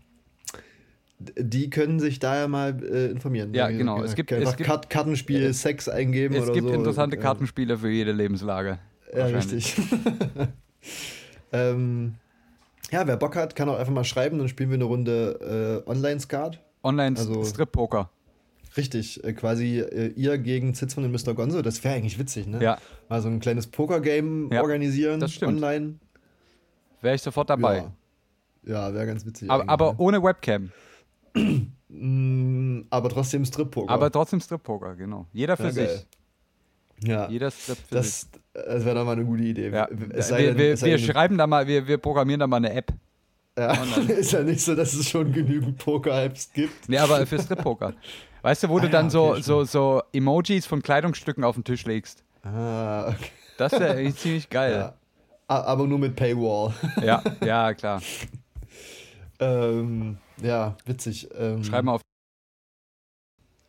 die 1.39 1.69
können 1.71 2.01
sich 2.01 2.19
da 2.19 2.37
ja 2.41 2.49
mal 2.49 2.83
äh, 2.83 3.07
informieren. 3.11 3.53
Ja, 3.55 3.69
genau. 3.69 4.03
Es 4.03 4.15
gibt- 4.15 4.33
einfach 4.33 4.51
es 4.53 4.57
gibt- 4.57 4.67
Kart 4.69 4.91
Kartenspiel, 4.91 5.43
äh, 5.43 5.53
Sex 5.53 5.89
eingeben 5.89 6.35
es 6.35 6.45
oder 6.45 6.55
gibt 6.55 6.69
so. 6.69 6.75
interessante 6.75 7.17
Ja. 7.17 7.23
Kartenspiele 7.23 7.77
für 7.79 7.91
jede 7.91 8.13
Lebenslage. 8.13 8.79
Ja, 9.15 9.27
richtig. 9.27 9.77
ähm, 11.53 12.15
ja, 12.91 13.07
wer 13.07 13.17
Bock 13.17 13.37
hat, 13.37 13.55
kann 13.55 13.69
auch 13.69 13.79
einfach 13.79 13.93
mal 13.93 14.05
schreiben, 14.05 14.39
dann 14.39 14.49
spielen 14.49 14.71
wir 14.71 14.77
eine 14.77 14.85
Runde 14.85 15.83
äh, 15.87 15.91
Online-Skat. 15.91 16.57
Also- 16.57 16.63
Online-Strip-Poker. 16.83 18.11
Richtig, 18.77 19.23
äh, 19.25 19.33
quasi 19.33 19.81
äh, 19.81 20.13
ihr 20.15 20.39
gegen 20.39 20.75
Zitzmann 20.75 21.05
und 21.05 21.13
Mr. 21.13 21.35
Gonzo, 21.35 21.61
das 21.61 21.83
wäre 21.83 21.97
eigentlich 21.97 22.19
witzig, 22.21 22.47
ne? 22.47 22.63
Ja, 22.63 22.79
Mal 23.09 23.21
so 23.21 23.29
ein 23.29 23.41
kleines 23.41 23.67
Poker-Game 23.67 24.51
Ja, 24.53 24.63
organisieren, 24.63 25.19
das 25.19 25.33
stimmt. 25.33 25.55
online. 25.57 25.97
wäre 27.03 27.17
ich 27.17 27.23
sofort 27.23 27.51
dabei. 27.51 27.85
Ja, 28.63 28.89
ja 28.89 28.95
wäre 28.95 29.07
ganz 29.07 29.27
witzig. 29.27 29.51
Aber, 29.51 29.69
aber 29.69 29.91
ne? 29.93 29.99
ohne 29.99 30.23
Webcam. 30.23 30.71
Mm, 31.89 32.83
aber 32.91 33.09
trotzdem 33.09 33.45
Strip-Poker. 33.45 33.91
Aber 33.93 34.11
trotzdem 34.11 34.41
Strip-Poker, 34.41 34.95
genau. 34.97 35.27
Jeder 35.33 35.57
für 35.57 35.65
Ja, 35.69 35.71
geil. 35.73 35.89
sich. 35.89 37.09
ja, 37.09 37.29
Jeder 37.29 37.51
Strip 37.51 37.79
für 37.89 38.03
sich. 38.03 38.27
das, 38.53 38.65
das 38.67 38.85
wäre 38.85 38.95
doch 38.97 39.05
mal 39.05 39.13
eine 39.13 39.25
gute 39.25 39.43
Idee. 39.43 39.71
Ja. 39.71 39.89
Wir 39.91 40.09
denn- 40.09 40.59
wir, 40.59 40.81
wir 40.81 40.99
schreiben 40.99 41.37
da 41.39 41.47
mal, 41.47 41.67
wir, 41.67 41.87
wir 41.87 41.99
programmieren 41.99 42.41
da 42.41 42.47
mal 42.47 42.59
eine 42.59 42.73
App. 42.73 42.93
ja, 43.59 43.73
ist 44.09 44.33
ja 44.33 44.43
nicht 44.43 44.61
so, 44.61 44.75
dass 44.75 44.95
es 44.95 45.09
schon 45.09 45.33
genügend 45.33 45.79
Poker-Apps 45.79 46.53
gibt. 46.53 46.89
Nee, 46.89 46.99
aber 46.99 47.27
für 47.27 47.39
Strip-Poker. 47.41 47.95
Weißt 48.43 48.63
du, 48.63 48.69
wo 48.71 48.79
Ah 48.79 48.81
du 48.83 48.87
ja, 48.87 48.93
dann 48.93 49.11
so, 49.11 49.33
okay, 49.33 49.43
so, 49.43 49.65
so 49.65 50.03
Emojis 50.15 50.65
von 50.67 50.81
Kleidungsstücken 50.83 51.45
auf 51.45 51.57
den 51.57 51.65
Tisch 51.65 51.85
legst. 51.85 52.25
Ah, 52.43 53.09
okay. 53.09 53.31
Das 53.59 53.73
wäre 53.73 53.95
eigentlich 53.97 54.17
ziemlich 54.21 54.45
Ja. 54.45 54.49
geil. 54.51 54.93
A- 55.49 55.61
Aber 55.63 55.87
nur 55.87 55.99
mit 55.99 56.17
Paywall. 56.17 56.73
Ja, 57.05 57.23
ja, 57.45 57.75
klar. 57.75 58.01
ähm, 59.41 60.17
ja, 60.43 60.77
witzig. 60.87 61.29
Ähm, 61.39 61.63
Schreib 61.65 61.85
mal 61.85 61.93
auf. 61.95 62.03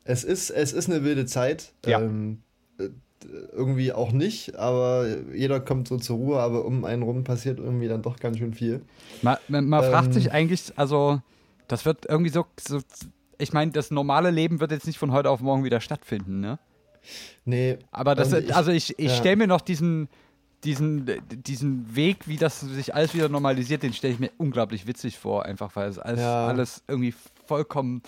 Es 0.04 0.24
ist, 0.24 0.50
es 0.50 0.74
ist 0.74 0.90
eine 0.90 1.04
wilde 1.04 1.26
Zeit. 1.26 1.74
Ja. 1.86 2.00
Ähm, 2.02 2.42
äh, 2.80 2.90
irgendwie 3.54 3.94
auch 3.94 4.12
nicht, 4.12 4.56
aber 4.56 5.06
jeder 5.34 5.60
kommt 5.60 5.88
so 5.88 5.98
zur 5.98 6.18
Ruhe, 6.18 6.40
aber 6.40 6.66
um 6.66 6.86
einen 6.86 7.04
rum 7.04 7.24
passiert 7.24 7.60
irgendwie 7.60 7.88
dann 7.88 8.02
doch 8.02 8.18
ganz 8.20 8.38
schön 8.40 8.54
viel. 8.56 8.82
Man, 9.22 9.38
man, 9.48 9.68
man 9.68 9.84
Ähm. 9.84 9.92
fragt 9.92 10.14
sich 10.14 10.32
eigentlich, 10.32 10.74
also, 10.76 11.22
das 11.68 11.86
wird 11.86 12.08
irgendwie 12.10 12.32
so, 12.32 12.46
so 12.60 12.80
ich 13.38 13.54
meine, 13.54 13.72
das 13.72 13.92
normale 13.92 14.32
Leben 14.32 14.60
wird 14.60 14.72
jetzt 14.72 14.88
nicht 14.88 14.98
von 14.98 15.12
heute 15.12 15.30
auf 15.30 15.40
morgen 15.42 15.64
wieder 15.64 15.82
stattfinden, 15.82 16.40
ne? 16.40 16.58
Nee. 17.46 17.78
Aber 17.92 18.16
das, 18.16 18.34
ich- 18.34 18.56
also 18.56 18.72
ich, 18.72 18.98
ich 19.00 19.12
ja. 19.12 19.16
stelle 19.16 19.36
mir 19.36 19.48
noch 19.48 19.62
diesen, 19.62 20.10
diesen, 20.64 21.10
diesen 21.30 21.96
Weg, 21.96 22.28
wie 22.28 22.38
das 22.38 22.60
sich 22.62 22.94
alles 22.94 23.14
wieder 23.14 23.30
normalisiert, 23.30 23.84
den 23.84 23.94
stelle 23.94 24.14
ich 24.14 24.20
mir 24.20 24.32
unglaublich 24.38 24.86
witzig 24.88 25.18
vor, 25.18 25.46
einfach 25.46 25.76
weil 25.76 25.90
es 25.90 25.98
alles, 26.00 26.20
Ja. 26.22 26.48
alles 26.48 26.84
irgendwie 26.88 27.14
vollkommen, 27.46 28.02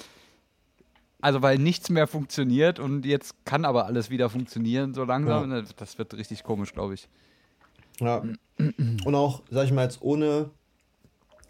also 1.22 1.42
weil 1.42 1.58
nichts 1.58 1.90
mehr 1.90 2.06
funktioniert 2.08 2.80
und 2.80 3.06
jetzt 3.06 3.46
kann 3.46 3.66
aber 3.66 3.86
alles 3.86 4.10
wieder 4.10 4.30
funktionieren 4.30 4.94
so 4.94 5.04
langsam. 5.04 5.50
Ne, 5.50 5.64
Das 5.78 5.98
wird 5.98 6.14
richtig 6.14 6.44
komisch, 6.44 6.74
glaube 6.74 6.94
ich. 6.96 7.08
Ja. 8.00 8.24
Und 8.58 9.16
auch, 9.16 9.42
sag 9.50 9.66
ich 9.66 9.72
mal 9.72 9.84
jetzt, 9.84 10.02
ohne 10.02 10.50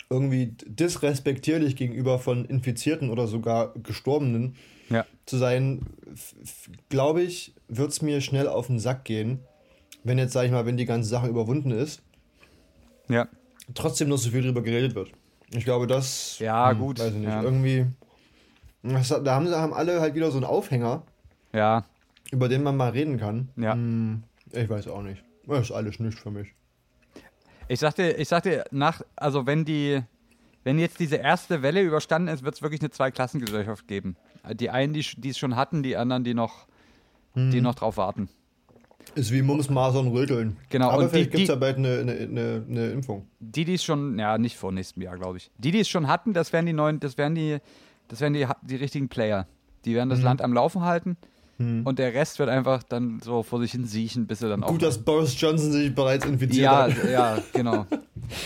irgendwie 0.09 0.53
disrespektierlich 0.65 1.75
gegenüber 1.75 2.19
von 2.19 2.45
Infizierten 2.45 3.09
oder 3.09 3.27
sogar 3.27 3.73
Gestorbenen 3.81 4.55
Ja. 4.89 5.05
zu 5.25 5.37
sein, 5.37 5.81
glaube 6.89 7.23
ich, 7.23 7.53
wird 7.67 7.91
es 7.91 8.01
mir 8.01 8.21
schnell 8.21 8.47
auf 8.47 8.67
den 8.67 8.79
Sack 8.79 9.05
gehen, 9.05 9.39
wenn 10.03 10.17
jetzt, 10.17 10.33
sag 10.33 10.45
ich 10.45 10.51
mal, 10.51 10.65
wenn 10.65 10.77
die 10.77 10.85
ganze 10.85 11.09
Sache 11.09 11.27
überwunden 11.27 11.71
ist, 11.71 12.01
Ja. 13.09 13.27
trotzdem 13.73 14.09
noch 14.09 14.17
so 14.17 14.29
viel 14.31 14.41
drüber 14.41 14.61
geredet 14.61 14.95
wird. 14.95 15.11
Ich 15.51 15.63
glaube, 15.65 15.87
das. 15.87 16.39
Ja, 16.39 16.73
gut, 16.73 16.99
Weiß 16.99 17.09
ich 17.13 17.19
nicht. 17.19 17.29
ja. 17.29 17.43
Irgendwie. 17.43 17.85
Das, 18.81 19.07
da 19.09 19.35
haben, 19.35 19.47
sie- 19.47 19.55
haben 19.55 19.73
alle 19.73 20.01
halt 20.01 20.15
wieder 20.15 20.29
so 20.31 20.37
einen 20.37 20.45
Aufhänger, 20.45 21.03
Ja, 21.53 21.85
über 22.31 22.49
den 22.49 22.63
man 22.63 22.75
mal 22.75 22.89
reden 22.89 23.17
kann. 23.19 23.49
Ja. 23.55 23.73
Hm, 23.73 24.23
ich 24.51 24.67
weiß 24.67 24.87
auch 24.87 25.01
nicht. 25.03 25.23
Das 25.45 25.61
ist 25.61 25.71
alles 25.71 25.99
nicht 25.99 26.17
für 26.17 26.31
mich. 26.31 26.49
Ich 27.67 27.79
sagte, 27.79 28.11
ich 28.11 28.27
sagte 28.27 28.65
nach, 28.71 29.01
also 29.15 29.45
wenn 29.45 29.63
die, 29.63 30.01
wenn 30.63 30.79
jetzt 30.79 30.99
diese 30.99 31.15
erste 31.17 31.61
Welle 31.61 31.81
überstanden 31.81 32.27
ist, 32.27 32.43
wird 32.43 32.55
es 32.55 32.61
wirklich 32.61 32.81
eine 32.81 32.89
Zweiklassengesellschaft 32.89 33.87
geben. 33.87 34.15
Die 34.53 34.69
einen, 34.69 34.93
die 34.93 35.05
die 35.17 35.29
es 35.29 35.37
schon 35.37 35.55
hatten, 35.55 35.83
die 35.83 35.95
anderen, 35.95 36.23
die 36.25 36.33
noch, 36.33 36.67
die 37.35 37.57
Mhm. 37.57 37.63
noch 37.63 37.75
drauf 37.75 37.95
warten. 37.97 38.27
Ist 39.15 39.31
wie 39.31 39.41
Mumps, 39.41 39.69
Masern, 39.69 40.07
Röteln. 40.07 40.57
Genau, 40.69 40.89
Aber 40.89 41.03
und 41.03 41.09
vielleicht 41.09 41.31
gibt 41.31 41.43
es 41.43 41.49
ja 41.49 41.55
bald 41.55 41.77
eine, 41.77 41.99
eine, 41.99 42.11
eine, 42.13 42.63
eine 42.69 42.87
Impfung. 42.91 43.27
Die, 43.39 43.65
die 43.65 43.75
es 43.75 43.83
schon, 43.83 44.17
ja, 44.17 44.37
nicht 44.37 44.57
vor 44.57 44.71
nächstem 44.71 45.03
Jahr, 45.03 45.17
glaube 45.17 45.37
ich. 45.37 45.51
Die, 45.57 45.71
die 45.71 45.79
es 45.79 45.87
schon 45.89 46.07
hatten, 46.07 46.33
das 46.33 46.51
wären 46.53 46.65
die 46.65 46.73
neuen, 46.73 46.99
das 46.99 47.17
wären 47.17 47.35
die, 47.35 47.59
das 48.07 48.21
wären 48.21 48.33
die, 48.33 48.47
die 48.63 48.75
richtigen 48.75 49.09
Player. 49.09 49.47
Die 49.85 49.93
werden 49.95 50.09
das 50.09 50.19
Mhm. 50.19 50.25
Land 50.25 50.41
am 50.41 50.53
Laufen 50.53 50.81
halten 50.81 51.17
und 51.59 51.97
der 51.97 52.13
Rest 52.13 52.39
wird 52.39 52.49
einfach 52.49 52.83
dann 52.83 53.21
so 53.23 53.41
vor 53.43 53.59
sich 53.61 53.71
hin 53.71 53.85
siechen, 53.85 54.27
bis 54.27 54.41
er 54.41 54.49
dann 54.49 54.63
auch. 54.63 54.67
Gut, 54.69 54.81
dass 54.81 54.97
Boris 54.97 55.39
Johnson 55.39 55.71
sich 55.71 55.93
bereits 55.95 56.25
infiziert 56.25 56.63
ja, 56.65 56.83
hat. 56.83 56.93
ja, 57.09 57.37
genau. 57.53 57.85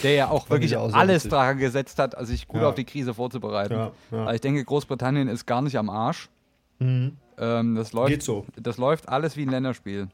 Der 0.03 0.13
ja 0.13 0.29
auch 0.29 0.47
wirklich 0.51 0.71
ich 0.71 0.77
auch 0.77 0.93
alles 0.93 1.23
witzig. 1.23 1.31
daran 1.31 1.57
gesetzt 1.57 1.97
hat, 1.97 2.15
also 2.15 2.31
sich 2.31 2.47
gut 2.47 2.61
Ja. 2.61 2.69
auf 2.69 2.75
die 2.75 2.83
Krise 2.83 3.15
vorzubereiten. 3.15 3.73
Ja, 3.73 3.91
ja. 4.11 4.25
Weil 4.25 4.35
ich 4.35 4.41
denke, 4.41 4.63
Großbritannien 4.63 5.29
ist 5.29 5.47
gar 5.47 5.61
nicht 5.63 5.77
am 5.77 5.89
Arsch. 5.89 6.29
Ähm, 6.79 7.75
das 7.75 7.93
läuft, 7.93 8.09
Geht 8.11 8.23
so. 8.23 8.45
Das 8.61 8.77
läuft 8.77 9.09
alles 9.09 9.35
wie 9.37 9.43
ein 9.43 9.49
Länderspiel. 9.49 10.09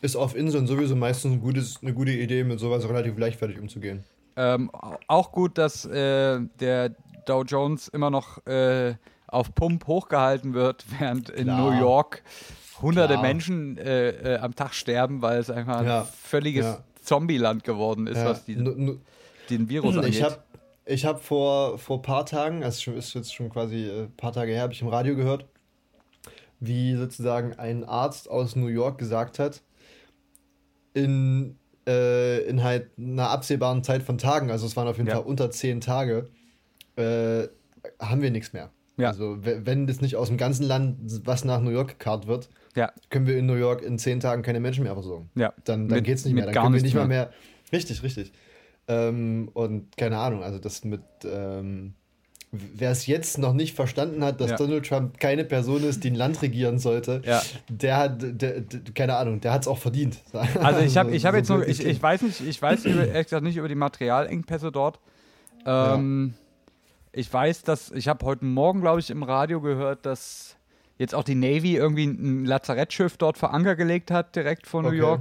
Ist 0.00 0.16
auf 0.16 0.36
Inseln 0.36 0.66
sowieso 0.66 0.94
meistens 0.96 1.32
ein 1.34 1.40
gutes, 1.40 1.78
eine 1.82 1.92
gute 1.92 2.12
Idee, 2.12 2.44
mit 2.44 2.60
sowas 2.60 2.88
relativ 2.88 3.18
leichtfertig 3.18 3.58
umzugehen. 3.58 4.04
Ähm, 4.36 4.70
au- 4.72 4.96
auch 5.08 5.32
gut, 5.32 5.58
dass 5.58 5.84
äh, 5.84 6.40
der 6.60 6.90
Dow 7.26 7.42
Jones 7.42 7.88
immer 7.88 8.10
noch 8.10 8.46
äh, 8.46 8.94
auf 9.26 9.54
Pump 9.54 9.86
hochgehalten 9.86 10.54
wird, 10.54 10.84
während 10.98 11.30
in 11.30 11.44
Klar. 11.44 11.70
New 11.72 11.80
York 11.80 12.22
hunderte 12.80 13.14
Klar. 13.14 13.22
Menschen 13.22 13.76
äh, 13.78 14.10
äh, 14.10 14.38
am 14.38 14.54
Tag 14.54 14.72
sterben, 14.74 15.20
weil 15.22 15.40
es 15.40 15.50
einfach 15.50 15.84
Ja. 15.84 16.00
ein 16.02 16.06
völliges 16.06 16.64
Ja. 16.64 16.84
Zombieland 17.02 17.64
geworden 17.64 18.06
ist, 18.06 18.24
was 18.24 18.44
die, 18.44 18.54
den 18.54 19.68
Virus 19.68 19.96
angeht. 19.96 20.14
ich 20.14 20.22
habe 20.22 20.38
ich 20.84 21.04
hab 21.04 21.20
vor 21.22 21.76
vor 21.78 22.00
paar 22.02 22.24
Tagen, 22.24 22.62
also 22.62 22.80
schon- 22.80 22.96
ist 22.96 23.14
jetzt 23.14 23.34
schon 23.34 23.48
quasi 23.50 23.86
äh, 23.88 24.02
ein 24.04 24.12
paar 24.16 24.32
Tage 24.32 24.52
her, 24.52 24.62
habe 24.62 24.72
ich 24.72 24.80
im 24.82 24.88
Radio 24.88 25.16
gehört, 25.16 25.46
wie 26.60 26.94
sozusagen 26.96 27.54
ein 27.54 27.84
Arzt 27.84 28.30
aus 28.30 28.56
New 28.56 28.66
York 28.68 28.98
gesagt 28.98 29.38
hat, 29.38 29.62
in, 30.94 31.56
äh, 31.86 32.40
in 32.48 32.62
halt 32.62 32.90
einer 32.98 33.30
absehbaren 33.30 33.82
Zeit 33.84 34.02
von 34.02 34.18
Tagen, 34.18 34.50
also 34.50 34.66
es 34.66 34.76
waren 34.76 34.88
auf 34.88 34.96
jeden 34.96 35.08
Ja. 35.08 35.16
Fall 35.16 35.24
unter 35.24 35.50
zehn 35.50 35.80
Tage, 35.80 36.28
äh, 36.96 37.48
haben 38.00 38.22
wir 38.22 38.30
nichts 38.30 38.52
mehr. 38.52 38.70
Ja. 38.96 39.08
Also 39.08 39.44
we- 39.44 39.64
wenn 39.64 39.86
das 39.86 40.00
nicht 40.00 40.16
aus 40.16 40.28
dem 40.28 40.36
ganzen 40.36 40.64
Land 40.64 40.98
was 41.24 41.44
nach 41.44 41.60
New 41.60 41.70
York 41.70 41.88
gekarrt 41.98 42.26
wird, 42.26 42.48
ja, 42.76 42.92
können 43.10 43.26
wir 43.26 43.36
in 43.38 43.46
New 43.46 43.54
York 43.54 43.82
in 43.82 43.98
zehn 43.98 44.20
Tagen 44.20 44.42
keine 44.42 44.60
Menschen 44.60 44.84
mehr 44.84 44.94
versorgen. 44.94 45.30
ja. 45.34 45.52
Dann, 45.64 45.88
dann 45.88 45.96
Mit- 45.98 46.04
geht's 46.04 46.24
nicht 46.24 46.34
mehr. 46.34 46.46
Dann 46.46 46.54
können 46.54 46.74
wir 46.74 46.82
nicht 46.82 46.94
mal 46.94 47.06
mehr. 47.06 47.30
Richtig, 47.72 48.02
richtig. 48.02 48.32
Ähm, 48.88 49.50
und 49.52 49.96
keine 49.96 50.16
Ahnung, 50.18 50.42
also 50.42 50.58
das 50.58 50.82
mit, 50.84 51.02
ähm, 51.24 51.94
wer 52.50 52.90
es 52.90 53.06
jetzt 53.06 53.36
noch 53.38 53.52
nicht 53.52 53.74
verstanden 53.76 54.24
hat, 54.24 54.40
dass 54.40 54.52
Ja. 54.52 54.56
Donald 54.56 54.86
Trump 54.86 55.18
keine 55.20 55.44
Person 55.44 55.84
ist, 55.84 56.02
die 56.04 56.10
ein 56.10 56.14
Land 56.14 56.40
regieren 56.40 56.78
sollte, 56.78 57.20
Ja. 57.24 57.42
der 57.68 57.96
hat, 57.98 58.22
der, 58.22 58.60
der, 58.60 58.80
keine 58.94 59.16
Ahnung, 59.16 59.40
der 59.40 59.52
hat 59.52 59.62
es 59.62 59.68
auch 59.68 59.78
verdient. 59.78 60.18
Also 60.32 60.80
ich 60.80 60.96
habe 60.96 61.10
ich 61.14 61.26
hab 61.26 61.32
So 61.34 61.36
jetzt 61.38 61.48
nur, 61.50 61.58
blöd 61.58 61.68
ich, 61.70 61.84
ich 61.84 62.02
weiß 62.02 62.22
nicht, 62.22 62.40
ich 62.40 62.60
weiß 62.62 62.86
über, 62.86 63.06
ehrlich 63.06 63.26
gesagt 63.26 63.42
nicht 63.44 63.56
über 63.58 63.68
die 63.68 63.74
Materialengpässe 63.74 64.72
dort. 64.72 64.98
Ähm, 65.66 66.34
Ich 67.12 67.32
weiß, 67.32 67.62
dass, 67.62 67.90
ich 67.90 68.06
habe 68.08 68.24
heute 68.24 68.44
Morgen, 68.44 68.80
glaube 68.80 69.00
ich, 69.00 69.10
im 69.10 69.22
Radio 69.22 69.60
gehört, 69.60 70.06
dass 70.06 70.56
jetzt 70.98 71.14
auch 71.14 71.24
die 71.24 71.34
Navy 71.34 71.74
irgendwie 71.76 72.04
ein 72.06 72.44
Lazarettschiff 72.44 73.16
dort 73.16 73.38
vor 73.38 73.52
Anker 73.54 73.76
gelegt 73.76 74.10
hat, 74.10 74.36
direkt 74.36 74.66
vor 74.66 74.82
New 74.82 74.88
Okay. 74.88 74.98
York. 74.98 75.20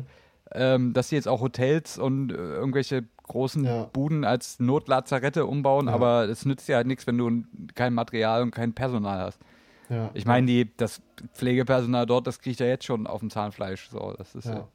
Ähm, 0.53 0.93
dass 0.93 1.09
sie 1.09 1.15
jetzt 1.17 1.28
auch 1.28 1.41
Hotels 1.41 1.97
und 1.97 2.32
äh, 2.32 2.36
irgendwelche 2.36 3.03
großen 3.28 3.63
Ja. 3.65 3.84
Buden 3.93 4.23
als 4.23 4.59
Notlazarette 4.59 5.45
umbauen, 5.45 5.88
Ja. 5.88 5.93
aber 5.93 6.28
es 6.30 6.45
nützt 6.45 6.67
ja 6.67 6.78
halt 6.78 6.88
nichts, 6.88 7.05
wenn 7.07 7.17
du 7.17 7.43
kein 7.75 7.93
Material 7.93 8.41
und 8.41 8.51
kein 8.51 8.73
Personal 8.73 9.19
hast. 9.19 9.39
Ja, 9.89 10.09
Ich 10.13 10.25
meine, 10.25 10.47
die, 10.47 10.69
das 10.78 11.01
Pflegepersonal 11.34 12.05
dort, 12.05 12.28
das 12.28 12.39
kriegt 12.39 12.59
ja 12.59 12.65
jetzt 12.65 12.86
schon 12.86 13.07
auf 13.07 13.19
dem 13.21 13.30
Zahnfleisch. 13.30 13.89
So, 13.89 14.13
das 14.17 14.36
ist 14.36 14.45
ja. 14.45 14.67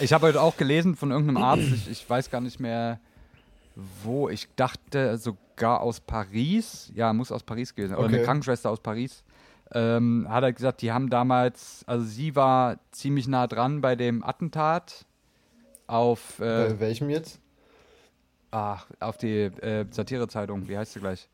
Ich 0.00 0.12
habe 0.12 0.26
heute 0.26 0.40
auch 0.40 0.56
gelesen 0.56 0.96
von 0.96 1.10
irgendeinem 1.10 1.42
Arzt, 1.42 1.62
ich, 1.74 1.90
ich 1.90 2.08
weiß 2.10 2.30
gar 2.30 2.40
nicht 2.40 2.60
mehr 2.60 3.00
wo, 4.02 4.28
ich 4.28 4.48
dachte 4.56 5.18
sogar 5.18 5.80
aus 5.82 6.00
Paris, 6.00 6.90
ja, 6.96 7.12
muss 7.12 7.30
aus 7.30 7.44
Paris 7.44 7.74
gewesen 7.76 7.90
sein, 7.90 7.98
oder 7.98 8.08
eine 8.08 8.16
Okay. 8.16 8.24
Krankenschwester 8.26 8.70
aus 8.70 8.80
Paris, 8.80 9.22
ähm, 9.72 10.26
hat 10.28 10.42
er 10.42 10.52
gesagt, 10.52 10.82
die 10.82 10.90
haben 10.90 11.10
damals, 11.10 11.84
also 11.86 12.04
sie 12.04 12.34
war 12.34 12.78
ziemlich 12.90 13.28
nah 13.28 13.46
dran 13.46 13.80
bei 13.80 13.94
dem 13.94 14.24
Attentat 14.24 15.06
auf, 15.88 16.38
äh, 16.38 16.68
Bei 16.68 16.80
welchem 16.80 17.10
jetzt? 17.10 17.40
ach, 18.50 18.86
auf 19.00 19.16
die 19.18 19.42
äh, 19.42 19.84
Satirezeitung, 19.90 20.68
wie 20.68 20.78
heißt 20.78 20.92
sie 20.92 21.00
gleich? 21.00 21.28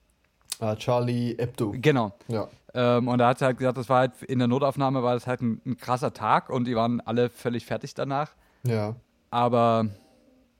Ah, 0.60 0.76
Charlie 0.76 1.34
Hebdo. 1.38 1.74
Genau. 1.76 2.12
Ja. 2.28 2.48
Ähm, 2.74 3.08
und 3.08 3.18
da 3.18 3.28
hat 3.28 3.38
sie 3.40 3.44
halt 3.44 3.58
gesagt, 3.58 3.76
das 3.76 3.88
war 3.88 3.98
halt 4.00 4.22
in 4.22 4.38
der 4.38 4.48
Notaufnahme 4.48 5.02
war 5.02 5.14
das 5.14 5.26
halt 5.26 5.42
ein, 5.42 5.60
ein 5.66 5.76
krasser 5.76 6.12
Tag 6.12 6.48
und 6.50 6.64
die 6.66 6.74
waren 6.76 7.00
alle 7.00 7.28
völlig 7.28 7.66
fertig 7.66 7.94
danach. 7.94 8.32
Ja. 8.64 8.94
Aber 9.30 9.86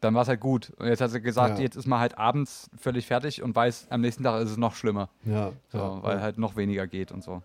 dann 0.01 0.15
war 0.15 0.23
es 0.23 0.29
halt 0.29 0.41
gut. 0.41 0.71
Und 0.79 0.87
jetzt 0.89 1.01
hat 1.01 1.11
sie 1.13 1.21
gesagt, 1.21 1.59
Ja. 1.59 1.65
jetzt 1.65 1.77
ist 1.77 1.87
man 1.87 2.01
halt 2.01 2.19
abends 2.19 2.69
völlig 2.77 3.07
fertig 3.07 3.43
und 3.43 3.55
weiß, 3.55 3.87
am 3.91 4.01
nächsten 4.01 4.23
Tag 4.25 4.43
ist 4.43 4.51
es 4.51 4.57
noch 4.57 4.75
schlimmer. 4.75 5.09
Ja. 5.25 5.53
So, 5.69 5.79
ja, 5.79 6.03
weil 6.03 6.17
ja. 6.17 6.23
halt 6.23 6.39
noch 6.39 6.57
weniger 6.57 6.87
geht 6.87 7.11
und 7.13 7.23
so. 7.23 7.43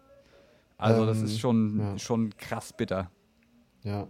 Also 0.77 1.05
das 1.05 1.19
Ähm, 1.19 1.25
ist 1.25 1.39
schon, 1.39 1.79
ja. 1.79 1.99
schon 1.99 2.35
krass 2.37 2.73
bitter. 2.73 3.09
ja. 3.83 4.07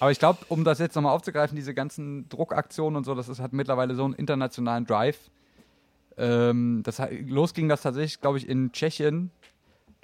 Aber 0.00 0.10
ich 0.10 0.18
glaube, 0.18 0.40
um 0.48 0.64
das 0.64 0.78
jetzt 0.78 0.94
nochmal 0.94 1.14
aufzugreifen, 1.14 1.56
diese 1.56 1.74
ganzen 1.74 2.28
Druckaktionen 2.28 2.96
und 2.96 3.04
so, 3.04 3.14
das 3.14 3.28
ist, 3.28 3.40
hat 3.40 3.52
mittlerweile 3.52 3.94
so 3.94 4.04
einen 4.04 4.14
internationalen 4.14 4.86
Drive. 4.86 5.30
Ähm, 6.16 6.82
das, 6.84 6.98
hat- 6.98 7.10
los 7.26 7.54
ging 7.54 7.68
das 7.68 7.82
tatsächlich, 7.82 8.20
glaube 8.20 8.38
ich, 8.38 8.48
in 8.48 8.72
Tschechien, 8.72 9.30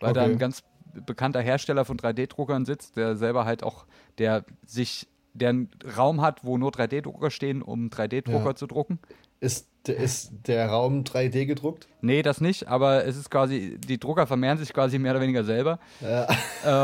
weil 0.00 0.12
da 0.12 0.22
Okay. 0.22 0.32
ein 0.32 0.38
ganz 0.38 0.62
bekannter 1.06 1.40
Hersteller 1.40 1.84
von 1.84 1.96
3D-Druckern 1.96 2.64
sitzt, 2.64 2.96
der 2.96 3.16
selber 3.16 3.44
halt 3.44 3.62
auch, 3.64 3.84
der 4.18 4.44
sich, 4.64 5.08
der 5.32 5.48
einen 5.50 5.70
Raum 5.96 6.20
hat, 6.20 6.44
wo 6.44 6.56
nur 6.56 6.70
3D-Drucker 6.70 7.30
stehen, 7.30 7.62
um 7.62 7.88
3D-Drucker 7.90 8.50
Ja. 8.50 8.54
zu 8.56 8.66
drucken. 8.68 8.98
Ist, 9.40 9.68
ist 9.92 10.32
der 10.46 10.68
Raum 10.68 11.02
3D 11.04 11.46
gedruckt? 11.46 11.86
Nee, 12.00 12.22
das 12.22 12.40
nicht, 12.40 12.68
aber 12.68 13.04
es 13.06 13.16
ist 13.16 13.30
quasi, 13.30 13.78
die 13.86 13.98
Drucker 13.98 14.26
vermehren 14.26 14.58
sich 14.58 14.72
quasi 14.72 14.98
mehr 14.98 15.12
oder 15.12 15.20
weniger 15.20 15.44
selber. 15.44 15.78
Ja. 16.00 16.26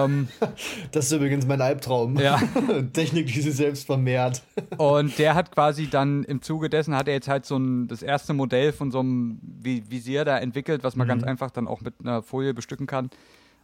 ähm, 0.05 0.29
Das 0.93 1.07
ist 1.07 1.13
übrigens 1.13 1.47
mein 1.47 1.61
Albtraum. 1.61 2.19
Ja. 2.19 2.41
Technik, 2.93 3.27
die 3.27 3.41
sich 3.41 3.55
selbst 3.55 3.87
vermehrt. 3.87 4.43
Und 4.79 5.19
der 5.19 5.35
hat 5.35 5.53
quasi 5.53 5.89
dann 5.89 6.25
im 6.25 6.43
Zuge 6.43 6.69
dessen 6.71 6.95
hat 6.97 7.09
er 7.09 7.15
jetzt 7.15 7.29
halt 7.29 7.45
so 7.47 7.57
ein, 7.59 7.89
das 7.89 8.03
erste 8.03 8.33
Modell 8.33 8.73
von 8.73 8.91
so 8.91 9.01
einem 9.01 9.41
Vi- 9.63 9.83
Visier 9.91 10.25
da 10.25 10.39
entwickelt, 10.39 10.83
was 10.85 10.97
man 10.97 11.07
ganz 11.09 11.23
einfach 11.25 11.51
dann 11.51 11.69
auch 11.69 11.81
mit 11.81 11.95
einer 12.01 12.23
Folie 12.23 12.55
bestücken 12.55 12.87
kann. 12.87 13.11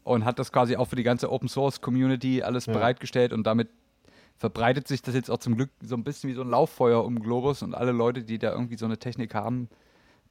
Und 0.05 0.25
hat 0.25 0.39
das 0.39 0.53
quasi 0.53 0.77
auch 0.77 0.87
für 0.89 0.95
die 0.97 1.03
ganze 1.03 1.33
Open 1.33 1.49
Source 1.49 1.81
Community 1.81 2.43
alles 2.43 2.67
Ja. 2.67 2.73
bereitgestellt 2.75 3.33
und 3.33 3.45
damit 3.47 3.69
verbreitet 4.39 4.87
sich 4.89 5.03
das 5.03 5.15
jetzt 5.15 5.31
auch 5.31 5.39
zum 5.39 5.57
Glück 5.57 5.71
so 5.83 5.95
ein 5.97 6.05
bisschen 6.05 6.31
wie 6.31 6.35
so 6.35 6.43
ein 6.43 6.51
Lauffeuer 6.51 7.05
um 7.05 7.19
Globus 7.21 7.63
und 7.63 7.75
alle 7.75 7.93
Leute, 7.93 8.23
die 8.23 8.39
da 8.39 8.53
irgendwie 8.53 8.77
so 8.77 8.85
eine 8.85 8.99
Technik 8.99 9.35
haben, 9.35 9.69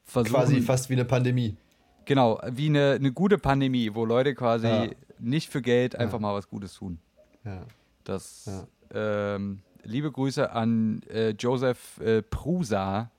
versuchen. 0.03 0.35
Quasi 0.35 0.61
fast 0.61 0.89
wie 0.89 0.93
eine 0.93 1.05
Pandemie. 1.05 1.57
Genau, 2.05 2.39
wie 2.51 2.67
eine, 2.67 2.91
eine 2.93 3.11
gute 3.11 3.37
Pandemie, 3.39 3.91
wo 3.95 4.05
Leute 4.05 4.35
quasi 4.35 4.67
Ja. 4.67 4.87
nicht 5.19 5.49
für 5.51 5.61
Geld 5.61 5.95
einfach 5.95 6.19
mal 6.19 6.35
was 6.35 6.47
Gutes 6.47 6.75
tun. 6.75 6.99
Ja. 7.43 7.63
Das, 8.03 8.47
ähm, 8.93 9.59
liebe 9.83 10.11
Grüße 10.11 10.51
an 10.51 11.01
äh, 11.09 11.29
Joseph 11.31 11.99
äh, 11.99 12.21
Prusa. 12.21 13.09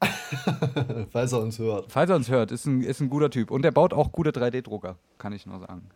Falls 1.10 1.32
er 1.32 1.40
uns 1.40 1.58
hört. 1.58 1.90
Falls 1.90 2.10
er 2.10 2.16
uns 2.16 2.28
hört, 2.28 2.50
ist 2.50 2.66
ein, 2.66 2.82
ist 2.82 3.00
ein 3.00 3.08
guter 3.08 3.30
Typ. 3.30 3.50
Und 3.50 3.62
der 3.62 3.70
baut 3.70 3.92
auch 3.92 4.12
gute 4.12 4.30
3D-Drucker, 4.30 4.96
kann 5.18 5.32
ich 5.32 5.46
nur 5.46 5.60
sagen. 5.60 5.88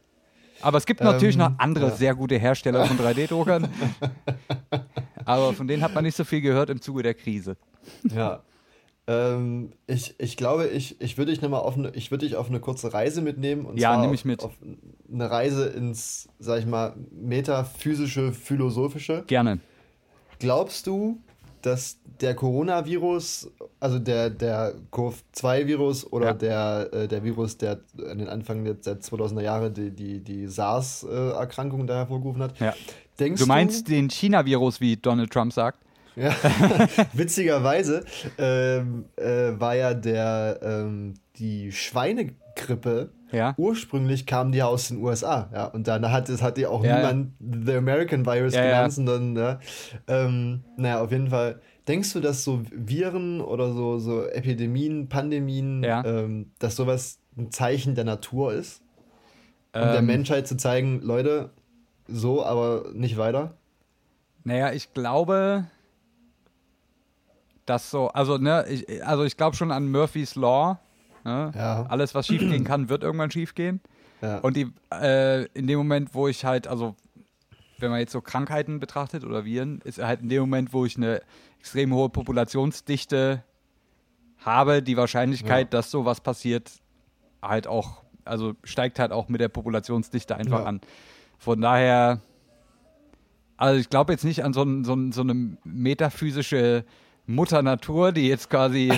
Aber 0.63 0.79
es 0.79 0.87
gibt 0.87 1.01
natürlich 1.01 1.37
Ähm, 1.37 1.41
noch 1.41 1.53
andere 1.59 1.87
ja. 1.89 1.97
sehr 1.97 2.15
gute 2.15 2.37
Hersteller 2.39 2.85
von 2.87 2.99
3D-Druckern. 2.99 3.69
Aber 5.25 5.53
von 5.53 5.67
denen 5.69 5.83
hat 5.83 5.95
man 5.95 6.05
nicht 6.05 6.17
so 6.17 6.25
viel 6.25 6.41
gehört 6.41 6.71
im 6.71 6.81
Zuge 6.81 7.03
der 7.03 7.15
Krise. 7.15 7.57
Ja. 8.05 8.43
Ähm, 9.07 9.73
ich, 9.87 10.15
ich 10.19 10.37
glaube, 10.37 10.69
ich, 10.69 11.01
ich 11.01 11.19
würde 11.19 11.33
dich 11.33 11.41
nochmal 11.41 11.61
auf 11.61 11.77
eine, 11.77 11.91
ich 11.91 12.11
würde 12.11 12.27
dich 12.27 12.37
auf 12.37 12.49
eine 12.49 12.61
kurze 12.61 12.93
Reise 12.93 13.23
mitnehmen. 13.23 13.65
Und 13.65 13.79
Ja, 13.79 13.95
zwar 13.95 14.07
auf, 14.07 14.15
ich 14.15 14.25
mit. 14.25 14.43
Auf 14.45 14.53
eine 15.13 15.31
Reise 15.31 15.67
ins, 15.69 16.29
sag 16.39 16.59
ich 16.61 16.67
mal, 16.67 16.95
metaphysische, 17.11 18.33
philosophische. 18.33 19.25
Gerne. 19.27 19.59
Glaubst 20.39 20.87
du, 20.87 21.19
dass 21.63 21.99
der 22.21 22.35
Coronavirus, 22.35 23.51
also 23.81 23.99
der, 23.99 24.31
der 24.31 24.75
CoV-2-Virus 24.93 26.13
oder 26.13 26.27
Ja. 26.29 26.33
der, 26.35 26.89
äh, 26.93 27.09
der 27.09 27.25
Virus, 27.25 27.57
der 27.59 27.81
an 28.11 28.19
den 28.19 28.29
Anfang 28.29 28.65
der, 28.65 28.75
der 28.75 29.01
2000er 29.01 29.43
Jahre 29.43 29.71
die, 29.71 29.91
die, 29.91 30.21
die 30.21 30.47
SARS-Erkrankung 30.47 31.87
da 31.87 31.97
hervorgerufen 31.97 32.43
hat, 32.43 32.59
Ja. 32.61 32.75
denkst 33.19 33.41
Du 33.41 33.47
meinst 33.47 33.89
den 33.89 34.09
China-Virus, 34.11 34.81
wie 34.81 34.97
Donald 34.97 35.31
Trump 35.31 35.53
sagt? 35.53 35.79
Ja, 36.17 36.35
witzigerweise 37.13 38.05
ähm, 38.39 39.05
äh, 39.17 39.59
war 39.59 39.75
ja 39.77 39.95
der 39.95 40.59
ähm, 40.63 41.15
die 41.37 41.71
Schweinegrippe. 42.57 43.11
Ja. 43.33 43.55
Ursprünglich 43.57 44.27
kam 44.27 44.51
die 44.51 44.59
ja 44.59 44.67
aus 44.67 44.89
den 44.89 44.99
USA, 45.03 45.49
ja, 45.53 45.67
und 45.67 45.87
dann 45.87 46.11
hat 46.11 46.29
es 46.29 46.43
hat 46.43 46.57
die 46.57 46.67
auch 46.67 46.83
Ja, 46.83 46.97
niemand 46.97 47.33
The 47.39 47.75
American 47.75 48.27
Virus 48.27 48.55
genannt, 48.55 48.93
sondern 48.93 49.37
ja, 49.37 49.61
ähm, 50.09 50.65
naja, 50.77 51.01
auf 51.01 51.13
jeden 51.13 51.29
Fall. 51.29 51.61
Denkst 51.87 52.13
du, 52.13 52.21
dass 52.21 52.45
so 52.45 52.63
Viren 52.71 53.41
oder 53.41 53.73
so, 53.73 53.99
so 53.99 54.25
Epidemien, 54.27 55.09
Pandemien, 55.09 55.85
ähm, 55.85 56.51
dass 56.59 56.77
sowas 56.77 57.19
ein 57.37 57.51
Zeichen 57.53 57.95
der 57.95 58.05
Natur 58.05 58.53
ist? 58.53 58.83
Um 59.73 59.83
der 59.83 59.99
Ähm, 59.99 60.07
Menschheit 60.07 60.49
zu 60.49 60.57
zeigen, 60.57 61.01
Leute, 61.01 61.51
so, 62.09 62.45
aber 62.45 62.91
nicht 62.93 63.17
weiter? 63.17 63.55
Naja, 64.43 64.73
ich 64.73 64.93
glaube, 64.93 65.67
dass 67.67 67.91
so, 67.91 68.09
also, 68.09 68.39
ne, 68.39 68.65
ich, 68.69 69.07
also 69.07 69.23
ich 69.23 69.37
glaube 69.37 69.55
schon 69.57 69.71
an 69.71 69.89
Murphy's 69.91 70.35
Law. 70.35 70.79
Ne? 71.25 71.51
Ja. 71.55 71.87
Alles, 71.89 72.15
was 72.15 72.27
schiefgehen 72.27 72.65
kann, 72.65 72.89
wird 72.89 73.03
irgendwann 73.03 73.31
schiefgehen. 73.31 73.81
Ja. 74.23 74.39
Und 74.39 74.57
die, 74.57 74.73
äh, 74.93 75.45
in 75.55 75.67
dem 75.67 75.79
Moment, 75.79 76.15
wo 76.15 76.29
ich 76.29 76.45
halt, 76.45 76.67
also 76.67 76.95
wenn 77.79 77.91
man 77.91 78.01
jetzt 78.01 78.13
so 78.13 78.21
Krankheiten 78.21 78.79
betrachtet 78.81 79.25
oder 79.25 79.45
Viren, 79.45 79.81
ist 79.85 80.03
halt 80.03 80.21
in 80.21 80.29
dem 80.29 80.41
Moment, 80.41 80.73
wo 80.75 80.85
ich 80.85 80.97
eine 80.97 81.23
extrem 81.59 81.95
hohe 81.95 82.11
Populationsdichte 82.11 83.43
habe, 84.39 84.83
die 84.83 84.97
Wahrscheinlichkeit, 84.97 85.67
Ja. 85.73 85.79
dass 85.79 85.91
sowas 85.91 86.21
passiert, 86.21 86.71
halt 87.43 87.67
auch, 87.67 88.03
also 88.25 88.55
steigt 88.65 88.99
halt 88.99 89.13
auch 89.13 89.29
mit 89.29 89.41
der 89.41 89.49
Populationsdichte 89.49 90.37
einfach 90.37 90.61
Ja. 90.61 90.65
an. 90.67 90.81
Von 91.39 91.61
daher, 91.63 92.21
also 93.57 93.79
ich 93.81 93.89
glaube 93.89 94.13
jetzt 94.13 94.25
nicht 94.25 94.45
an 94.45 94.53
so, 94.53 94.65
so, 94.83 94.97
so 95.11 95.21
eine 95.23 95.57
metaphysische 95.65 96.85
Mutter 97.35 97.63
Natur, 97.63 98.13
die 98.13 98.29
jetzt 98.29 98.51
quasi 98.51 98.93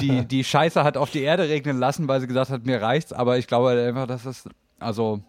die, 0.00 0.24
die 0.26 0.44
Scheiße 0.44 0.84
hat 0.84 0.96
auf 0.96 1.10
die 1.10 1.22
Erde 1.22 1.48
regnen 1.48 1.78
lassen, 1.78 2.08
weil 2.08 2.20
sie 2.20 2.26
gesagt 2.26 2.50
hat, 2.50 2.66
mir 2.66 2.80
reicht's, 2.80 3.12
aber 3.12 3.38
ich 3.38 3.46
glaube 3.46 3.68
halt 3.70 3.80
einfach, 3.88 4.06
dass 4.06 4.24
das, 4.24 4.44
also, 4.78 5.20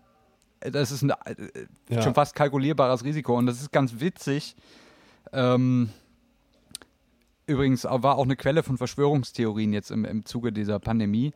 das 0.60 0.92
ist 0.92 1.02
ein 1.04 1.12
äh, 1.12 1.36
Ja. 1.90 2.02
schon 2.02 2.14
fast 2.14 2.36
kalkulierbares 2.36 3.04
Risiko 3.04 3.38
und 3.38 3.46
das 3.46 3.62
ist 3.62 3.72
ganz 3.72 4.00
witzig. 4.00 4.56
Ähm, 5.34 5.90
übrigens 7.48 7.84
war 7.86 8.18
auch 8.18 8.24
eine 8.26 8.36
Quelle 8.36 8.64
von 8.64 8.78
Verschwörungstheorien 8.78 9.74
jetzt 9.74 9.92
im, 9.92 10.06
im 10.06 10.26
Zuge 10.26 10.52
dieser 10.52 10.80
Pandemie. 10.80 11.34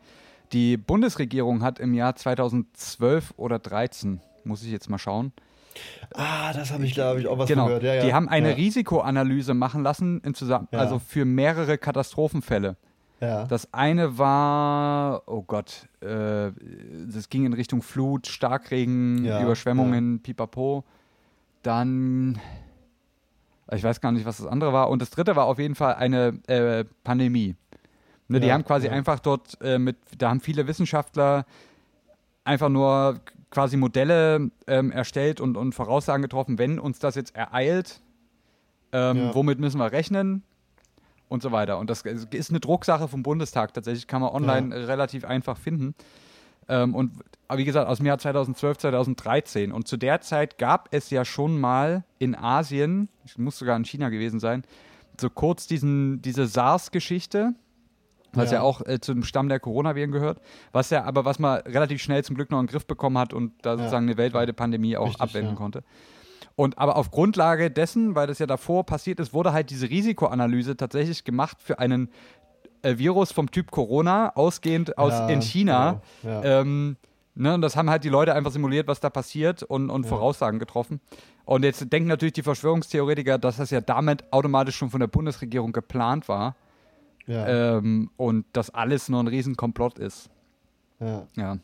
Die 0.51 0.78
Bundesregierung 0.78 1.63
hat 1.63 1.80
im 1.80 1.93
Jahr 1.93 2.15
2012 2.15 3.34
oder 3.38 3.59
13, 3.59 4.21
muss 4.43 4.63
ich 4.63 4.71
jetzt 4.71 4.89
mal 4.89 4.99
schauen, 4.99 5.34
Ah, 6.13 6.53
das 6.53 6.71
habe 6.71 6.86
ich, 6.86 6.93
glaube 6.93 7.19
ich, 7.19 7.28
auch 7.28 7.38
was 7.38 7.47
genau, 7.47 7.65
gehört. 7.67 7.84
Ja, 7.84 7.95
ja. 7.95 8.05
die 8.05 8.13
haben 8.13 8.30
eine 8.30 8.49
ja. 8.49 8.55
Risikoanalyse 8.55 9.53
machen 9.53 9.84
lassen, 9.84 10.21
im 10.23 10.34
Zusammen 10.34 10.67
Ja. 10.71 10.80
also 10.80 10.99
für 10.99 11.26
mehrere 11.26 11.78
Katastrophenfälle. 11.78 12.78
Ja. 13.21 13.45
Das 13.45 13.73
eine 13.73 14.17
war, 14.17 15.23
oh 15.26 15.41
Gott, 15.41 15.88
äh, 16.01 16.51
das 17.11 17.30
ging 17.30 17.45
in 17.45 17.53
Richtung 17.53 17.82
Flut, 17.82 18.28
Starkregen, 18.28 19.26
Überschwemmungen, 19.26 20.21
pipapo. 20.21 20.84
Dann, 21.63 22.39
ich 23.71 23.84
weiß 23.84 24.01
gar 24.01 24.11
nicht, 24.11 24.26
was 24.26 24.38
das 24.38 24.47
andere 24.47 24.73
war. 24.73 24.89
Und 24.89 25.01
das 25.01 25.09
dritte 25.09 25.36
war 25.36 25.45
auf 25.45 25.59
jeden 25.59 25.76
Fall 25.76 25.95
eine 25.95 26.39
äh, 26.47 26.86
Pandemie. 27.03 27.55
Ne, 28.28 28.39
die 28.39 28.51
haben 28.51 28.65
quasi 28.65 28.89
einfach 28.89 29.19
dort 29.19 29.57
äh, 29.61 29.78
mit, 29.78 29.97
da 30.17 30.30
haben 30.30 30.41
viele 30.41 30.67
Wissenschaftler 30.67 31.45
einfach 32.43 32.69
nur 32.69 33.19
quasi 33.56 33.78
Modelle 33.78 34.51
ähm, 34.68 34.91
erstellt 34.91 35.39
und, 35.39 35.56
und 35.56 35.72
Voraussagen 35.74 36.22
getroffen, 36.22 36.58
wenn 36.58 36.78
uns 36.78 36.99
das 36.99 37.16
jetzt 37.16 37.34
ereilt, 37.38 38.01
ähm, 38.91 39.18
Ja. 39.18 39.34
womit 39.34 39.60
müssen 39.60 39.78
wir 39.80 39.93
rechnen 39.93 40.43
und 41.30 41.41
so 41.41 41.53
weiter. 41.53 41.80
Und 41.80 41.89
das 41.89 42.01
ist 42.01 42.49
eine 42.49 42.60
Drucksache 42.60 43.08
vom 43.08 43.24
Bundestag 43.24 43.74
tatsächlich, 43.74 44.08
kann 44.08 44.22
man 44.22 44.32
online 44.32 44.78
Ja. 44.78 44.86
relativ 44.88 45.24
einfach 45.24 45.58
finden. 45.58 45.95
Ähm, 46.68 46.93
und 46.93 47.12
aber 47.47 47.60
wie 47.60 47.66
gesagt, 47.66 47.88
aus 47.88 47.97
dem 47.97 48.08
Jahr 48.08 48.18
2012, 48.18 48.78
2013. 48.80 49.72
Und 49.72 49.88
zu 49.88 49.95
der 49.97 50.20
Zeit 50.20 50.58
gab 50.58 50.89
es 50.91 51.10
ja 51.12 51.24
schon 51.24 51.58
mal 51.58 52.03
in 52.20 52.36
Asien, 52.36 53.08
ich 53.24 53.38
muss 53.38 53.58
sogar 53.58 53.78
in 53.78 53.86
China 53.86 54.10
gewesen 54.10 54.39
sein, 54.41 54.64
so 55.22 55.30
kurz 55.30 55.66
diesen, 55.66 56.22
diese 56.24 56.45
SARS-Geschichte, 56.45 57.53
was 58.38 58.51
ja, 58.51 58.57
Ja. 58.57 58.61
auch 58.63 58.81
äh, 58.86 58.99
zum 58.99 59.23
Stamm 59.23 59.49
der 59.49 59.59
Coronaviren 59.59 60.11
gehört, 60.11 60.39
was 60.71 60.89
ja 60.89 61.03
aber 61.03 61.25
was 61.25 61.39
man 61.39 61.59
relativ 61.61 62.01
schnell 62.01 62.23
zum 62.23 62.36
Glück 62.36 62.51
noch 62.51 62.59
in 62.59 62.65
den 62.67 62.71
Griff 62.71 62.86
bekommen 62.86 63.17
hat 63.17 63.33
und 63.33 63.53
da 63.61 63.77
sozusagen 63.77 64.05
eine 64.07 64.17
weltweite 64.17 64.53
Pandemie 64.53 64.97
auch 64.97 65.05
Richtig, 65.07 65.21
abwenden 65.21 65.51
ja. 65.51 65.57
konnte. 65.57 65.83
Und 66.55 66.77
aber 66.77 66.95
auf 66.95 67.11
Grundlage 67.11 67.69
dessen, 67.69 68.15
weil 68.15 68.27
das 68.27 68.39
ja 68.39 68.45
davor 68.47 68.86
passiert 68.86 69.19
ist, 69.19 69.33
wurde 69.33 69.51
halt 69.51 69.69
diese 69.69 69.89
Risikoanalyse 69.89 70.77
tatsächlich 70.77 71.23
gemacht 71.25 71.57
für 71.61 71.79
einen 71.79 72.09
äh, 72.81 72.97
Virus 72.97 73.31
vom 73.33 73.51
Typ 73.51 73.71
Corona, 73.71 74.33
ausgehend 74.36 74.97
aus 74.97 75.11
Ja, 75.11 75.27
in 75.27 75.41
China. 75.41 76.01
genau, 76.21 76.33
ja. 76.43 76.61
Ähm, 76.61 76.95
ne, 77.33 77.53
und 77.55 77.61
das 77.61 77.75
haben 77.75 77.89
halt 77.89 78.05
die 78.05 78.09
Leute 78.09 78.33
einfach 78.33 78.51
simuliert, 78.51 78.88
was 78.88 79.01
da 79.01 79.09
passiert 79.09 79.63
und, 79.63 79.89
und 79.89 80.05
Voraussagen 80.05 80.59
getroffen. 80.59 81.01
Und 81.43 81.63
jetzt 81.65 81.91
denken 81.91 82.07
natürlich 82.07 82.33
die 82.33 82.43
Verschwörungstheoretiker, 82.43 83.38
dass 83.38 83.57
das 83.57 83.69
ja 83.71 83.81
damit 83.81 84.23
automatisch 84.31 84.77
schon 84.77 84.89
von 84.89 84.99
der 85.01 85.07
Bundesregierung 85.07 85.73
geplant 85.73 86.29
war 86.29 86.55
Ja, 87.28 87.78
ähm, 87.78 88.09
und 88.17 88.45
das 88.53 88.69
alles 88.69 89.09
nur 89.09 89.21
ein 89.21 89.28
Riesenkomplott 89.28 89.97
ist. 89.99 90.30
ja. 90.99 91.26
Ja. 91.36 91.57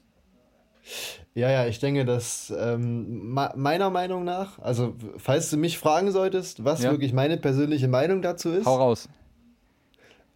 ja, 1.36 1.52
ja, 1.52 1.66
ich 1.68 1.80
denke, 1.80 2.04
dass 2.06 2.52
ähm, 2.58 3.30
meiner 3.32 3.90
Meinung 3.92 4.24
nach, 4.24 4.58
also 4.60 4.96
falls 5.18 5.50
du 5.52 5.58
mich 5.58 5.78
fragen 5.78 6.12
solltest, 6.12 6.64
was 6.66 6.82
Ja. 6.84 6.92
wirklich 6.92 7.14
meine 7.14 7.38
persönliche 7.38 7.88
Meinung 7.88 8.22
dazu 8.24 8.50
ist, 8.50 8.66
Hau 8.66 8.78
raus. 8.78 9.08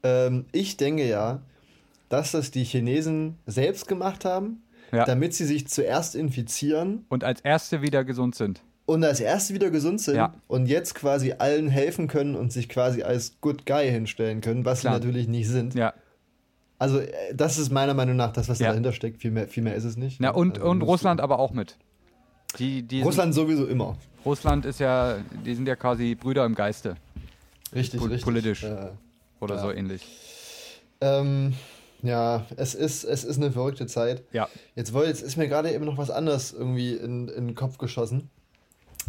ähm, 0.04 0.46
ich 0.52 0.78
denke 0.78 1.08
ja, 1.08 1.42
dass 2.10 2.32
das 2.32 2.52
die 2.52 2.64
Chinesen 2.64 3.38
selbst 3.48 3.88
gemacht 3.88 4.26
haben, 4.26 4.62
Ja. 4.92 5.06
damit 5.06 5.34
sie 5.34 5.46
sich 5.46 5.68
zuerst 5.68 6.16
infizieren 6.16 7.06
Und 7.10 7.24
als 7.24 7.42
Erste 7.42 7.82
wieder 7.82 8.04
gesund 8.06 8.36
sind. 8.36 8.62
Und 8.86 9.04
als 9.04 9.20
erste 9.20 9.54
wieder 9.54 9.72
gesund 9.72 10.00
sind 10.02 10.16
Ja. 10.16 10.34
und 10.48 10.68
jetzt 10.68 10.94
quasi 10.96 11.34
allen 11.38 11.68
helfen 11.70 12.08
können 12.08 12.36
und 12.36 12.52
sich 12.54 12.70
quasi 12.70 13.02
als 13.04 13.38
Good 13.42 13.66
Guy 13.66 13.90
hinstellen 13.90 14.42
können, 14.42 14.64
was 14.66 14.82
Klar. 14.82 14.94
sie 14.96 15.00
natürlich 15.00 15.28
nicht 15.28 15.48
sind. 15.50 15.74
Ja. 15.76 15.94
Also 16.78 17.00
äh, 17.00 17.08
das 17.34 17.58
ist 17.58 17.72
meiner 17.72 17.94
Meinung 17.94 18.16
nach 18.16 18.32
das, 18.34 18.50
was 18.50 18.60
Ja. 18.60 18.70
dahinter 18.70 18.92
steckt. 18.94 19.22
Viel 19.22 19.32
mehr, 19.32 19.48
viel 19.48 19.64
mehr 19.64 19.76
ist 19.76 19.86
es 19.86 19.98
nicht. 19.98 20.20
Na, 20.20 20.30
und, 20.32 20.58
Also, 20.60 20.70
und 20.70 20.82
Russland 20.82 21.22
aber 21.22 21.40
auch 21.40 21.52
mit. 21.52 21.78
Die, 22.60 22.84
die 22.84 23.02
Russland 23.02 23.34
sowieso 23.34 23.66
immer. 23.66 23.96
Sind, 24.00 24.26
Russland 24.26 24.66
ist 24.66 24.80
ja, 24.80 25.18
die 25.46 25.56
sind 25.56 25.68
ja 25.68 25.76
quasi 25.76 26.16
Brüder 26.16 26.46
im 26.46 26.56
Geiste 26.56 26.96
Richtig, 27.74 28.00
Pol- 28.00 28.10
richtig. 28.10 28.24
politisch. 28.26 28.64
Äh, 28.64 28.90
oder 29.40 29.56
Ja. 29.56 29.62
so 29.62 29.72
ähnlich. 29.72 30.06
ähm, 31.02 31.54
ja, 32.02 32.46
es 32.56 32.76
ist, 32.76 33.04
es 33.04 33.24
ist 33.24 33.38
eine 33.38 33.52
verrückte 33.52 33.88
Zeit. 33.88 34.24
Ja. 34.32 34.48
Jetzt, 34.76 34.94
wollte, 34.94 35.10
jetzt 35.10 35.22
ist 35.22 35.38
mir 35.38 35.48
gerade 35.48 35.72
eben 35.74 35.86
noch 35.86 35.98
was 35.98 36.10
anderes 36.12 36.54
irgendwie 36.54 36.94
in, 36.94 37.28
in 37.30 37.48
den 37.48 37.56
Kopf 37.56 37.78
geschossen. 37.78 38.30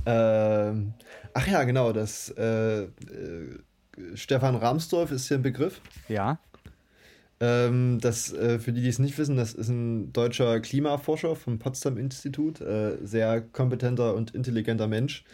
Ähm, 0.07 0.95
ach 1.35 1.47
ja, 1.49 1.65
genau, 1.65 1.93
das 1.93 2.31
äh, 2.31 2.85
äh, 2.85 2.89
Stefan 4.15 4.55
Rahmsdorf 4.55 5.11
ist 5.11 5.29
hier 5.29 5.39
ein 5.39 5.43
Begriff. 5.43 5.81
Ja. 6.09 6.39
Ähm, 7.39 7.99
das, 8.01 8.33
äh, 8.33 8.59
für 8.59 8.73
die, 8.73 8.81
die 8.81 8.89
es 8.89 8.99
nicht 8.99 9.19
wissen, 9.19 9.37
das 9.37 9.53
ist 9.53 9.69
ein 9.69 10.13
deutscher 10.13 10.61
Klimaforscher 10.61 11.37
vom 11.37 11.59
Potsdam-Institut, 11.59 12.61
äh, 12.61 12.97
sehr 13.03 13.43
kompetenter 13.43 14.15
und 14.15 14.35
intelligenter 14.35 14.87
Mensch. 14.87 15.25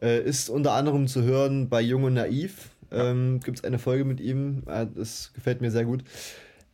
Äh, 0.00 0.22
ist 0.22 0.48
unter 0.48 0.72
anderem 0.72 1.08
zu 1.08 1.22
hören 1.22 1.68
bei 1.68 1.80
Jung 1.80 2.04
und 2.04 2.14
Naiv. 2.14 2.70
Ähm, 2.92 3.40
Gibt 3.40 3.58
es 3.58 3.64
eine 3.64 3.78
Folge 3.78 4.04
mit 4.04 4.20
ihm, 4.20 4.62
äh, 4.66 4.86
das 4.94 5.32
gefällt 5.34 5.60
mir 5.60 5.70
sehr 5.70 5.84
gut. 5.84 6.04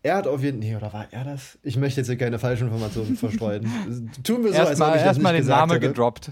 Er 0.07 0.15
hat 0.15 0.29
auf 0.29 0.41
jeden 0.41 0.63
Fall, 0.63 0.71
nee, 0.71 0.77
oder 0.77 0.93
war 0.93 1.09
er 1.11 1.25
das? 1.25 1.59
Ich 1.65 1.77
möchte 1.77 2.01
jetzt 2.01 2.07
hier 2.07 2.17
keine 2.17 2.39
falschen 2.39 2.69
Informationen 2.69 3.17
verstreuen. 3.17 3.69
Tun 4.23 4.45
wir 4.45 4.53
so, 4.53 4.61
als 4.61 4.67
ob 4.67 4.69
Erstmal 4.69 4.91
ich 4.91 4.95
das 4.95 5.05
erst 5.05 5.21
mal 5.21 5.33
nicht 5.33 5.47
den 5.47 5.49
Namen 5.49 5.81
gedroppt. 5.81 6.31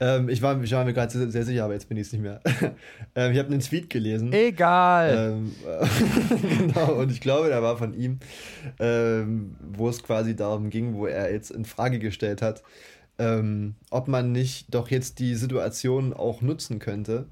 Ähm, 0.00 0.28
ich, 0.28 0.42
war, 0.42 0.62
ich 0.62 0.70
war 0.72 0.84
mir 0.84 0.92
gerade 0.92 1.10
sehr, 1.10 1.30
sehr 1.30 1.44
sicher, 1.46 1.64
aber 1.64 1.72
jetzt 1.72 1.88
bin 1.88 1.96
ich 1.96 2.08
es 2.08 2.12
nicht 2.12 2.20
mehr. 2.20 2.42
ähm, 3.14 3.32
ich 3.32 3.38
habe 3.38 3.48
einen 3.48 3.60
Tweet 3.60 3.88
gelesen. 3.88 4.34
Egal. 4.34 5.32
Ähm, 5.32 5.54
genau, 6.58 6.92
und 6.92 7.10
ich 7.10 7.22
glaube, 7.22 7.48
der 7.48 7.62
war 7.62 7.78
von 7.78 7.94
ihm, 7.94 8.18
ähm, 8.78 9.56
wo 9.72 9.88
es 9.88 10.02
quasi 10.02 10.36
darum 10.36 10.68
ging, 10.68 10.94
wo 10.94 11.06
er 11.06 11.32
jetzt 11.32 11.52
in 11.52 11.64
Frage 11.64 12.00
gestellt 12.00 12.42
hat, 12.42 12.62
ähm, 13.18 13.76
ob 13.90 14.08
man 14.08 14.30
nicht 14.30 14.74
doch 14.74 14.90
jetzt 14.90 15.20
die 15.20 15.36
Situation 15.36 16.12
auch 16.12 16.42
nutzen 16.42 16.80
könnte, 16.80 17.24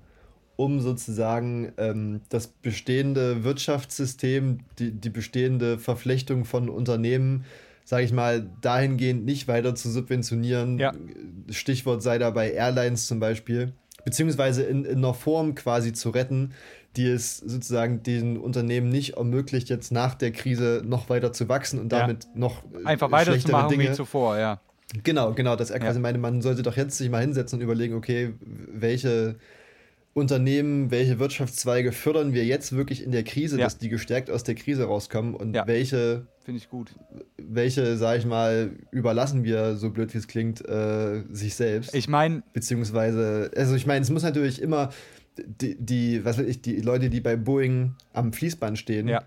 um 0.58 0.80
sozusagen 0.80 1.72
ähm, 1.78 2.20
das 2.30 2.48
bestehende 2.48 3.44
Wirtschaftssystem, 3.44 4.58
die, 4.80 4.90
die 4.90 5.08
bestehende 5.08 5.78
Verflechtung 5.78 6.44
von 6.44 6.68
Unternehmen, 6.68 7.44
sage 7.84 8.02
ich 8.02 8.12
mal, 8.12 8.50
dahingehend 8.60 9.24
nicht 9.24 9.46
weiter 9.46 9.76
zu 9.76 9.88
subventionieren. 9.88 10.78
Ja. 10.80 10.92
Stichwort 11.48 12.02
sei 12.02 12.18
dabei 12.18 12.50
Airlines 12.50 13.06
zum 13.06 13.20
Beispiel, 13.20 13.72
beziehungsweise 14.04 14.64
in, 14.64 14.84
in 14.84 14.98
einer 14.98 15.14
Form 15.14 15.54
quasi 15.54 15.92
zu 15.92 16.10
retten, 16.10 16.50
die 16.96 17.06
es 17.06 17.36
sozusagen 17.36 18.02
den 18.02 18.36
Unternehmen 18.36 18.88
nicht 18.88 19.16
ermöglicht, 19.16 19.68
jetzt 19.68 19.92
nach 19.92 20.16
der 20.16 20.32
Krise 20.32 20.82
noch 20.84 21.08
weiter 21.08 21.32
zu 21.32 21.48
wachsen 21.48 21.78
und 21.78 21.92
Ja. 21.92 22.00
damit 22.00 22.26
noch 22.34 22.64
äh, 22.64 22.84
Einfach 22.84 23.06
schlechtere 23.06 23.28
weiterzumachen 23.28 23.70
wie 23.78 23.82
Dinge. 23.84 23.92
zuvor, 23.92 24.36
ja. 24.38 24.60
Genau, 25.04 25.34
genau, 25.34 25.54
dass 25.54 25.70
er 25.70 25.78
Ja. 25.78 25.84
quasi 25.86 26.00
meinte, 26.00 26.18
man 26.18 26.42
sollte 26.42 26.62
doch 26.62 26.76
jetzt 26.76 26.98
sich 26.98 27.10
mal 27.10 27.20
hinsetzen 27.20 27.60
und 27.60 27.62
überlegen, 27.62 27.94
okay, 27.94 28.34
welche 28.40 29.36
Unternehmen, 30.18 30.90
welche 30.90 31.18
Wirtschaftszweige 31.18 31.92
fördern 31.92 32.32
wir 32.34 32.44
jetzt 32.44 32.72
wirklich 32.76 33.02
in 33.02 33.12
der 33.12 33.24
Krise, 33.24 33.58
Ja. 33.58 33.64
dass 33.64 33.78
die 33.78 33.88
gestärkt 33.88 34.30
aus 34.30 34.44
der 34.44 34.54
Krise 34.54 34.84
rauskommen 34.84 35.34
und 35.34 35.54
Ja. 35.54 35.66
welche, 35.66 36.26
Finde 36.44 36.58
ich 36.60 36.68
gut. 36.68 36.94
welche, 37.36 37.96
sag 37.96 38.18
ich 38.18 38.26
mal, 38.26 38.70
überlassen 38.90 39.44
wir, 39.44 39.76
so 39.76 39.90
blöd 39.90 40.12
wie 40.14 40.18
es 40.18 40.28
klingt, 40.28 40.66
äh, 40.68 41.22
sich 41.30 41.54
selbst. 41.54 41.94
Ich 41.94 42.08
meine, 42.08 42.42
Beziehungsweise, 42.52 43.50
also 43.56 43.74
ich 43.74 43.86
meine, 43.86 44.02
es 44.02 44.10
muss 44.10 44.22
natürlich 44.22 44.60
immer 44.60 44.90
die, 45.36 45.76
die, 45.78 46.24
was 46.24 46.38
weiß 46.38 46.46
ich, 46.46 46.60
die 46.62 46.76
Leute, 46.80 47.10
die 47.10 47.20
bei 47.20 47.36
Boeing 47.36 47.94
am 48.12 48.32
Fließband 48.32 48.78
stehen, 48.78 49.08
ja. 49.08 49.22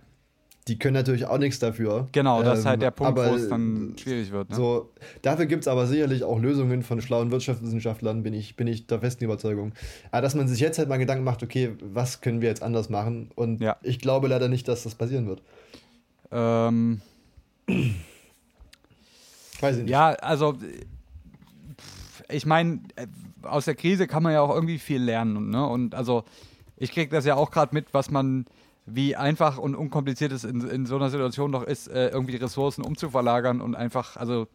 Die 0.68 0.78
können 0.78 0.94
natürlich 0.94 1.26
auch 1.26 1.38
nichts 1.40 1.60
dafür. 1.60 2.08
Genau, 2.12 2.44
das 2.44 2.60
ist 2.60 2.66
Ähm, 2.66 2.70
halt 2.70 2.82
der 2.84 2.92
Punkt, 2.92 3.18
wo 3.18 3.22
es 3.22 3.50
dann 3.50 3.96
schwierig 4.00 4.32
wird. 4.32 4.50
Ne? 4.52 4.56
So, 4.56 4.92
dafür 5.22 5.46
gibt 5.48 5.62
es 5.64 5.68
aber 5.68 5.88
sicherlich 5.88 6.24
auch 6.24 6.40
Lösungen 6.40 6.84
von 6.84 7.02
schlauen 7.02 7.32
Wirtschaftswissenschaftlern, 7.32 8.22
bin 8.24 8.34
ich, 8.34 8.56
bin 8.56 8.68
ich 8.68 8.86
der 8.88 9.00
festen 9.00 9.24
Überzeugung. 9.24 9.74
Aber 10.12 10.22
dass 10.22 10.36
man 10.36 10.48
sich 10.48 10.60
jetzt 10.60 10.78
halt 10.78 10.88
mal 10.88 10.98
Gedanken 10.98 11.24
macht, 11.24 11.42
okay, 11.42 11.72
was 11.82 12.22
können 12.22 12.42
wir 12.42 12.50
jetzt 12.50 12.62
anders 12.64 12.90
machen? 12.90 13.32
Und 13.36 13.60
Ja. 13.62 13.78
ich 13.82 14.00
glaube 14.00 14.28
leider 14.28 14.48
nicht, 14.50 14.68
dass 14.68 14.84
das 14.84 14.96
passieren 14.96 15.28
wird. 15.28 15.42
Ähm, 16.32 17.02
Weiß 19.60 19.78
ich 19.78 19.84
nicht. 19.84 19.92
ja, 19.92 20.10
also 20.14 20.56
ich 22.30 22.46
meine, 22.46 22.80
aus 23.44 23.66
der 23.66 23.76
Krise 23.76 24.08
kann 24.08 24.24
man 24.24 24.34
ja 24.34 24.42
auch 24.42 24.54
irgendwie 24.54 24.80
viel 24.80 25.02
lernen. 25.02 25.50
Ne? 25.50 25.66
Und 25.66 25.96
also 25.96 26.24
ich 26.78 26.92
kriege 26.92 27.10
das 27.12 27.26
ja 27.26 27.36
auch 27.36 27.52
gerade 27.52 27.74
mit, 27.74 27.94
was 27.94 28.10
man, 28.12 28.46
wie 28.86 29.16
einfach 29.16 29.58
und 29.58 29.76
unkompliziert 29.76 30.32
es 30.32 30.44
in, 30.44 30.62
in 30.68 30.86
so 30.86 30.96
einer 30.96 31.10
Situation 31.10 31.52
doch 31.52 31.64
ist, 31.64 31.88
äh, 31.88 32.10
irgendwie 32.10 32.36
Ressourcen 32.36 32.84
umzuverlagern 32.84 33.62
und 33.62 33.76
einfach, 33.76 34.18
also 34.18 34.48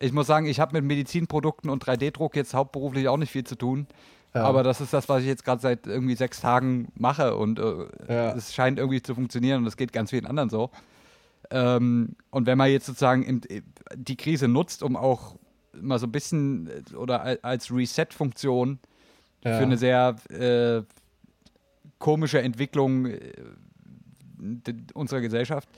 ich 0.00 0.12
muss 0.12 0.26
sagen, 0.26 0.46
ich 0.46 0.60
habe 0.60 0.74
mit 0.74 0.84
Medizinprodukten 0.84 1.70
und 1.70 1.84
3D-Druck 1.84 2.36
jetzt 2.36 2.54
hauptberuflich 2.54 3.08
auch 3.08 3.16
nicht 3.16 3.32
viel 3.32 3.44
zu 3.44 3.56
tun. 3.56 3.86
Ja. 4.34 4.44
Aber 4.44 4.62
das 4.62 4.80
ist 4.80 4.92
das, 4.92 5.08
was 5.08 5.22
ich 5.22 5.26
jetzt 5.28 5.44
gerade 5.44 5.60
seit 5.60 5.86
irgendwie 5.86 6.14
sechs 6.14 6.40
Tagen 6.40 6.88
mache 6.94 7.34
und 7.36 7.58
äh, 7.58 7.86
Ja. 8.08 8.32
es 8.36 8.54
scheint 8.54 8.78
irgendwie 8.78 9.02
zu 9.02 9.14
funktionieren 9.14 9.62
und 9.62 9.66
es 9.66 9.76
geht 9.76 9.92
ganz 9.92 10.10
vielen 10.10 10.26
anderen 10.26 10.50
so. 10.50 10.70
Ähm, 11.50 12.14
und 12.30 12.46
wenn 12.46 12.58
man 12.58 12.70
jetzt 12.70 12.86
sozusagen 12.86 13.22
im, 13.24 13.40
die 13.94 14.16
Krise 14.16 14.48
nutzt, 14.48 14.82
um 14.82 14.96
auch 14.96 15.36
mal 15.80 15.98
so 15.98 16.06
ein 16.06 16.12
bisschen 16.12 16.68
äh, 16.68 16.94
oder 16.94 17.22
al- 17.22 17.38
als 17.42 17.72
Reset-Funktion 17.74 18.78
Ja. 19.44 19.56
für 19.58 19.62
eine 19.64 19.78
sehr 19.78 20.16
äh, 20.30 20.82
komische 21.98 22.40
Entwicklung 22.42 23.06
äh, 23.06 23.32
unserer 24.94 25.20
Gesellschaft, 25.20 25.68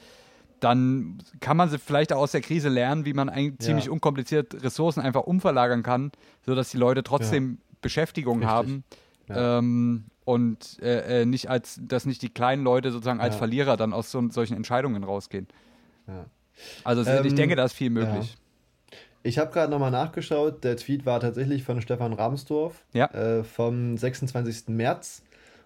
dann 0.61 1.18
kann 1.41 1.57
man 1.57 1.71
sie 1.71 1.79
vielleicht 1.79 2.12
auch 2.12 2.18
aus 2.21 2.33
der 2.33 2.43
Krise 2.43 2.68
lernen, 2.68 3.07
wie 3.07 3.14
man 3.14 3.29
ein, 3.31 3.59
ziemlich 3.59 3.87
Ja. 3.87 3.93
unkompliziert 3.93 4.62
Ressourcen 4.62 5.01
einfach 5.01 5.23
umverlagern 5.23 5.83
kann, 5.83 6.12
sodass 6.45 6.71
die 6.71 6.77
Leute 6.77 7.03
trotzdem 7.03 7.59
Beschäftigung 7.81 8.41
Richtig. 8.41 8.51
haben 8.55 8.85
Ja. 9.29 9.59
ähm, 9.59 10.05
und 10.27 10.79
äh, 10.83 11.23
äh, 11.23 11.25
nicht 11.27 11.49
als, 11.49 11.81
dass 11.83 12.05
nicht 12.05 12.21
die 12.21 12.29
kleinen 12.29 12.62
Leute 12.62 12.93
sozusagen 12.93 13.21
als 13.21 13.35
Ja. 13.35 13.39
Verlierer 13.39 13.77
dann 13.79 13.95
aus 13.95 14.11
so, 14.11 14.29
solchen 14.29 14.55
Entscheidungen 14.55 15.03
rausgehen. 15.03 15.49
Ja. 16.07 16.27
Also 16.85 17.09
Ähm, 17.11 17.25
ich 17.25 17.35
denke, 17.35 17.57
da 17.57 17.64
ist 17.64 17.73
viel 17.73 17.89
möglich. 17.91 18.37
Ich 19.23 19.39
habe 19.39 19.51
gerade 19.53 19.71
nochmal 19.71 19.91
nachgeschaut. 19.91 20.62
Der 20.64 20.77
Tweet 20.77 21.07
war 21.07 21.21
tatsächlich 21.21 21.62
von 21.62 21.81
Stefan 21.81 22.12
Ramsdorf 22.12 22.85
Ja. 22.93 23.07
äh, 23.07 23.45
vom 23.45 23.97
26. 23.97 24.68
März. 24.68 25.23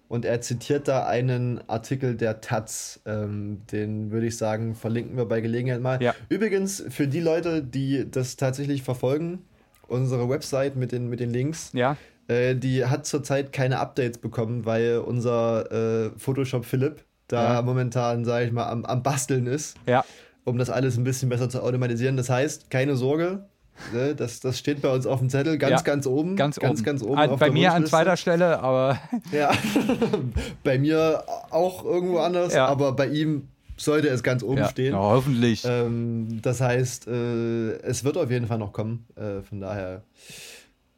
Und 0.07 0.23
er 0.25 0.39
zitiert 0.41 0.87
da 0.87 1.05
einen 1.07 1.61
Artikel 1.67 2.15
der 2.15 2.41
Taz. 2.41 2.99
Ähm, 3.05 3.61
den 3.71 4.11
würde 4.11 4.27
ich 4.27 4.37
sagen, 4.37 4.75
verlinken 4.75 5.17
wir 5.17 5.25
bei 5.25 5.41
Gelegenheit 5.41 5.81
mal. 5.81 6.01
Ja. 6.01 6.13
Übrigens, 6.29 6.83
für 6.89 7.07
die 7.07 7.19
Leute, 7.21 7.63
die 7.63 8.09
das 8.09 8.35
tatsächlich 8.35 8.83
verfolgen, 8.83 9.39
unsere 9.87 10.29
Website 10.29 10.75
mit 10.75 10.91
den, 10.91 11.09
mit 11.09 11.19
den 11.19 11.31
Links, 11.31 11.71
Ja, 11.73 11.97
äh, 12.27 12.55
die 12.55 12.85
hat 12.85 13.05
zurzeit 13.05 13.51
keine 13.51 13.79
Updates 13.79 14.19
bekommen, 14.19 14.65
weil 14.65 14.97
unser 14.99 15.71
äh, 15.71 16.11
Photoshop 16.17 16.65
Philipp 16.65 17.03
da 17.27 17.55
Ja. 17.55 17.61
momentan, 17.63 18.25
sage 18.25 18.45
ich 18.45 18.51
mal, 18.51 18.67
am, 18.69 18.85
am 18.85 19.01
Basteln 19.01 19.47
ist 19.47 19.75
ja, 19.87 20.05
um 20.43 20.57
das 20.59 20.69
alles 20.69 20.97
ein 20.97 21.03
bisschen 21.03 21.29
besser 21.29 21.49
zu 21.49 21.61
automatisieren. 21.63 22.17
Das 22.17 22.29
heißt, 22.29 22.69
keine 22.69 22.95
Sorge, 22.95 23.45
ne, 23.93 24.15
das, 24.15 24.39
das 24.39 24.57
steht 24.59 24.81
bei 24.81 24.89
uns 24.93 25.05
auf 25.05 25.19
dem 25.19 25.29
Zettel 25.29 25.57
ganz, 25.57 25.71
Ja, 25.71 25.81
ganz 25.81 26.07
oben. 26.07 26.35
ganz, 26.35 26.59
ganz, 26.59 26.79
oben. 26.79 26.83
ganz 26.85 27.03
oben. 27.03 27.17
An, 27.17 27.37
bei 27.37 27.51
mir 27.51 27.73
an 27.73 27.85
zweiter 27.85 28.17
Stelle, 28.17 28.59
aber 28.59 28.99
Ja, 29.31 29.51
bei 30.63 30.77
mir 30.77 31.23
auch 31.51 31.83
irgendwo 31.85 32.19
anders, 32.19 32.53
Ja. 32.53 32.67
aber 32.67 32.93
bei 32.93 33.07
ihm 33.07 33.47
sollte 33.77 34.07
es 34.07 34.23
ganz 34.23 34.41
oben 34.43 34.57
ja, 34.59 34.69
stehen. 34.69 34.93
ja, 34.93 34.99
hoffentlich. 34.99 35.63
Ähm, 35.65 36.39
das 36.41 36.61
heißt, 36.61 37.07
äh, 37.07 37.73
es 37.81 38.03
wird 38.03 38.17
auf 38.17 38.31
jeden 38.31 38.47
Fall 38.47 38.57
noch 38.57 38.71
kommen. 38.71 39.05
Äh, 39.15 39.41
von 39.41 39.59
daher 39.59 40.03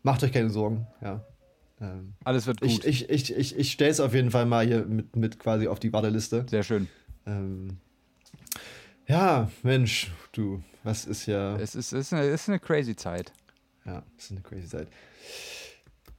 macht 0.03 0.23
euch 0.23 0.32
keine 0.32 0.49
Sorgen. 0.51 0.86
Ja. 1.01 1.21
Ähm, 1.82 2.13
Alles 2.23 2.45
wird 2.47 2.61
gut. 2.61 2.69
ich 2.69 2.86
ich, 2.86 3.09
ich, 3.09 3.36
ich, 3.36 3.57
ich 3.57 3.71
stelle 3.71 3.91
es 3.91 3.99
auf 3.99 4.13
jeden 4.13 4.32
Fall 4.32 4.45
mal 4.45 4.65
hier 4.65 4.86
mit, 4.86 5.15
mit 5.15 5.39
quasi 5.39 5.67
auf 5.67 5.80
die 5.80 5.91
Warteliste. 5.93 6.45
Sehr 6.49 6.63
schön. 6.63 6.88
Ähm, 7.25 7.78
ja, 9.08 9.49
Mensch, 9.64 10.12
du, 10.34 10.62
was 10.84 11.05
ist 11.05 11.26
ja. 11.26 11.55
Es 11.58 11.76
ist, 11.76 11.93
es 11.93 12.08
ist, 12.08 12.14
eine, 12.14 12.24
es 12.24 12.41
ist 12.43 12.49
eine 12.49 12.60
crazy 12.60 12.95
Zeit. 12.95 13.32
Ja, 13.86 14.03
das 14.16 14.26
ist 14.26 14.32
eine 14.32 14.41
crazy 14.41 14.68
Zeit. 14.68 14.88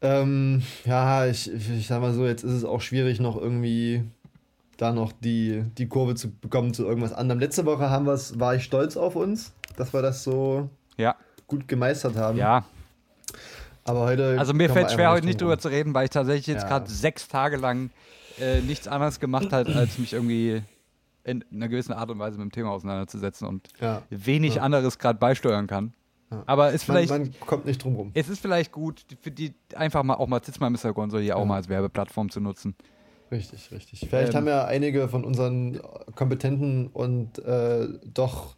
Ähm, 0.00 0.62
ja, 0.84 1.26
ich, 1.26 1.50
ich 1.52 1.86
sag 1.86 2.00
mal 2.00 2.12
so, 2.14 2.24
jetzt 2.26 2.44
ist 2.44 2.52
es 2.52 2.64
auch 2.64 2.80
schwierig, 2.80 3.18
noch 3.20 3.36
irgendwie 3.36 4.04
da 4.76 4.92
noch 4.92 5.12
die, 5.12 5.64
die 5.76 5.88
Kurve 5.88 6.14
zu 6.14 6.30
bekommen 6.30 6.72
zu 6.72 6.84
irgendwas 6.86 7.12
anderem. 7.12 7.40
Letzte 7.40 7.66
Woche 7.66 7.90
haben 7.90 8.06
wir's, 8.06 8.38
war 8.38 8.54
ich 8.54 8.62
stolz 8.62 8.96
auf 8.96 9.16
uns, 9.16 9.52
dass 9.76 9.92
wir 9.92 10.02
das 10.02 10.22
so 10.22 10.70
Ja, 10.96 11.16
gut 11.48 11.66
gemeistert 11.66 12.16
haben. 12.16 12.38
ja. 12.38 12.64
Aber 13.84 14.00
heute. 14.00 14.36
Also 14.38 14.52
mir 14.52 14.68
fällt 14.68 14.90
schwer, 14.90 15.10
heute 15.10 15.24
nicht 15.26 15.40
drüber 15.40 15.58
zu 15.58 15.68
reden, 15.68 15.94
weil 15.94 16.04
ich 16.04 16.10
tatsächlich 16.10 16.46
jetzt 16.46 16.62
Ja. 16.64 16.68
gerade 16.68 16.90
sechs 16.90 17.26
Tage 17.26 17.56
lang 17.56 17.88
äh, 18.38 18.60
nichts 18.60 18.86
anderes 18.86 19.18
gemacht 19.18 19.50
habe, 19.50 19.74
als 19.74 19.96
mich 19.98 20.12
irgendwie 20.12 20.62
in 21.28 21.44
einer 21.52 21.68
gewissen 21.68 21.92
Art 21.92 22.10
und 22.10 22.18
Weise 22.18 22.38
mit 22.38 22.44
dem 22.44 22.52
Thema 22.52 22.70
auseinanderzusetzen 22.70 23.46
und 23.46 23.68
Ja. 23.80 24.02
wenig 24.10 24.56
Ja. 24.56 24.62
anderes 24.62 24.98
gerade 24.98 25.18
beisteuern 25.18 25.66
kann. 25.66 25.92
Ja. 26.30 26.42
Aber 26.46 26.72
ist 26.72 26.86
Man, 26.88 26.96
vielleicht, 27.06 27.10
man 27.10 27.46
kommt 27.46 27.64
nicht 27.66 27.82
drum 27.82 27.96
rum. 27.96 28.10
es 28.14 28.28
ist 28.28 28.40
vielleicht 28.40 28.72
gut, 28.72 29.04
für 29.22 29.30
die 29.30 29.54
einfach 29.74 30.02
mal 30.02 30.14
auch 30.14 30.26
mal 30.26 30.42
Zitzmann 30.42 30.72
Mr. 30.72 30.92
Gonzo 30.92 31.18
hier 31.18 31.36
auch 31.36 31.44
mal 31.44 31.56
als 31.56 31.68
Werbeplattform 31.68 32.30
zu 32.30 32.40
nutzen. 32.40 32.74
Richtig, 33.30 33.70
richtig. 33.72 34.06
Vielleicht 34.08 34.32
Ähm, 34.32 34.36
haben 34.38 34.46
ja 34.46 34.64
einige 34.64 35.08
von 35.08 35.24
unseren 35.24 35.80
kompetenten 36.14 36.86
und 36.88 37.38
äh, 37.40 37.88
doch 38.04 38.56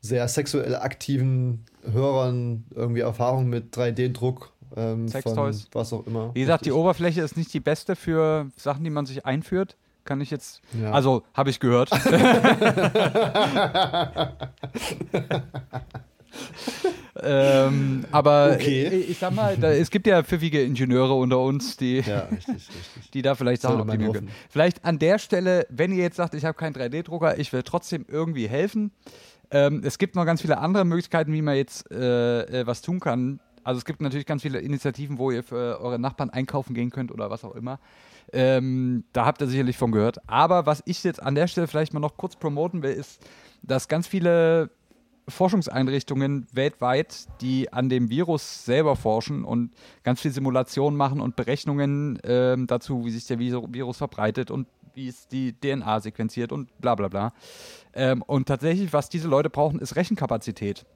sehr 0.00 0.26
sexuell 0.28 0.74
aktiven 0.76 1.64
Hörern 1.90 2.64
irgendwie 2.74 3.00
Erfahrung 3.00 3.48
mit 3.48 3.76
3D-Druck. 3.76 4.52
Ähm, 4.76 5.08
Sextoys. 5.08 5.62
von 5.70 5.80
Was 5.80 5.92
auch 5.92 6.06
immer. 6.06 6.34
Wie 6.34 6.40
gesagt, 6.40 6.64
die 6.66 6.70
Richtig. 6.70 6.80
Oberfläche 6.82 7.22
ist 7.22 7.36
nicht 7.36 7.52
die 7.54 7.60
beste 7.60 7.94
für 7.96 8.46
Sachen, 8.56 8.84
die 8.84 8.90
man 8.90 9.06
sich 9.06 9.24
einführt. 9.24 9.76
Kann 10.06 10.20
ich 10.22 10.30
jetzt. 10.30 10.62
Ja. 10.80 10.92
Also, 10.92 11.24
habe 11.34 11.50
ich 11.50 11.60
gehört. 11.60 11.90
ähm, 17.22 18.04
aber 18.10 18.52
Okay. 18.54 18.86
ich, 18.88 19.10
ich 19.10 19.18
sag 19.18 19.34
mal, 19.34 19.56
da, 19.56 19.70
es 19.72 19.90
gibt 19.90 20.06
ja 20.06 20.22
pfiffige 20.22 20.62
Ingenieure 20.62 21.14
unter 21.14 21.40
uns, 21.40 21.76
die, 21.76 22.00
Ja, 22.00 22.20
richtig, 22.30 22.54
richtig. 22.54 23.10
die 23.14 23.22
da 23.22 23.34
vielleicht 23.34 23.62
Sachen 23.62 23.80
optimieren 23.80 24.12
können. 24.12 24.30
Vielleicht 24.50 24.84
an 24.84 24.98
der 24.98 25.18
Stelle, 25.18 25.66
wenn 25.70 25.92
ihr 25.92 26.02
jetzt 26.02 26.16
sagt, 26.16 26.34
ich 26.34 26.44
habe 26.44 26.56
keinen 26.56 26.74
3D-Drucker, 26.74 27.38
ich 27.38 27.52
will 27.52 27.62
trotzdem 27.62 28.04
irgendwie 28.08 28.48
helfen. 28.48 28.90
Ähm, 29.50 29.82
es 29.84 29.98
gibt 29.98 30.14
noch 30.16 30.24
ganz 30.26 30.40
viele 30.42 30.58
andere 30.58 30.84
Möglichkeiten, 30.84 31.32
wie 31.32 31.42
man 31.42 31.56
jetzt 31.56 31.90
äh, 31.90 32.60
äh, 32.62 32.66
was 32.66 32.82
tun 32.82 33.00
kann. 33.00 33.40
Also 33.64 33.78
es 33.78 33.84
gibt 33.84 34.00
natürlich 34.00 34.26
ganz 34.26 34.42
viele 34.42 34.60
Initiativen, 34.60 35.18
wo 35.18 35.30
ihr 35.30 35.42
für 35.42 35.80
eure 35.80 35.98
Nachbarn 35.98 36.30
einkaufen 36.30 36.74
gehen 36.74 36.90
könnt 36.90 37.10
oder 37.10 37.30
was 37.30 37.44
auch 37.44 37.54
immer. 37.54 37.80
Ähm, 38.32 39.04
da 39.12 39.26
habt 39.26 39.40
ihr 39.40 39.46
sicherlich 39.46 39.76
von 39.76 39.92
gehört. 39.92 40.18
Aber 40.28 40.66
was 40.66 40.82
ich 40.86 41.02
jetzt 41.04 41.22
an 41.22 41.34
der 41.34 41.46
Stelle 41.46 41.66
vielleicht 41.66 41.94
mal 41.94 42.00
noch 42.00 42.16
kurz 42.16 42.36
promoten 42.36 42.82
will, 42.82 42.92
ist, 42.92 43.20
dass 43.62 43.88
ganz 43.88 44.06
viele 44.06 44.70
Forschungseinrichtungen 45.28 46.46
weltweit, 46.52 47.26
die 47.40 47.72
an 47.72 47.88
dem 47.88 48.10
Virus 48.10 48.64
selber 48.64 48.94
forschen 48.96 49.44
und 49.44 49.72
ganz 50.04 50.20
viel 50.20 50.30
Simulationen 50.30 50.96
machen 50.96 51.20
und 51.20 51.36
Berechnungen 51.36 52.18
ähm, 52.24 52.66
dazu, 52.66 53.04
wie 53.04 53.10
sich 53.10 53.26
der 53.26 53.38
Viru- 53.38 53.72
Virus 53.72 53.98
verbreitet 53.98 54.50
und 54.50 54.68
wie 54.94 55.08
es 55.08 55.28
die 55.28 55.52
DNA 55.52 56.00
sequenziert 56.00 56.52
und 56.52 56.76
bla 56.80 56.94
bla 56.94 57.08
bla. 57.08 57.32
Ähm, 57.92 58.22
und 58.22 58.46
tatsächlich, 58.46 58.92
was 58.92 59.08
diese 59.08 59.28
Leute 59.28 59.50
brauchen, 59.50 59.80
ist 59.80 59.96
Rechenkapazität 59.96 60.86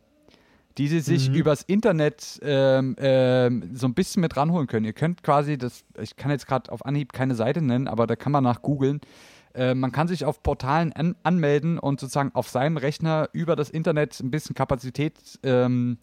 die 0.80 0.88
sie 0.88 1.00
sich 1.00 1.28
Mhm. 1.28 1.34
übers 1.34 1.60
Internet 1.60 2.40
ähm, 2.42 2.96
ähm, 2.98 3.70
so 3.74 3.86
ein 3.86 3.92
bisschen 3.92 4.22
mit 4.22 4.34
ranholen 4.38 4.66
können. 4.66 4.86
Ihr 4.86 4.94
könnt 4.94 5.22
quasi, 5.22 5.58
das, 5.58 5.84
ich 6.00 6.16
kann 6.16 6.30
jetzt 6.30 6.46
gerade 6.46 6.72
auf 6.72 6.86
Anhieb 6.86 7.12
keine 7.12 7.34
Seite 7.34 7.60
nennen, 7.60 7.86
aber 7.86 8.06
da 8.06 8.16
kann 8.16 8.32
man 8.32 8.42
nach 8.44 8.62
googeln. 8.62 9.02
Äh, 9.52 9.74
man 9.74 9.92
kann 9.92 10.08
sich 10.08 10.24
auf 10.24 10.42
Portalen 10.42 10.94
an, 10.94 11.16
anmelden 11.22 11.78
und 11.78 12.00
sozusagen 12.00 12.30
auf 12.34 12.48
seinem 12.48 12.78
Rechner 12.78 13.28
über 13.34 13.56
das 13.56 13.68
Internet 13.68 14.18
ein 14.20 14.30
bisschen 14.30 14.54
Kapazität 14.54 15.18
ähm, 15.42 15.98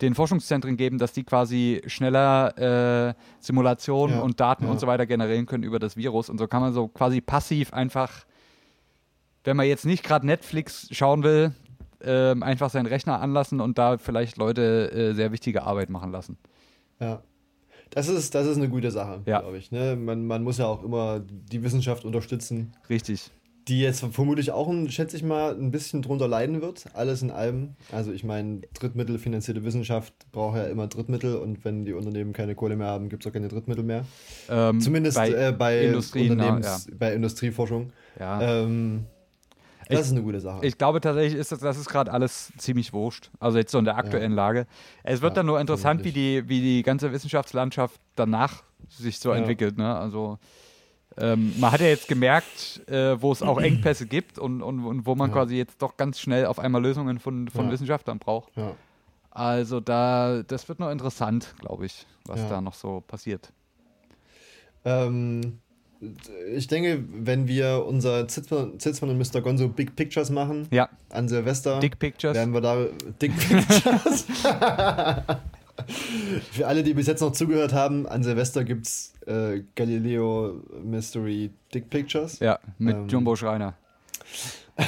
den 0.00 0.14
Forschungszentren 0.14 0.76
geben, 0.76 0.98
dass 0.98 1.12
die 1.12 1.24
quasi 1.24 1.82
schneller 1.86 3.08
äh, 3.10 3.14
Simulationen 3.40 4.18
Ja, 4.18 4.22
und 4.22 4.38
Daten 4.38 4.66
ja. 4.66 4.70
und 4.70 4.78
so 4.78 4.86
weiter 4.86 5.04
generieren 5.06 5.46
können 5.46 5.64
über 5.64 5.80
das 5.80 5.96
Virus. 5.96 6.30
Und 6.30 6.38
so 6.38 6.46
kann 6.46 6.60
man 6.62 6.72
so 6.72 6.86
quasi 6.86 7.20
passiv 7.20 7.72
einfach, 7.72 8.24
wenn 9.42 9.56
man 9.56 9.66
jetzt 9.66 9.84
nicht 9.84 10.04
gerade 10.04 10.24
Netflix 10.26 10.86
schauen 10.92 11.24
will, 11.24 11.50
ähm, 12.04 12.42
einfach 12.42 12.70
seinen 12.70 12.86
Rechner 12.86 13.20
anlassen 13.20 13.60
und 13.60 13.78
da 13.78 13.98
vielleicht 13.98 14.36
Leute 14.36 14.90
äh, 14.92 15.14
sehr 15.14 15.32
wichtige 15.32 15.62
Arbeit 15.62 15.90
machen 15.90 16.10
lassen. 16.12 16.38
Ja. 17.00 17.22
Das 17.90 18.08
ist, 18.08 18.34
das 18.34 18.46
ist 18.46 18.56
eine 18.56 18.68
gute 18.70 18.90
Sache, 18.90 19.20
Ja. 19.26 19.40
glaube 19.40 19.58
ich. 19.58 19.70
Ne? 19.70 19.96
Man, 19.96 20.26
man 20.26 20.42
muss 20.42 20.56
ja 20.58 20.66
auch 20.66 20.82
immer 20.82 21.20
die 21.20 21.62
Wissenschaft 21.62 22.06
unterstützen, 22.06 22.72
Richtig. 22.88 23.30
die 23.68 23.80
jetzt 23.82 24.00
vermutlich 24.12 24.50
auch, 24.50 24.66
ein- 24.68 24.90
schätze 24.90 25.14
ich 25.16 25.22
mal, 25.22 25.54
ein 25.54 25.70
bisschen 25.70 26.00
drunter 26.00 26.26
leiden 26.26 26.62
wird. 26.62 26.86
Alles 26.94 27.20
in 27.20 27.30
allem. 27.30 27.74
Also 27.92 28.10
ich 28.10 28.24
meine, 28.24 28.62
drittmittelfinanzierte 28.72 29.62
Wissenschaft 29.64 30.14
braucht 30.32 30.56
ja 30.56 30.64
immer 30.64 30.86
Drittmittel 30.86 31.36
und 31.36 31.66
wenn 31.66 31.84
die 31.84 31.92
Unternehmen 31.92 32.32
keine 32.32 32.54
Kohle 32.54 32.76
mehr 32.76 32.86
haben, 32.86 33.10
gibt 33.10 33.24
es 33.26 33.28
auch 33.30 33.34
keine 33.34 33.48
Drittmittel 33.48 33.84
mehr. 33.84 34.06
Ähm, 34.48 34.80
Zumindest 34.80 35.18
bei 35.18 35.30
äh, 35.30 35.52
bei, 35.52 35.84
Industrie, 35.84 36.30
Unternehmens, 36.30 36.88
bei 36.98 37.12
Industrieforschung. 37.12 37.92
ja. 38.18 38.40
Ähm, 38.62 39.04
Das 39.92 40.00
Ich- 40.00 40.06
ist 40.06 40.12
eine 40.12 40.22
gute 40.22 40.40
Sache. 40.40 40.64
Ich 40.66 40.78
glaube 40.78 41.00
tatsächlich 41.00 41.34
ist 41.38 41.52
das, 41.52 41.60
das 41.60 41.76
ist 41.76 41.88
gerade 41.88 42.12
alles 42.12 42.52
ziemlich 42.58 42.92
wurscht. 42.92 43.30
Also 43.40 43.58
jetzt 43.58 43.70
so 43.72 43.78
in 43.78 43.84
der 43.84 43.96
aktuellen 43.96 44.32
Lage. 44.32 44.66
Es 45.02 45.20
wird 45.22 45.32
Ja, 45.32 45.36
dann 45.36 45.46
nur 45.46 45.60
interessant, 45.60 46.04
wie 46.04 46.12
die, 46.12 46.48
wie 46.48 46.60
die 46.60 46.82
ganze 46.82 47.12
Wissenschaftslandschaft 47.12 48.00
danach 48.16 48.62
sich 48.88 49.18
so 49.18 49.30
Ja. 49.30 49.36
entwickelt. 49.36 49.78
Ne? 49.78 49.94
Also 49.96 50.38
ähm, 51.18 51.52
man 51.60 51.72
hat 51.72 51.80
ja 51.80 51.88
jetzt 51.88 52.08
gemerkt, 52.08 52.80
äh, 52.88 53.20
wo 53.20 53.32
es 53.32 53.42
auch 53.42 53.60
Engpässe 53.60 54.06
gibt 54.06 54.38
und, 54.38 54.62
und, 54.62 54.84
und 54.84 55.04
wo 55.06 55.14
man 55.14 55.28
Ja. 55.30 55.34
quasi 55.36 55.56
jetzt 55.56 55.82
doch 55.82 55.96
ganz 55.98 56.18
schnell 56.20 56.46
auf 56.46 56.58
einmal 56.58 56.82
Lösungen 56.82 57.18
von, 57.18 57.48
von 57.48 57.66
Ja. 57.66 57.72
Wissenschaftlern 57.72 58.18
braucht. 58.18 58.56
ja. 58.56 58.74
Also 59.34 59.80
da, 59.80 60.42
das 60.42 60.68
wird 60.68 60.78
noch 60.78 60.90
interessant, 60.90 61.54
glaube 61.58 61.86
ich, 61.86 62.06
was 62.26 62.40
Ja. 62.40 62.48
da 62.50 62.60
noch 62.60 62.74
so 62.74 63.02
passiert. 63.06 63.50
Ähm, 64.84 65.60
ich 66.54 66.66
denke, 66.66 67.04
wenn 67.12 67.46
wir 67.46 67.84
unser 67.86 68.26
Zitzmann, 68.28 68.78
Zitzmann 68.80 69.10
und 69.10 69.18
Mr. 69.18 69.40
Gonzo 69.40 69.68
Big 69.68 69.94
Pictures 69.96 70.30
machen 70.30 70.66
Ja, 70.70 70.88
an 71.10 71.28
Silvester, 71.28 71.78
Dick 71.80 71.98
Pictures. 71.98 72.34
werden 72.36 72.52
wir 72.54 72.60
da 72.60 72.86
Dick 73.20 73.32
Pictures. 73.38 74.24
Für 76.52 76.66
alle, 76.66 76.82
die 76.82 76.92
bis 76.94 77.06
jetzt 77.06 77.20
noch 77.20 77.32
zugehört 77.32 77.72
haben, 77.72 78.06
an 78.06 78.22
Silvester 78.22 78.62
gibt 78.64 78.86
es 78.86 79.14
äh, 79.26 79.62
Galileo 79.74 80.60
Mystery 80.84 81.50
Dick 81.72 81.88
Pictures. 81.88 82.38
Ja, 82.40 82.58
mit 82.78 82.94
Ähm, 82.94 83.08
Jumbo 83.08 83.34
Schreiner. 83.36 83.74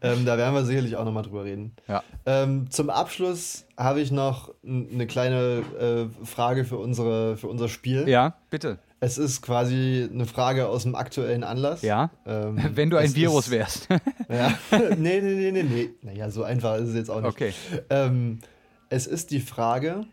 ähm, 0.00 0.24
da 0.24 0.38
werden 0.38 0.54
wir 0.54 0.64
sicherlich 0.64 0.96
auch 0.96 1.04
nochmal 1.04 1.22
drüber 1.24 1.44
reden. 1.44 1.72
Ja. 1.88 2.02
Ähm, 2.26 2.70
zum 2.70 2.90
Abschluss 2.90 3.66
habe 3.76 4.00
ich 4.00 4.10
noch 4.12 4.52
eine 4.66 5.06
kleine 5.06 5.62
äh, 5.78 6.24
Frage 6.24 6.64
für, 6.64 6.76
unsere, 6.78 7.36
für 7.36 7.48
unser 7.48 7.68
Spiel. 7.68 8.08
Ja, 8.08 8.34
bitte. 8.50 8.78
Es 9.04 9.18
ist 9.18 9.42
quasi 9.42 10.08
eine 10.10 10.24
Frage 10.24 10.66
aus 10.66 10.84
dem 10.84 10.94
aktuellen 10.94 11.44
Anlass. 11.44 11.82
Ja. 11.82 12.08
Ähm, 12.24 12.58
Wenn 12.74 12.88
du 12.88 12.96
ein 12.96 13.14
Virus 13.14 13.48
ist- 13.48 13.50
wärst. 13.50 13.88
Ja. 14.30 14.58
nee, 14.96 15.20
nee, 15.20 15.20
nee, 15.20 15.50
nee, 15.50 15.62
nee. 15.62 15.90
Naja, 16.00 16.30
so 16.30 16.42
einfach 16.42 16.76
ist 16.76 16.88
es 16.88 16.94
jetzt 16.94 17.10
auch 17.10 17.20
nicht. 17.20 17.28
okay. 17.28 17.52
Ähm, 17.90 18.40
es 18.88 19.06
ist 19.06 19.30
die 19.30 19.40
Frage, 19.40 20.06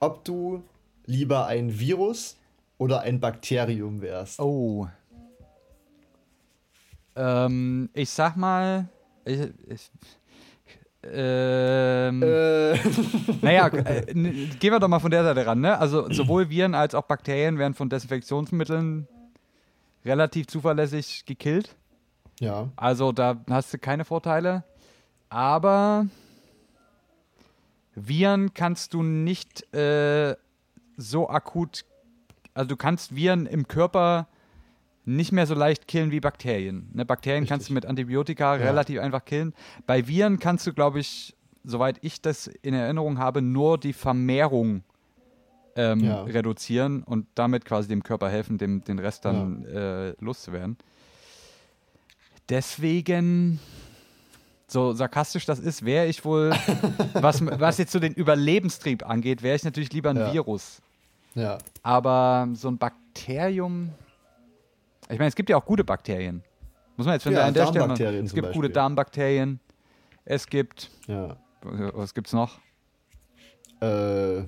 ob 0.00 0.22
du 0.26 0.62
lieber 1.06 1.46
ein 1.46 1.80
Virus 1.80 2.36
oder 2.76 3.00
ein 3.00 3.20
Bakterium 3.20 4.02
wärst. 4.02 4.38
Oh. 4.38 4.86
Ähm, 7.16 7.88
ich 7.94 8.10
sag 8.10 8.36
mal. 8.36 8.86
Ich, 9.24 9.40
ich, 9.66 9.90
ähm, 11.02 12.22
Äh, 12.22 12.74
Naja, 13.42 13.68
äh, 13.68 14.12
gehen 14.12 14.72
wir 14.72 14.78
doch 14.80 14.88
mal 14.88 14.98
von 15.00 15.10
der 15.10 15.24
Seite 15.24 15.46
ran. 15.46 15.60
Ne? 15.60 15.78
Also 15.78 16.10
sowohl 16.12 16.50
Viren 16.50 16.74
als 16.74 16.94
auch 16.94 17.04
Bakterien 17.04 17.58
werden 17.58 17.74
von 17.74 17.88
Desinfektionsmitteln 17.88 19.08
relativ 20.04 20.46
zuverlässig 20.46 21.24
gekillt. 21.26 21.76
ja, 22.40 22.68
Also 22.76 23.12
da 23.12 23.36
hast 23.48 23.72
du 23.72 23.78
keine 23.78 24.04
Vorteile. 24.04 24.64
Aber 25.28 26.06
Viren 27.94 28.54
kannst 28.54 28.94
du 28.94 29.02
nicht 29.02 29.72
äh, 29.74 30.36
so 30.96 31.28
akut, 31.28 31.84
also 32.54 32.68
du 32.68 32.76
kannst 32.76 33.14
Viren 33.14 33.46
im 33.46 33.68
Körper 33.68 34.26
nicht 35.04 35.32
mehr 35.32 35.46
so 35.46 35.54
leicht 35.54 35.88
killen 35.88 36.10
wie 36.10 36.20
Bakterien. 36.20 36.88
Ne, 36.92 37.04
Bakterien 37.04 37.46
kannst 37.46 37.68
du 37.68 37.72
mit 37.72 37.86
Antibiotika 37.86 38.56
Ja. 38.56 38.62
relativ 38.62 39.00
einfach 39.00 39.24
killen. 39.24 39.54
Bei 39.86 40.06
Viren 40.06 40.38
kannst 40.38 40.66
du, 40.66 40.72
glaube 40.72 41.00
ich, 41.00 41.34
soweit 41.64 41.98
ich 42.02 42.20
das 42.22 42.46
in 42.46 42.74
Erinnerung 42.74 43.18
habe, 43.18 43.42
nur 43.42 43.78
die 43.78 43.92
Vermehrung 43.92 44.82
ähm, 45.76 46.00
Ja. 46.00 46.22
reduzieren 46.24 47.02
und 47.02 47.26
damit 47.34 47.64
quasi 47.64 47.88
dem 47.88 48.02
Körper 48.02 48.28
helfen, 48.28 48.58
dem, 48.58 48.82
den 48.84 48.98
Rest 48.98 49.24
dann 49.24 49.64
äh, 49.66 50.10
loszuwerden. 50.20 50.76
Deswegen, 52.48 53.60
so 54.66 54.92
sarkastisch 54.92 55.46
das 55.46 55.58
ist, 55.60 55.84
wäre 55.84 56.06
ich 56.06 56.24
wohl, 56.24 56.50
was, 57.14 57.44
was 57.44 57.78
jetzt 57.78 57.92
so 57.92 57.98
den 58.00 58.14
Überlebenstrieb 58.14 59.08
angeht, 59.08 59.42
wäre 59.42 59.56
ich 59.56 59.64
natürlich 59.64 59.92
lieber 59.92 60.10
ein 60.10 60.16
Ja. 60.16 60.32
Virus. 60.32 60.80
ja. 61.34 61.58
Aber 61.82 62.48
so 62.54 62.68
ein 62.68 62.78
Bakterium, 62.78 63.90
ich 65.10 65.18
meine, 65.18 65.28
es 65.28 65.34
gibt 65.34 65.48
ja 65.50 65.56
auch 65.56 65.64
gute 65.64 65.84
Bakterien. 65.84 66.42
Muss 66.96 67.06
man 67.06 67.14
jetzt 67.14 67.22
von 67.22 67.32
Ja, 67.32 67.46
an 67.46 67.54
der 67.54 67.64
Stelle 67.66 67.78
Darmbakterien 67.80 68.24
es 68.26 68.34
gibt 68.34 68.46
gute 68.48 68.58
Beispiel. 68.60 68.72
Darmbakterien. 68.74 69.60
Es 70.24 70.46
gibt, 70.46 70.90
ja. 71.06 71.36
was 71.62 72.14
gibt's 72.14 72.32
noch? 72.32 72.58
Äh, 73.80 74.42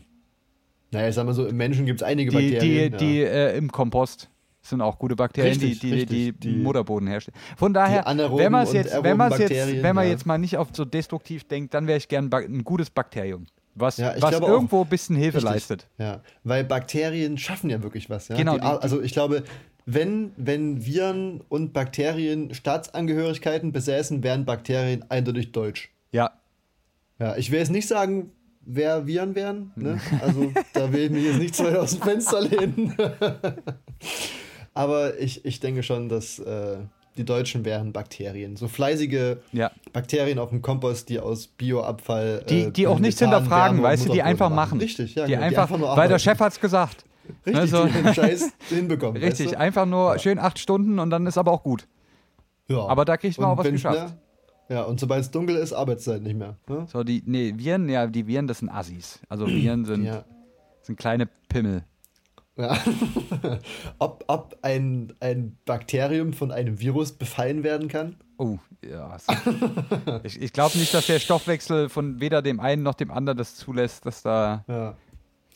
naja, 0.91 1.09
ich 1.09 1.15
sag 1.15 1.25
mal 1.25 1.33
so, 1.33 1.47
im 1.47 1.57
Menschen 1.57 1.87
gibt 1.87 2.01
es 2.03 2.07
einige 2.07 2.31
Die, 2.31 2.37
die, 2.37 2.53
Bakterien. 2.53 2.97
die 2.99 3.23
äh, 3.23 3.57
im 3.57 3.73
Kompost 3.73 4.29
sind 4.61 4.81
auch 4.81 4.99
gute 4.99 5.17
Bakterien, 5.17 5.53
Richtig, 5.59 5.81
die, 5.81 5.93
richtig. 5.93 6.09
die, 6.09 6.33
Die- 6.33 6.57
Mutterboden 6.57 7.09
herstellen. 7.09 7.37
Von 7.57 7.73
daher, 7.75 8.05
wenn 8.07 8.53
man 8.53 8.67
jetzt, 8.73 9.03
wenn 9.03 9.17
man 9.17 9.31
jetzt, 9.33 9.41
Bakterien, 9.41 9.83
wenn 9.83 9.95
man 9.97 10.05
ja. 10.05 10.11
jetzt 10.13 10.27
mal 10.27 10.39
nicht 10.39 10.57
auf 10.59 10.69
so 10.73 10.85
destruktiv 10.85 11.45
denkt, 11.49 11.75
dann 11.75 11.87
wäre 11.87 11.99
ich 11.99 12.07
gern 12.09 12.31
ein 12.33 12.63
gutes 12.63 12.91
Bakterium, 12.91 13.47
was, 13.75 13.97
Ja, 13.97 14.15
was 14.21 14.31
glaube 14.31 14.47
auch. 14.47 14.51
irgendwo 14.51 14.83
ein 14.83 14.89
bisschen 14.89 15.17
Hilfe 15.17 15.39
Richtig. 15.39 15.51
leistet. 15.53 15.89
Ja, 15.99 16.21
weil 16.45 16.63
Bakterien 16.63 17.39
schaffen 17.39 17.71
ja 17.71 17.83
wirklich 17.83 18.09
was. 18.11 18.29
Ja? 18.29 18.37
Genau, 18.37 18.55
Die, 18.57 18.61
also 18.63 19.01
ich 19.03 19.13
glaube, 19.13 19.43
wenn, 19.87 20.33
wenn 20.37 20.85
Viren 20.85 21.41
und 21.49 21.73
Bakterien 21.73 22.55
Staatsangehörigkeiten 22.55 23.73
besäßen, 23.73 24.23
wären 24.23 24.45
Bakterien 24.45 25.05
eindeutig 25.11 25.53
deutsch. 25.53 25.91
Ja, 26.13 26.33
Ja, 27.19 27.37
ich 27.37 27.51
will 27.51 27.59
jetzt 27.59 27.71
nicht 27.71 27.89
sagen, 27.89 28.33
wer 28.63 29.07
Viren 29.07 29.35
wären. 29.35 29.73
Ne? 29.77 30.01
Also 30.21 30.53
da 30.73 30.93
will 30.93 31.03
ich 31.03 31.11
mich 31.11 31.25
jetzt 31.25 31.39
nicht 31.39 31.59
weit 31.61 31.77
aus 31.77 31.93
dem 31.93 32.03
Fenster 32.03 32.41
lehnen. 32.41 32.95
Aber 34.75 35.19
ich, 35.19 35.45
ich 35.45 35.61
denke 35.61 35.83
schon, 35.83 36.09
dass 36.09 36.39
äh, 36.39 36.79
die 37.17 37.25
Deutschen 37.25 37.65
wären 37.65 37.93
Bakterien. 37.93 38.57
So 38.57 38.69
fleißige 38.69 39.37
ja. 39.53 39.71
Bakterien 39.93 40.39
auf 40.39 40.49
dem 40.49 40.63
Kompost, 40.63 41.09
die 41.11 41.21
aus 41.21 41.47
Bioabfall. 41.47 42.45
Die, 42.49 42.63
äh, 42.63 42.71
die 42.71 42.87
auch 42.87 42.99
nichts 42.99 43.21
hinterfragen, 43.21 43.83
weißt 43.83 44.09
du, 44.09 44.13
die 44.13 44.23
einfach 44.23 44.51
machen. 44.51 44.81
Richtig, 44.81 45.15
ja. 45.15 45.27
die, 45.27 45.33
genau, 45.33 45.45
einfach, 45.45 45.71
nur 45.71 45.97
weil 45.97 46.09
der. 46.09 46.19
Chef 46.19 46.39
hat's 46.41 46.59
gesagt. 46.59 47.05
Richtig, 47.47 47.71
so- 47.71 47.87
die 47.87 47.93
den 47.93 48.15
Scheiß 48.15 48.53
hinbekommen. 48.69 49.23
Richtig, 49.23 49.47
weißt 49.47 49.55
du? 49.55 49.59
einfach 49.61 49.87
nur 49.87 50.19
schön 50.19 50.39
acht 50.39 50.59
Stunden 50.59 50.99
und 50.99 51.11
dann 51.11 51.27
ist 51.27 51.39
aber 51.39 51.53
auch 51.53 51.63
gut. 51.63 51.87
Ja. 52.69 52.87
Aber 52.87 53.05
da 53.05 53.17
kriegt 53.17 53.39
man 53.39 53.51
Und 53.51 53.59
auch 53.59 53.65
was 53.65 53.71
geschafft. 53.71 54.15
ne, 54.69 54.77
ja, 54.77 54.83
und 54.83 54.99
sobald 55.01 55.21
es 55.23 55.31
dunkel 55.31 55.57
ist, 55.57 55.73
Arbeitszeit 55.73 56.23
nicht 56.23 56.37
mehr. 56.37 56.57
Ne? 56.69 56.87
So, 56.91 57.05
die, 57.05 57.23
nee, 57.27 57.53
Viren, 57.57 57.89
ja, 57.89 58.07
die 58.07 58.27
Viren, 58.27 58.47
das 58.47 58.59
sind 58.61 58.71
Assis. 58.71 59.21
Also 59.29 59.47
Viren 59.47 59.85
sind, 59.85 60.05
Ja. 60.05 60.25
sind 60.83 60.97
kleine 60.99 61.27
Pimmel. 61.49 61.85
ja. 62.57 62.77
ob 63.99 64.25
ob 64.29 64.57
ein, 64.63 65.13
ein 65.21 65.57
Bakterium 65.65 66.33
von 66.33 66.51
einem 66.53 66.81
Virus 66.81 67.13
befallen 67.13 67.63
werden 67.65 67.89
kann? 67.89 68.17
Oh, 68.39 68.59
ja. 68.85 69.17
ich 70.23 70.41
ich 70.41 70.53
glaube 70.53 70.79
nicht, 70.79 70.93
dass 70.95 71.07
der 71.07 71.19
Stoffwechsel 71.19 71.89
von 71.89 72.21
weder 72.21 72.43
dem 72.43 72.61
einen 72.61 72.83
noch 72.83 72.95
dem 72.95 73.11
anderen 73.11 73.39
das 73.39 73.55
zulässt, 73.57 74.07
dass 74.07 74.23
da. 74.23 74.65
Ja. 74.69 74.95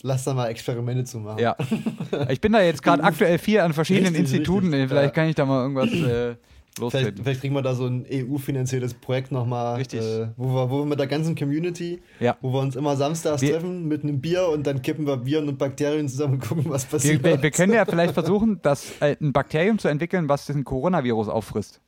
Lass 0.03 0.23
da 0.25 0.33
mal 0.33 0.47
Experimente 0.47 1.03
zu 1.05 1.19
machen. 1.19 1.39
Ja. 1.39 1.55
Ich 2.29 2.39
bin 2.41 2.51
da 2.53 2.61
jetzt 2.61 2.83
gerade 2.83 3.03
aktuell 3.03 3.37
viel 3.39 3.59
an 3.59 3.73
verschiedenen 3.73 4.13
Richtig, 4.15 4.33
Instituten. 4.33 4.67
richtig, 4.73 4.89
Vielleicht 4.89 5.05
ja. 5.15 5.21
kann 5.21 5.29
ich 5.29 5.35
da 5.35 5.45
mal 5.45 5.61
irgendwas 5.63 5.87
äh, 5.91 5.91
Vielleicht, 5.95 6.37
lostreten. 6.79 7.23
vielleicht 7.23 7.41
kriegen 7.41 7.53
wir 7.55 7.61
da 7.63 7.73
so 7.73 7.87
ein 7.87 8.05
EU-finanziertes 8.11 8.93
Projekt 8.93 9.31
nochmal, 9.31 9.77
Richtig. 9.77 9.99
äh, 10.01 10.27
wo, 10.37 10.53
wir, 10.53 10.69
wo 10.69 10.79
wir 10.79 10.85
mit 10.85 10.99
der 10.99 11.07
ganzen 11.07 11.35
Community, 11.35 11.99
Ja. 12.19 12.37
wo 12.41 12.53
wir 12.53 12.59
uns 12.59 12.75
immer 12.75 12.95
samstags 12.95 13.41
Wir- 13.41 13.53
treffen 13.53 13.87
mit 13.87 14.03
einem 14.03 14.21
Bier 14.21 14.47
und 14.49 14.67
dann 14.67 14.83
kippen 14.83 15.07
wir 15.07 15.25
Viren 15.25 15.49
und 15.49 15.57
Bakterien 15.57 16.07
zusammen 16.07 16.35
und 16.35 16.47
gucken, 16.47 16.65
was 16.69 16.85
passiert. 16.85 17.23
wir, 17.23 17.41
wir 17.41 17.51
können 17.51 17.73
ja 17.73 17.83
vielleicht 17.85 18.13
versuchen, 18.13 18.59
das, 18.61 18.91
äh, 19.01 19.15
ein 19.19 19.33
Bakterium 19.33 19.79
zu 19.79 19.87
entwickeln, 19.87 20.29
was 20.29 20.45
diesen 20.45 20.63
Coronavirus 20.63 21.27
auffrisst. 21.29 21.81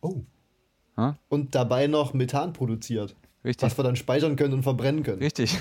oh. 0.00 0.16
Ha? 0.96 1.16
Und 1.30 1.54
dabei 1.54 1.86
noch 1.86 2.12
Methan 2.12 2.52
produziert, 2.52 3.16
Richtig. 3.44 3.64
was 3.64 3.78
wir 3.78 3.82
dann 3.84 3.96
speichern 3.96 4.36
können 4.36 4.52
und 4.54 4.62
verbrennen 4.62 5.02
können. 5.04 5.20
Richtig. 5.22 5.56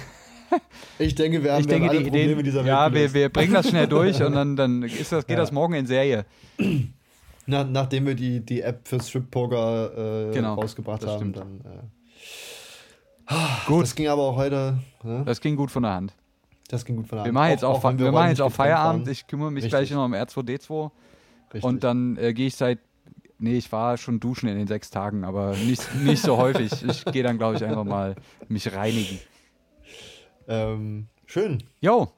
Ich 0.99 1.15
denke, 1.15 1.43
wir 1.43 1.53
haben, 1.53 1.61
Ich 1.61 1.67
wir 1.67 1.75
haben 1.75 1.81
denke, 1.81 1.89
alle 1.89 1.97
die 1.99 2.03
Probleme 2.05 2.31
Ideen. 2.33 2.43
dieser 2.45 2.59
Welt 2.59 2.67
Ja, 2.67 2.85
wir, 2.91 2.99
gelöst. 2.99 3.13
wir 3.15 3.29
bringen 3.29 3.53
das 3.53 3.69
schnell 3.69 3.87
durch 3.87 4.21
und 4.23 4.33
dann, 4.33 4.55
dann 4.55 4.83
ist 4.83 5.11
das, 5.11 5.25
geht 5.25 5.37
Ja. 5.37 5.41
das 5.43 5.51
morgen 5.51 5.73
in 5.73 5.85
Serie. 5.87 6.25
Na, 7.47 7.63
nachdem 7.63 8.05
wir 8.05 8.15
die, 8.15 8.39
die 8.39 8.61
App 8.61 8.87
für 8.87 8.99
Strip-Poker 9.01 10.29
äh, 10.29 10.33
Genau, 10.33 10.53
rausgebracht 10.55 11.05
haben, 11.05 11.15
stimmt. 11.17 11.37
dann. 11.37 11.61
Äh, 11.65 13.33
Gut. 13.65 13.83
das 13.83 13.95
ging 13.95 14.07
aber 14.07 14.21
auch 14.23 14.35
heute. 14.35 14.77
Ne? 15.03 15.23
Das 15.25 15.39
ging 15.41 15.55
gut 15.55 15.71
von 15.71 15.83
der 15.83 15.93
Hand. 15.93 16.13
Das 16.67 16.85
ging 16.85 16.97
gut 16.97 17.07
von 17.07 17.17
der 17.17 17.25
Wir 17.25 17.27
Hand. 17.29 17.33
machen 17.33 17.49
jetzt 17.51 17.63
auch, 17.65 17.83
wenn 17.83 17.97
wir 17.97 18.05
machen 18.07 18.15
räumlich 18.15 18.29
jetzt 18.37 18.41
auch 18.41 18.51
Feierabend. 18.51 19.05
waren. 19.05 19.11
Ich 19.11 19.27
kümmere 19.27 19.51
mich 19.51 19.63
Richtig. 19.63 19.71
gleich 19.87 19.91
noch 19.91 20.05
um 20.05 20.13
R2D2 20.13 20.91
Richtig. 21.53 21.63
und 21.63 21.83
dann 21.83 22.17
äh, 22.17 22.33
gehe 22.33 22.47
ich 22.47 22.55
seit. 22.55 22.79
Nee, 23.39 23.57
ich 23.57 23.71
war 23.71 23.97
schon 23.97 24.19
duschen 24.19 24.47
in 24.49 24.57
den 24.57 24.67
sechs 24.67 24.91
Tagen, 24.91 25.23
aber 25.23 25.55
nicht, 25.55 25.81
nicht 25.95 26.21
so 26.21 26.37
häufig. 26.37 26.71
Ich 26.87 27.03
gehe 27.05 27.23
dann, 27.23 27.39
glaube 27.39 27.55
ich, 27.55 27.63
einfach 27.65 27.83
mal 27.85 28.15
mich 28.49 28.71
reinigen. 28.71 29.17
Ähm, 30.51 31.07
schön. 31.25 31.63
Jo. 31.79 32.11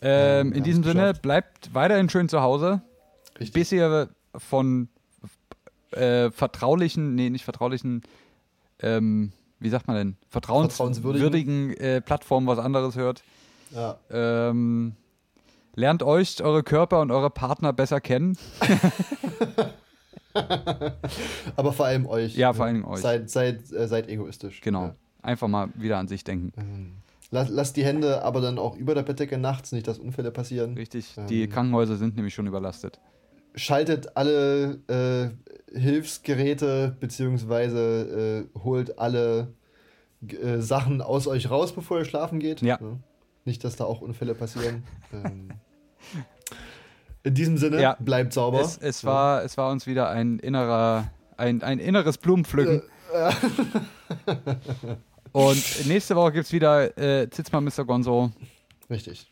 Ähm, 0.00 0.52
in 0.52 0.62
diesem 0.62 0.84
Sinne, 0.84 1.12
bleibt 1.14 1.74
weiterhin 1.74 2.08
schön 2.08 2.28
zu 2.28 2.40
Hause. 2.40 2.82
Richtig. 3.38 3.52
bis 3.52 3.72
ihr 3.72 4.08
von 4.36 4.88
äh, 5.92 6.30
vertraulichen, 6.30 7.14
nee, 7.14 7.30
nicht 7.30 7.44
vertraulichen, 7.44 8.02
ähm, 8.80 9.32
wie 9.60 9.68
sagt 9.68 9.86
man 9.86 9.96
denn, 9.96 10.16
vertrauenswürdigen, 10.28 11.74
äh, 11.76 12.00
Plattformen 12.00 12.46
was 12.46 12.58
anderes 12.58 12.96
hört. 12.96 13.22
Ja. 13.70 13.98
Ähm, 14.10 14.94
lernt 15.74 16.02
euch, 16.02 16.42
eure 16.42 16.62
Körper 16.62 17.00
und 17.00 17.10
eure 17.10 17.30
Partner 17.30 17.72
besser 17.72 18.00
kennen. 18.00 18.36
Aber 21.56 21.72
vor 21.72 21.86
allem 21.86 22.06
euch. 22.06 22.36
Ja, 22.36 22.52
vor 22.52 22.66
allem 22.66 22.84
euch. 22.84 23.00
Seid, 23.00 23.30
seid, 23.30 23.72
äh, 23.72 23.88
seid 23.88 24.08
egoistisch. 24.08 24.60
Genau. 24.60 24.84
Ja. 24.84 24.94
Einfach 25.22 25.48
mal 25.48 25.68
wieder 25.74 25.98
an 25.98 26.06
sich 26.06 26.22
denken. 26.22 26.52
Lass, 27.30 27.50
lasst 27.50 27.76
die 27.76 27.84
Hände 27.84 28.22
aber 28.22 28.40
dann 28.40 28.58
auch 28.58 28.76
über 28.76 28.94
der 28.94 29.02
Bettdecke 29.02 29.36
nachts, 29.36 29.72
nicht 29.72 29.86
dass 29.86 29.98
Unfälle 29.98 30.30
passieren. 30.30 30.74
Richtig. 30.74 31.14
Ähm. 31.18 31.26
Die 31.26 31.46
Krankenhäuser 31.48 31.96
sind 31.96 32.16
nämlich 32.16 32.34
schon 32.34 32.46
überlastet. 32.46 33.00
Schaltet 33.54 34.16
alle 34.16 34.78
äh, 34.88 35.78
Hilfsgeräte 35.78 36.96
beziehungsweise 37.00 38.46
äh, 38.54 38.58
holt 38.58 38.98
alle 38.98 39.52
äh, 40.26 40.58
Sachen 40.58 41.02
aus 41.02 41.26
euch 41.26 41.50
raus, 41.50 41.72
bevor 41.72 41.98
ihr 41.98 42.04
schlafen 42.04 42.38
geht. 42.38 42.62
Ja. 42.62 42.78
Nicht, 43.44 43.62
dass 43.64 43.76
da 43.76 43.84
auch 43.84 44.00
Unfälle 44.00 44.34
passieren. 44.34 44.84
ähm. 45.12 45.48
In 47.24 47.34
diesem 47.34 47.58
Sinne, 47.58 47.82
Ja. 47.82 47.96
bleibt 47.98 48.32
sauber. 48.32 48.60
Es, 48.60 48.78
es, 48.78 49.04
war, 49.04 49.44
es 49.44 49.58
war 49.58 49.70
uns 49.70 49.86
wieder 49.86 50.08
ein 50.08 50.38
innerer, 50.38 51.10
ein, 51.36 51.62
ein 51.62 51.78
inneres 51.78 52.16
Blumenpflücken. 52.16 52.82
Und 55.32 55.86
nächste 55.86 56.16
Woche 56.16 56.32
gibt 56.32 56.46
es 56.46 56.52
wieder 56.52 56.96
äh, 56.98 57.28
Zitzmann 57.30 57.64
Mr. 57.64 57.84
Gonzo 57.84 58.30
Richtig. 58.90 59.30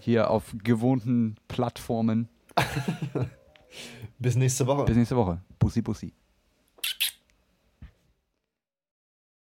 hier 0.00 0.30
auf 0.30 0.54
gewohnten 0.62 1.36
Plattformen. 1.48 2.28
Bis 4.18 4.36
nächste 4.36 4.66
Woche. 4.66 4.84
Bis 4.84 4.96
nächste 4.96 5.16
Woche. 5.16 5.40
Bussi, 5.58 5.82
bussi. 5.82 6.12